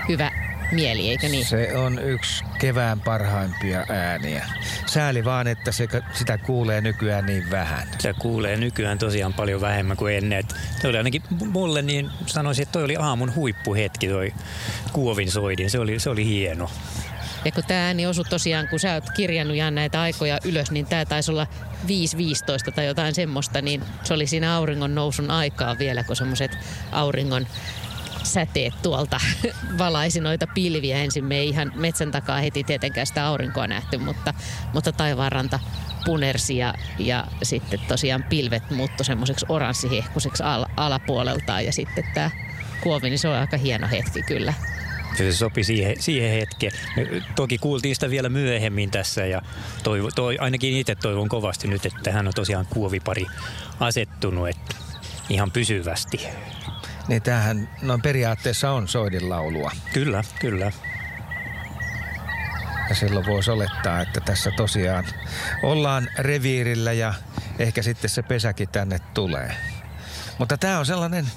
[0.10, 0.32] hyvä
[0.72, 1.46] mieli, eikö niin?
[1.46, 4.46] Se on yksi kevään parhaimpia ääniä.
[4.86, 7.88] Sääli vaan, että se, sitä kuulee nykyään niin vähän.
[8.00, 10.44] Se kuulee nykyään tosiaan paljon vähemmän kuin ennen.
[10.82, 14.34] Se oli ainakin mulle niin sanoisin, että toi oli aamun huippuhetki toi
[14.94, 15.70] kuovin soidin.
[15.70, 16.70] Se oli, se oli hieno.
[17.48, 20.86] Ja kun tämä ääni osui tosiaan, kun sä oot kirjannut Jan näitä aikoja ylös, niin
[20.86, 21.48] tämä taisi olla
[22.68, 26.58] 5.15 tai jotain semmoista, niin se oli siinä auringon nousun aikaa vielä, kun semmoiset
[26.92, 27.48] auringon
[28.24, 29.20] säteet tuolta
[29.78, 30.98] valaisi noita pilviä.
[30.98, 34.34] Ensin me ei ihan metsän takaa heti tietenkään sitä aurinkoa nähty, mutta,
[34.74, 35.60] mutta taivaanranta
[36.06, 42.32] punersi ja, ja sitten tosiaan pilvet muuttu semmoiseksi oranssihehkuiseksi al, alapuoleltaan ja sitten tämä
[42.82, 44.54] kuovi, niin se on aika hieno hetki kyllä.
[45.18, 46.72] Se sopi siihen, siihen hetkeen.
[47.36, 49.42] Toki kuultiin sitä vielä myöhemmin tässä ja
[49.84, 53.26] toivo, toi, ainakin itse toivon kovasti nyt, että hän on tosiaan kuovipari
[53.80, 54.76] asettunut että
[55.30, 56.28] ihan pysyvästi.
[57.08, 59.72] Niin tämähän noin periaatteessa on soidinlaulua.
[59.94, 60.72] Kyllä, kyllä.
[62.90, 65.06] Ja silloin voisi olettaa, että tässä tosiaan
[65.64, 67.14] ollaan reviirillä ja
[67.60, 69.56] ehkä sitten se pesäkin tänne tulee.
[70.38, 71.28] Mutta tämä on sellainen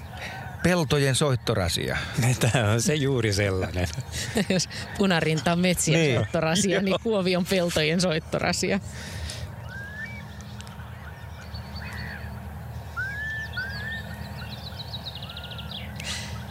[0.62, 1.96] peltojen soittorasia.
[2.40, 3.88] Tämä on se juuri sellainen.
[4.48, 4.68] Jos
[4.98, 6.16] punarinta on metsien niin.
[6.16, 8.80] soittorasia, niin kuovi on peltojen soittorasia.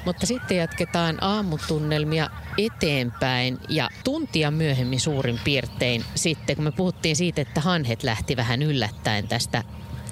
[0.06, 7.42] Mutta sitten jatketaan aamutunnelmia eteenpäin ja tuntia myöhemmin suurin piirtein sitten, kun me puhuttiin siitä,
[7.42, 9.64] että hanhet lähti vähän yllättäen tästä,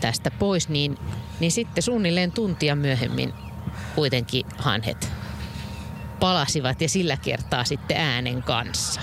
[0.02, 0.98] tästä pois, niin,
[1.40, 3.34] niin sitten suunnilleen tuntia myöhemmin
[3.98, 5.12] kuitenkin hanhet
[6.20, 9.02] palasivat ja sillä kertaa sitten äänen kanssa.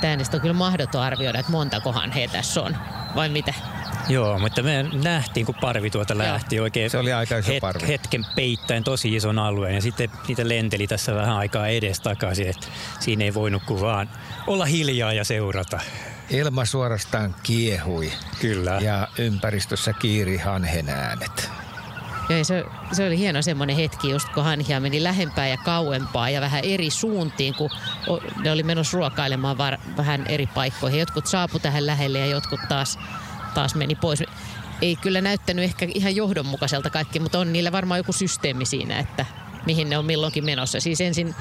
[0.00, 2.76] Tämmöisestä äänestä on kyllä mahdoton arvioida, että montakohan he tässä on.
[3.14, 3.54] Vai mitä?
[4.08, 6.62] Joo, mutta me nähtiin, kun parvi tuota lähti Joo.
[6.62, 7.88] oikein Se oli aika iso het- parvi.
[7.88, 12.66] hetken peittäen tosi ison alueen ja sitten niitä lenteli tässä vähän aikaa edes takaisin, että
[13.00, 14.10] siinä ei voinut kuin vaan
[14.46, 15.80] olla hiljaa ja seurata.
[16.30, 18.12] Ilma suorastaan kiehui.
[18.40, 18.78] Kyllä.
[18.80, 21.49] Ja ympäristössä kiiri hanhen äänet.
[22.30, 26.40] Joo, se, se oli hieno semmoinen hetki, just kun hanhia meni lähempää ja kauempaa ja
[26.40, 27.70] vähän eri suuntiin, kun
[28.42, 31.00] ne oli menossa ruokailemaan var, vähän eri paikkoihin.
[31.00, 32.98] Jotkut saapu tähän lähelle ja jotkut taas,
[33.54, 34.22] taas meni pois.
[34.82, 39.26] Ei kyllä näyttänyt ehkä ihan johdonmukaiselta kaikki, mutta on niillä varmaan joku systeemi siinä, että
[39.66, 40.80] mihin ne on milloinkin menossa.
[40.80, 41.34] Siis ensin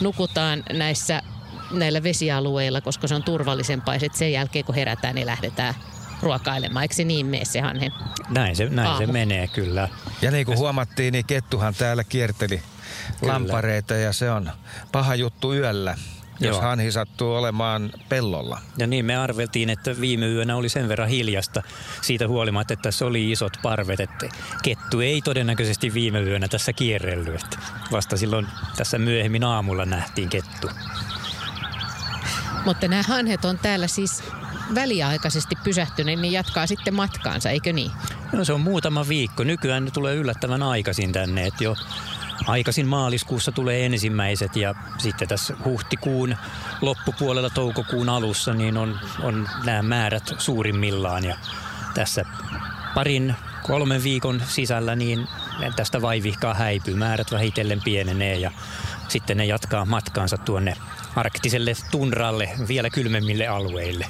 [0.00, 1.22] nukutaan näissä
[1.70, 3.94] näillä vesialueilla, koska se on turvallisempaa.
[3.94, 5.74] Ja sen jälkeen, kun herätään, niin lähdetään
[6.24, 6.82] ruokailemaan.
[6.82, 7.92] Eikö se niin mene se hanhen
[8.28, 9.88] Näin se, näin se menee kyllä.
[10.22, 12.62] Ja niin kuin huomattiin, niin kettuhan täällä kierteli
[13.20, 13.32] kyllä.
[13.32, 14.50] lampareita ja se on
[14.92, 15.96] paha juttu yöllä
[16.40, 16.60] jos Joo.
[16.60, 18.60] hanhi sattuu olemaan pellolla.
[18.78, 21.62] Ja niin me arveltiin, että viime yönä oli sen verran hiljasta
[22.02, 24.28] siitä huolimatta, että tässä oli isot parvet, että
[24.62, 27.42] kettu ei todennäköisesti viime yönä tässä kierrellyt.
[27.44, 27.58] Että
[27.92, 28.46] vasta silloin
[28.76, 30.70] tässä myöhemmin aamulla nähtiin kettu.
[32.64, 34.22] Mutta nämä hanhet on täällä siis
[34.74, 37.90] väliaikaisesti pysähtyneet, niin jatkaa sitten matkaansa, eikö niin?
[38.32, 39.44] No se on muutama viikko.
[39.44, 41.76] Nykyään ne tulee yllättävän aikaisin tänne, että jo
[42.46, 46.36] aikaisin maaliskuussa tulee ensimmäiset ja sitten tässä huhtikuun
[46.80, 51.36] loppupuolella toukokuun alussa niin on, on nämä määrät suurimmillaan ja
[51.94, 52.24] tässä
[52.94, 55.28] parin kolmen viikon sisällä niin
[55.76, 56.94] tästä vaivihkaa häipyy.
[56.94, 58.50] Määrät vähitellen pienenee ja
[59.08, 60.74] sitten ne jatkaa matkaansa tuonne
[61.16, 64.06] arktiselle tunralle vielä kylmemmille alueille.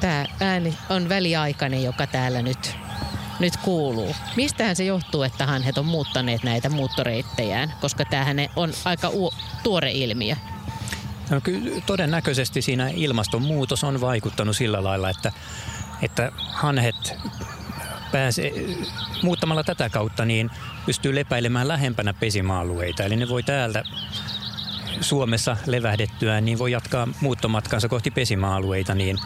[0.00, 2.76] Tämä ääni on väliaikainen, joka täällä nyt,
[3.40, 4.14] nyt kuuluu.
[4.36, 9.90] Mistähän se johtuu, että hanhet on muuttaneet näitä muuttoreittejään, koska tämähän on aika u- tuore
[9.92, 10.36] ilmiö?
[11.30, 15.32] No, kyllä todennäköisesti siinä ilmastonmuutos on vaikuttanut sillä lailla, että,
[16.02, 17.14] että hanhet
[18.12, 18.52] pääsee,
[19.22, 20.50] muuttamalla tätä kautta niin
[20.86, 23.02] pystyy lepäilemään lähempänä pesimäalueita.
[23.02, 23.84] Eli ne voi täältä
[25.02, 29.18] Suomessa levähdettyä, niin voi jatkaa muuttomatkansa kohti pesimäalueita niin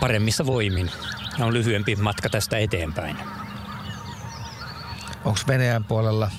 [0.00, 0.90] paremmissa voimin.
[1.38, 3.16] Ja on lyhyempi matka tästä eteenpäin.
[5.24, 6.30] Onko Venäjän puolella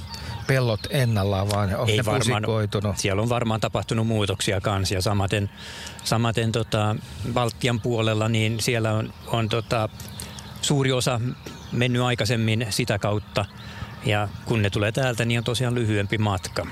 [0.48, 2.98] pellot ennallaan, vaan onko Ei ne varmaan, pusikoitunut?
[2.98, 5.50] Siellä on varmaan tapahtunut muutoksia kanssa ja samaten,
[6.04, 6.96] samaten tota,
[7.34, 9.90] Baltian puolella, niin siellä on, on tota,
[10.62, 11.22] suuri osa
[11.72, 13.46] mennyt aikaisemmin sitä kautta.
[14.06, 16.68] Ja kun ne tulee täältä, niin on tosiaan lyhyempi matka.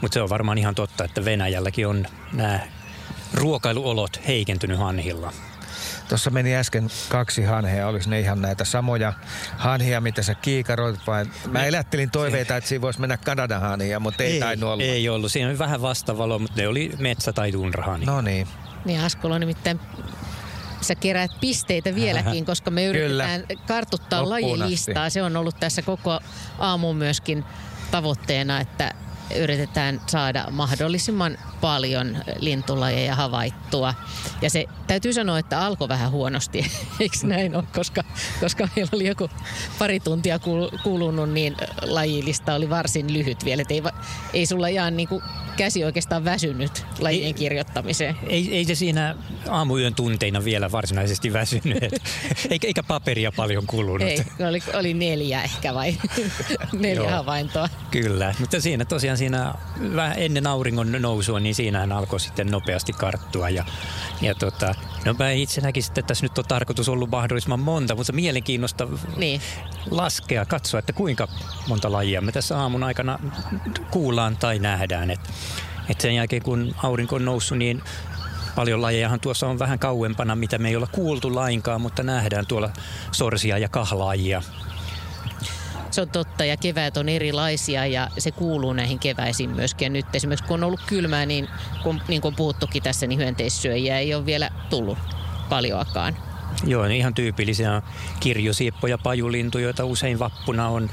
[0.00, 2.60] Mutta se on varmaan ihan totta, että Venäjälläkin on nämä
[3.34, 5.32] ruokailuolot heikentynyt hanhilla.
[6.08, 7.88] Tuossa meni äsken kaksi hanhea.
[7.88, 9.12] Olisi ne ihan näitä samoja
[9.56, 11.26] hanhia, mitä sä kiikaroit vai?
[11.50, 14.82] Mä elättelin toiveita, että siinä voisi mennä Kanadan hanhia, mutta ei, ei tainnut olla.
[14.82, 15.32] Ei ollut.
[15.32, 18.06] Siinä oli vähän vastavalo, mutta ne oli metsä- tai tunrahani.
[18.06, 18.48] No niin.
[18.84, 19.80] Niin Askola on nimittäin
[20.80, 23.62] sä keräät pisteitä vieläkin, koska me yritetään Kyllä.
[23.66, 25.04] kartuttaa Loppuun lajilistaa.
[25.04, 25.14] Asti.
[25.14, 26.20] Se on ollut tässä koko
[26.58, 27.44] aamu myöskin
[27.90, 28.94] tavoitteena, että
[29.36, 33.94] yritetään saada mahdollisimman paljon lintulajeja havaittua.
[34.42, 36.66] Ja se täytyy sanoa, että alkoi vähän huonosti,
[37.00, 38.04] eikö näin ole, koska,
[38.40, 39.30] koska meillä oli joku
[39.78, 40.38] pari tuntia
[40.82, 43.62] kulunut, niin lajilista oli varsin lyhyt vielä.
[43.62, 43.82] Et ei,
[44.32, 45.22] ei sulla ihan niin kuin
[45.56, 48.16] käsi oikeastaan väsynyt lajien kirjoittamiseen.
[48.28, 49.16] Ei, ei se siinä
[49.48, 51.82] aamuyön tunteina vielä varsinaisesti väsynyt,
[52.50, 54.08] eikä, eikä paperia paljon kulunut.
[54.08, 55.96] Ei, oli, oli neljä ehkä vai
[56.72, 57.68] neljä Joo, havaintoa.
[57.90, 59.54] Kyllä, mutta siinä tosiaan siinä
[59.96, 63.48] vähän ennen auringon nousua, niin siinähän alkoi sitten nopeasti karttua.
[63.48, 63.64] Ja,
[64.20, 64.74] ja tota,
[65.04, 69.40] no mä itse näkisin, että tässä nyt on tarkoitus ollut mahdollisimman monta, mutta mielenkiinnosta niin.
[69.90, 71.28] laskea, katsoa, että kuinka
[71.68, 73.18] monta lajia me tässä aamun aikana
[73.90, 75.10] kuullaan tai nähdään.
[75.10, 75.30] Että
[75.88, 77.82] et sen jälkeen kun aurinko on noussut, niin
[78.54, 82.70] paljon lajejahan tuossa on vähän kauempana, mitä me ei olla kuultu lainkaan, mutta nähdään tuolla
[83.12, 84.42] sorsia ja kahlaajia.
[85.96, 89.86] Se on totta ja keväät on erilaisia ja se kuuluu näihin keväisiin myöskin.
[89.86, 91.48] Ja nyt esimerkiksi kun on ollut kylmää, niin
[91.82, 94.98] kun, niin kuin puhuttukin tässä, niin hyönteissyöjiä ei ole vielä tullut
[95.48, 96.16] paljoakaan.
[96.64, 97.82] Joo, niin ihan tyypillisiä
[98.20, 100.90] kirjosieppo ja pajulintu, joita usein vappuna on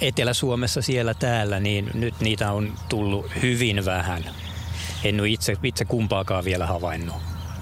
[0.00, 4.24] Etelä-Suomessa siellä täällä, niin nyt niitä on tullut hyvin vähän.
[5.04, 7.16] En ole itse, itse kumpaakaan vielä havainnut.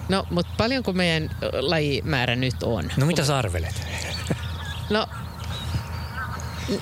[0.08, 2.84] No, mutta paljonko meidän lajimäärä nyt on?
[2.96, 3.82] No mitä sä arvelet?
[4.90, 5.06] No,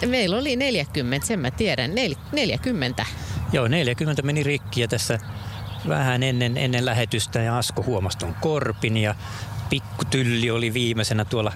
[0.07, 1.95] meillä oli 40, sen mä tiedän.
[1.95, 3.07] Nel, 40.
[3.53, 5.19] Joo, 40 meni rikki ja tässä
[5.89, 9.15] vähän ennen, ennen lähetystä ja Asko huomasi tuon korpin ja
[9.71, 11.53] pikkutylli oli viimeisenä tuolla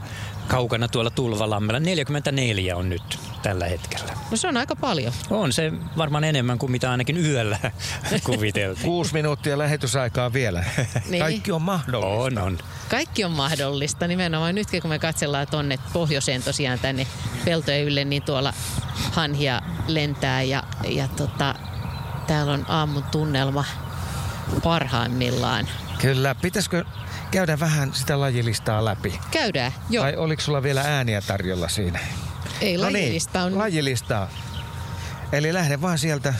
[0.48, 1.80] kaukana tuolla Tulvalammella.
[1.80, 4.12] 44 on nyt tällä hetkellä.
[4.30, 5.12] No se on aika paljon.
[5.30, 7.58] On se varmaan enemmän kuin mitä ainakin yöllä
[8.24, 8.84] kuviteltiin.
[8.84, 10.64] Kuusi minuuttia lähetysaikaa vielä.
[11.10, 11.22] Niin.
[11.22, 12.06] Kaikki on mahdollista.
[12.08, 12.58] On, on.
[12.88, 14.54] Kaikki on mahdollista nimenomaan.
[14.54, 17.06] Nytkin kun me katsellaan tuonne pohjoiseen tosiaan tänne
[17.44, 18.54] peltojen ylle, niin tuolla
[19.12, 21.54] hanhia lentää ja, ja tota,
[22.26, 23.64] täällä on aamun tunnelma
[24.62, 25.68] parhaimmillaan.
[26.00, 26.34] Kyllä.
[26.34, 26.84] Pitäisikö
[27.30, 29.20] käydä vähän sitä lajilistaa läpi?
[29.30, 30.04] Käydään, joo.
[30.04, 31.98] Vai oliko sulla vielä ääniä tarjolla siinä?
[32.60, 33.58] Ei, no lajilista niin, on...
[33.58, 34.30] lajilistaa.
[35.32, 36.34] Eli lähde vaan sieltä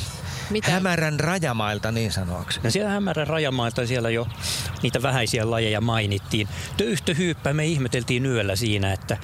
[0.51, 0.71] mitä?
[0.71, 2.65] Hämärän rajamailta niin sanoakseni.
[2.65, 4.27] No siellä hämärän rajamailta siellä jo
[4.83, 6.49] niitä vähäisiä lajeja mainittiin.
[6.77, 9.17] Töyhtöhyyppä me ihmeteltiin yöllä siinä, että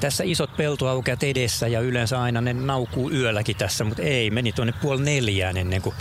[0.00, 4.74] tässä isot peltoaukeat edessä ja yleensä aina ne naukuu yölläkin tässä, mutta ei, meni tuonne
[4.82, 5.94] puoli neljään ennen kuin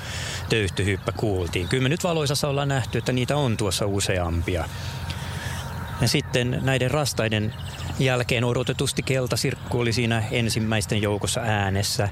[0.49, 1.68] töyhtöhyppä kuultiin.
[1.68, 4.69] Kyllä me nyt valoisassa ollaan nähty, että niitä on tuossa useampia.
[6.02, 7.53] Ja sitten näiden rastaiden
[7.99, 12.09] jälkeen odotetusti keltasirkku oli siinä ensimmäisten joukossa äänessä.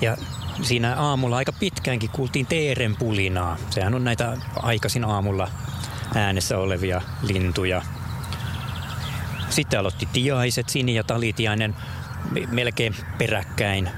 [0.00, 0.16] Ja
[0.62, 3.56] siinä aamulla aika pitkäänkin kuultiin teeren pulinaa.
[3.70, 5.48] Sehän on näitä aikaisin aamulla
[6.14, 7.82] äänessä olevia lintuja.
[9.48, 11.76] Sitten aloitti tiaiset, Sini ja Talitiainen
[12.50, 13.90] melkein peräkkäin.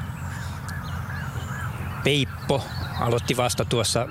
[2.04, 2.64] Peippo
[3.00, 4.08] aloitti vasta tuossa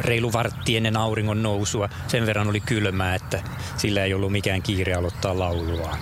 [0.00, 1.88] reilu vartti ennen auringon nousua.
[2.08, 3.42] Sen verran oli kylmää, että
[3.76, 5.96] sillä ei ollut mikään kiire aloittaa laulua.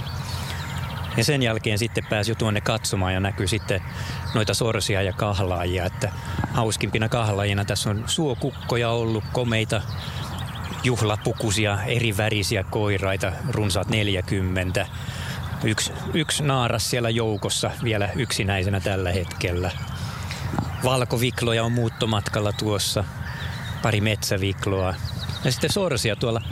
[1.17, 3.83] Ja sen jälkeen sitten pääsi jo tuonne katsomaan ja näkyy sitten
[4.35, 5.85] noita sorsia ja kahlaajia.
[5.85, 6.13] Että
[6.53, 9.83] hauskimpina kahlaajina tässä on suokukkoja ollut, komeita
[10.85, 14.87] juhlapukuisia, eri värisiä koiraita, runsaat 40.
[15.65, 19.71] Yksi, yksi naaras siellä joukossa vielä yksinäisenä tällä hetkellä.
[20.85, 23.05] Valkovikloja on muuttomatkalla tuossa,
[23.83, 24.95] pari metsävikloa.
[25.45, 26.43] Ja sitten sorsia tuolla,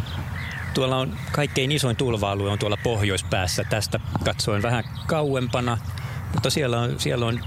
[0.74, 3.64] tuolla on kaikkein isoin tulva-alue on tuolla pohjoispäässä.
[3.70, 5.78] Tästä katsoen vähän kauempana,
[6.32, 7.40] mutta siellä on, siellä on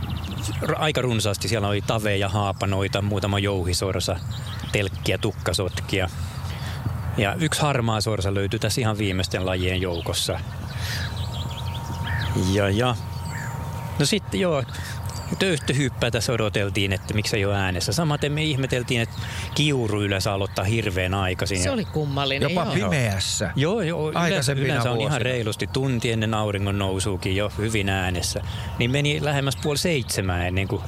[0.75, 1.47] aika runsaasti.
[1.47, 4.19] Siellä oli taveja, haapanoita, muutama jouhisorsa,
[4.71, 6.09] telkkiä, tukkasotkia.
[7.17, 10.39] Ja yksi harmaa sorsa löytyy tässä ihan viimeisten lajien joukossa.
[12.53, 12.95] Ja, ja.
[13.99, 14.63] No sitten joo,
[15.39, 17.93] töyhtöhyppää tässä odoteltiin, että miksi ei ole äänessä.
[17.93, 19.15] Samaten me ihmeteltiin, että
[19.55, 21.63] kiuru yleensä aloittaa hirveän aikaisin.
[21.63, 22.73] Se oli kummallinen, Jopa joo.
[22.73, 23.51] pimeässä.
[23.55, 28.41] Joo, joo yleensä, yleensä on ihan reilusti tunti ennen auringon nousuukin jo hyvin äänessä.
[28.79, 30.81] Niin meni lähemmäs puoli seitsemää ennen kuin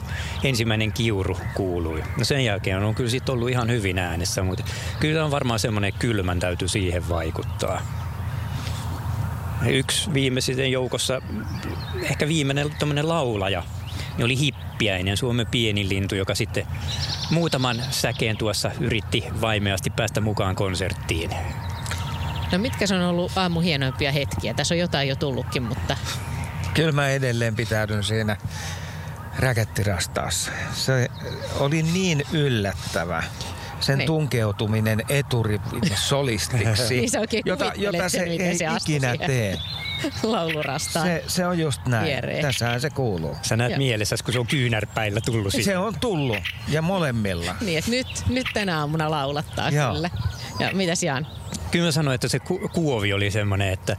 [0.43, 2.03] ensimmäinen kiuru kuului.
[2.17, 4.63] No sen jälkeen on kyllä sitten ollut ihan hyvin äänessä, mutta
[4.99, 7.81] kyllä on varmaan semmoinen kylmän täytyy siihen vaikuttaa.
[9.69, 11.21] Yksi viimeisen joukossa,
[12.03, 12.69] ehkä viimeinen
[13.01, 13.63] laulaja,
[14.19, 16.67] niin oli hippiäinen, Suomen pieni lintu, joka sitten
[17.31, 21.29] muutaman säkeen tuossa yritti vaimeasti päästä mukaan konserttiin.
[22.51, 24.53] No mitkä on ollut aamu hienoimpia hetkiä?
[24.53, 25.97] Tässä on jotain jo tullutkin, mutta...
[26.73, 28.37] Kyllä mä edelleen pitäydyn siinä
[29.39, 30.51] räkettirastaassa.
[30.73, 31.07] Se
[31.59, 33.23] oli niin yllättävä
[33.79, 34.07] sen niin.
[34.07, 39.57] tunkeutuminen eturivin solistiksi, niin se jota, jota se ei se ikinä tee.
[40.23, 41.07] Laulurastaan.
[41.07, 42.05] Se, se on just näin.
[42.05, 42.41] Viereen.
[42.41, 43.35] Tässähän se kuuluu.
[43.41, 46.37] Sä näet mielessä, kun se on kyynärpäillä tullut Se on tullut.
[46.67, 47.55] Ja molemmilla.
[47.61, 49.93] niin, että nyt, nyt tänä aamuna laulattaa Joo.
[49.93, 50.09] kyllä.
[50.59, 51.27] Ja mitäs Jan?
[51.71, 53.97] Kyllä mä sanoin, että se ku- kuovi oli semmoinen, että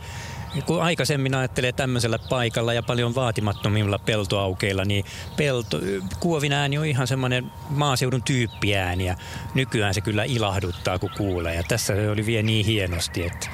[0.66, 5.04] kun aikaisemmin ajattelee tämmöisellä paikalla ja paljon vaatimattomilla peltoaukeilla, niin
[5.36, 5.80] pelto,
[6.20, 9.16] kuovin ääni on ihan semmoinen maaseudun tyyppiääni ja
[9.54, 11.54] nykyään se kyllä ilahduttaa, kun kuulee.
[11.54, 13.48] Ja tässä se oli vielä niin hienosti, että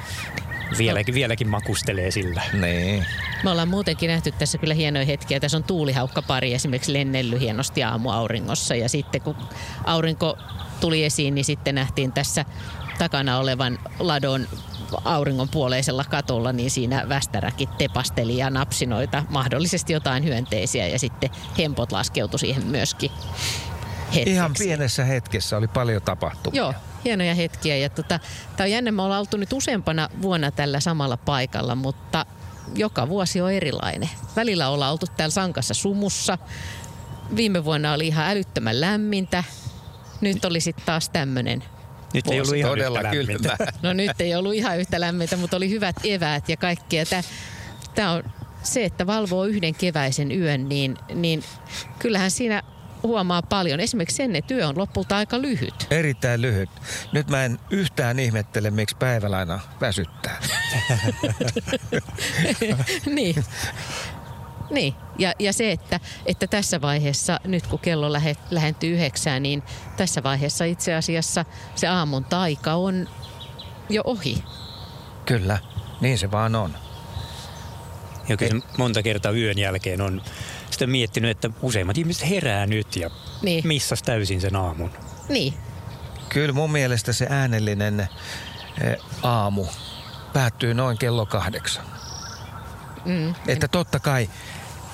[0.78, 2.43] vieläkin, vieläkin makustelee sillä.
[2.52, 3.06] Niin.
[3.44, 5.40] Me ollaan muutenkin nähty tässä kyllä hienoja hetkiä.
[5.40, 9.36] Tässä on tuulihaukkapari esimerkiksi lennelly hienosti aamuauringossa ja sitten kun
[9.85, 10.39] aurinko
[10.81, 12.44] tuli esiin, niin sitten nähtiin tässä
[12.98, 14.48] takana olevan ladon
[15.05, 21.31] auringon puoleisella katolla, niin siinä västäräkit tepasteli ja napsi noita mahdollisesti jotain hyönteisiä ja sitten
[21.59, 23.10] hempot laskeutui siihen myöskin
[24.14, 24.31] hetkeksi.
[24.31, 26.62] Ihan pienessä hetkessä oli paljon tapahtumia.
[26.62, 26.74] Joo,
[27.05, 27.77] hienoja hetkiä.
[27.77, 28.20] Ja tota,
[28.56, 32.27] tämä on jännä, me ollaan oltu nyt useampana vuonna tällä samalla paikalla, mutta
[32.74, 34.10] joka vuosi on erilainen.
[34.36, 36.39] Välillä ollaan oltu täällä Sankassa sumussa.
[37.36, 39.44] Viime vuonna oli ihan älyttömän lämmintä.
[40.20, 41.64] Nyt oli sitten taas tämmöinen
[42.16, 43.56] nyt ei ollut ihan Todella yhtä lämmintä.
[43.82, 47.05] No nyt ei ollut ihan yhtä lämmintä, mutta oli hyvät eväät ja kaikkea.
[47.94, 48.24] Tämä on
[48.62, 51.44] se, että valvoo yhden keväisen yön, niin, niin
[51.98, 52.62] kyllähän siinä
[53.02, 53.80] huomaa paljon.
[53.80, 55.86] Esimerkiksi sen, että työ on lopulta aika lyhyt.
[55.90, 56.70] Erittäin lyhyt.
[57.12, 60.40] Nyt mä en yhtään ihmettele, miksi päivälaina väsyttää.
[63.06, 63.44] niin.
[64.70, 69.62] Niin, ja, ja se, että, että tässä vaiheessa, nyt kun kello lähe, lähentyy yhdeksään, niin
[69.97, 71.44] tässä vaiheessa itse asiassa
[71.74, 73.09] se aamun taika on
[73.88, 74.44] jo ohi.
[75.26, 75.59] Kyllä,
[76.01, 76.74] niin se vaan on.
[78.28, 80.22] Ja kyllä monta kertaa yön jälkeen on
[80.70, 83.10] sitä miettinyt, että useimmat ihmiset herää nyt ja
[83.43, 83.66] niin.
[83.66, 84.90] missas täysin sen aamun.
[85.28, 85.55] Niin.
[86.28, 89.66] Kyllä mun mielestä se äänellinen eh, aamu
[90.32, 91.84] päättyy noin kello kahdeksan.
[93.05, 93.34] Mm.
[93.47, 94.30] Että totta kai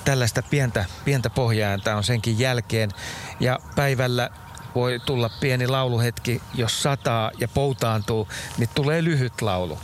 [0.05, 2.91] tällaista pientä, pientä pohjaääntä on senkin jälkeen.
[3.39, 4.29] Ja päivällä
[4.75, 8.27] voi tulla pieni lauluhetki, jos sataa ja poutaantuu,
[8.57, 9.79] niin tulee lyhyt laulu.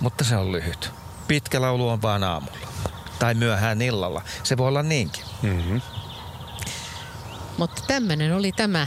[0.00, 0.90] Mutta se on lyhyt.
[1.28, 2.68] Pitkä laulu on vaan aamulla.
[3.18, 4.22] Tai myöhään illalla.
[4.42, 5.24] Se voi olla niinkin.
[5.42, 5.80] Mm-hmm.
[7.58, 8.86] Mutta tämmöinen oli tämä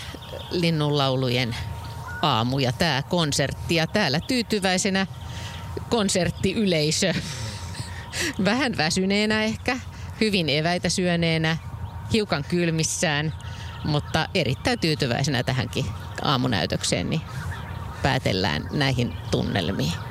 [0.52, 1.56] linnunlaulujen
[2.22, 3.76] aamu ja tämä konsertti.
[3.76, 5.08] Ja täällä tyytyväisenä
[5.90, 7.14] konserttiyleisö.
[8.46, 9.78] Vähän väsyneenä ehkä
[10.22, 11.58] hyvin eväitä syöneenä,
[12.14, 13.34] hiukan kylmissään,
[13.84, 15.86] mutta erittäin tyytyväisenä tähänkin
[16.22, 17.22] aamunäytökseen, niin
[18.02, 20.07] päätellään näihin tunnelmiin.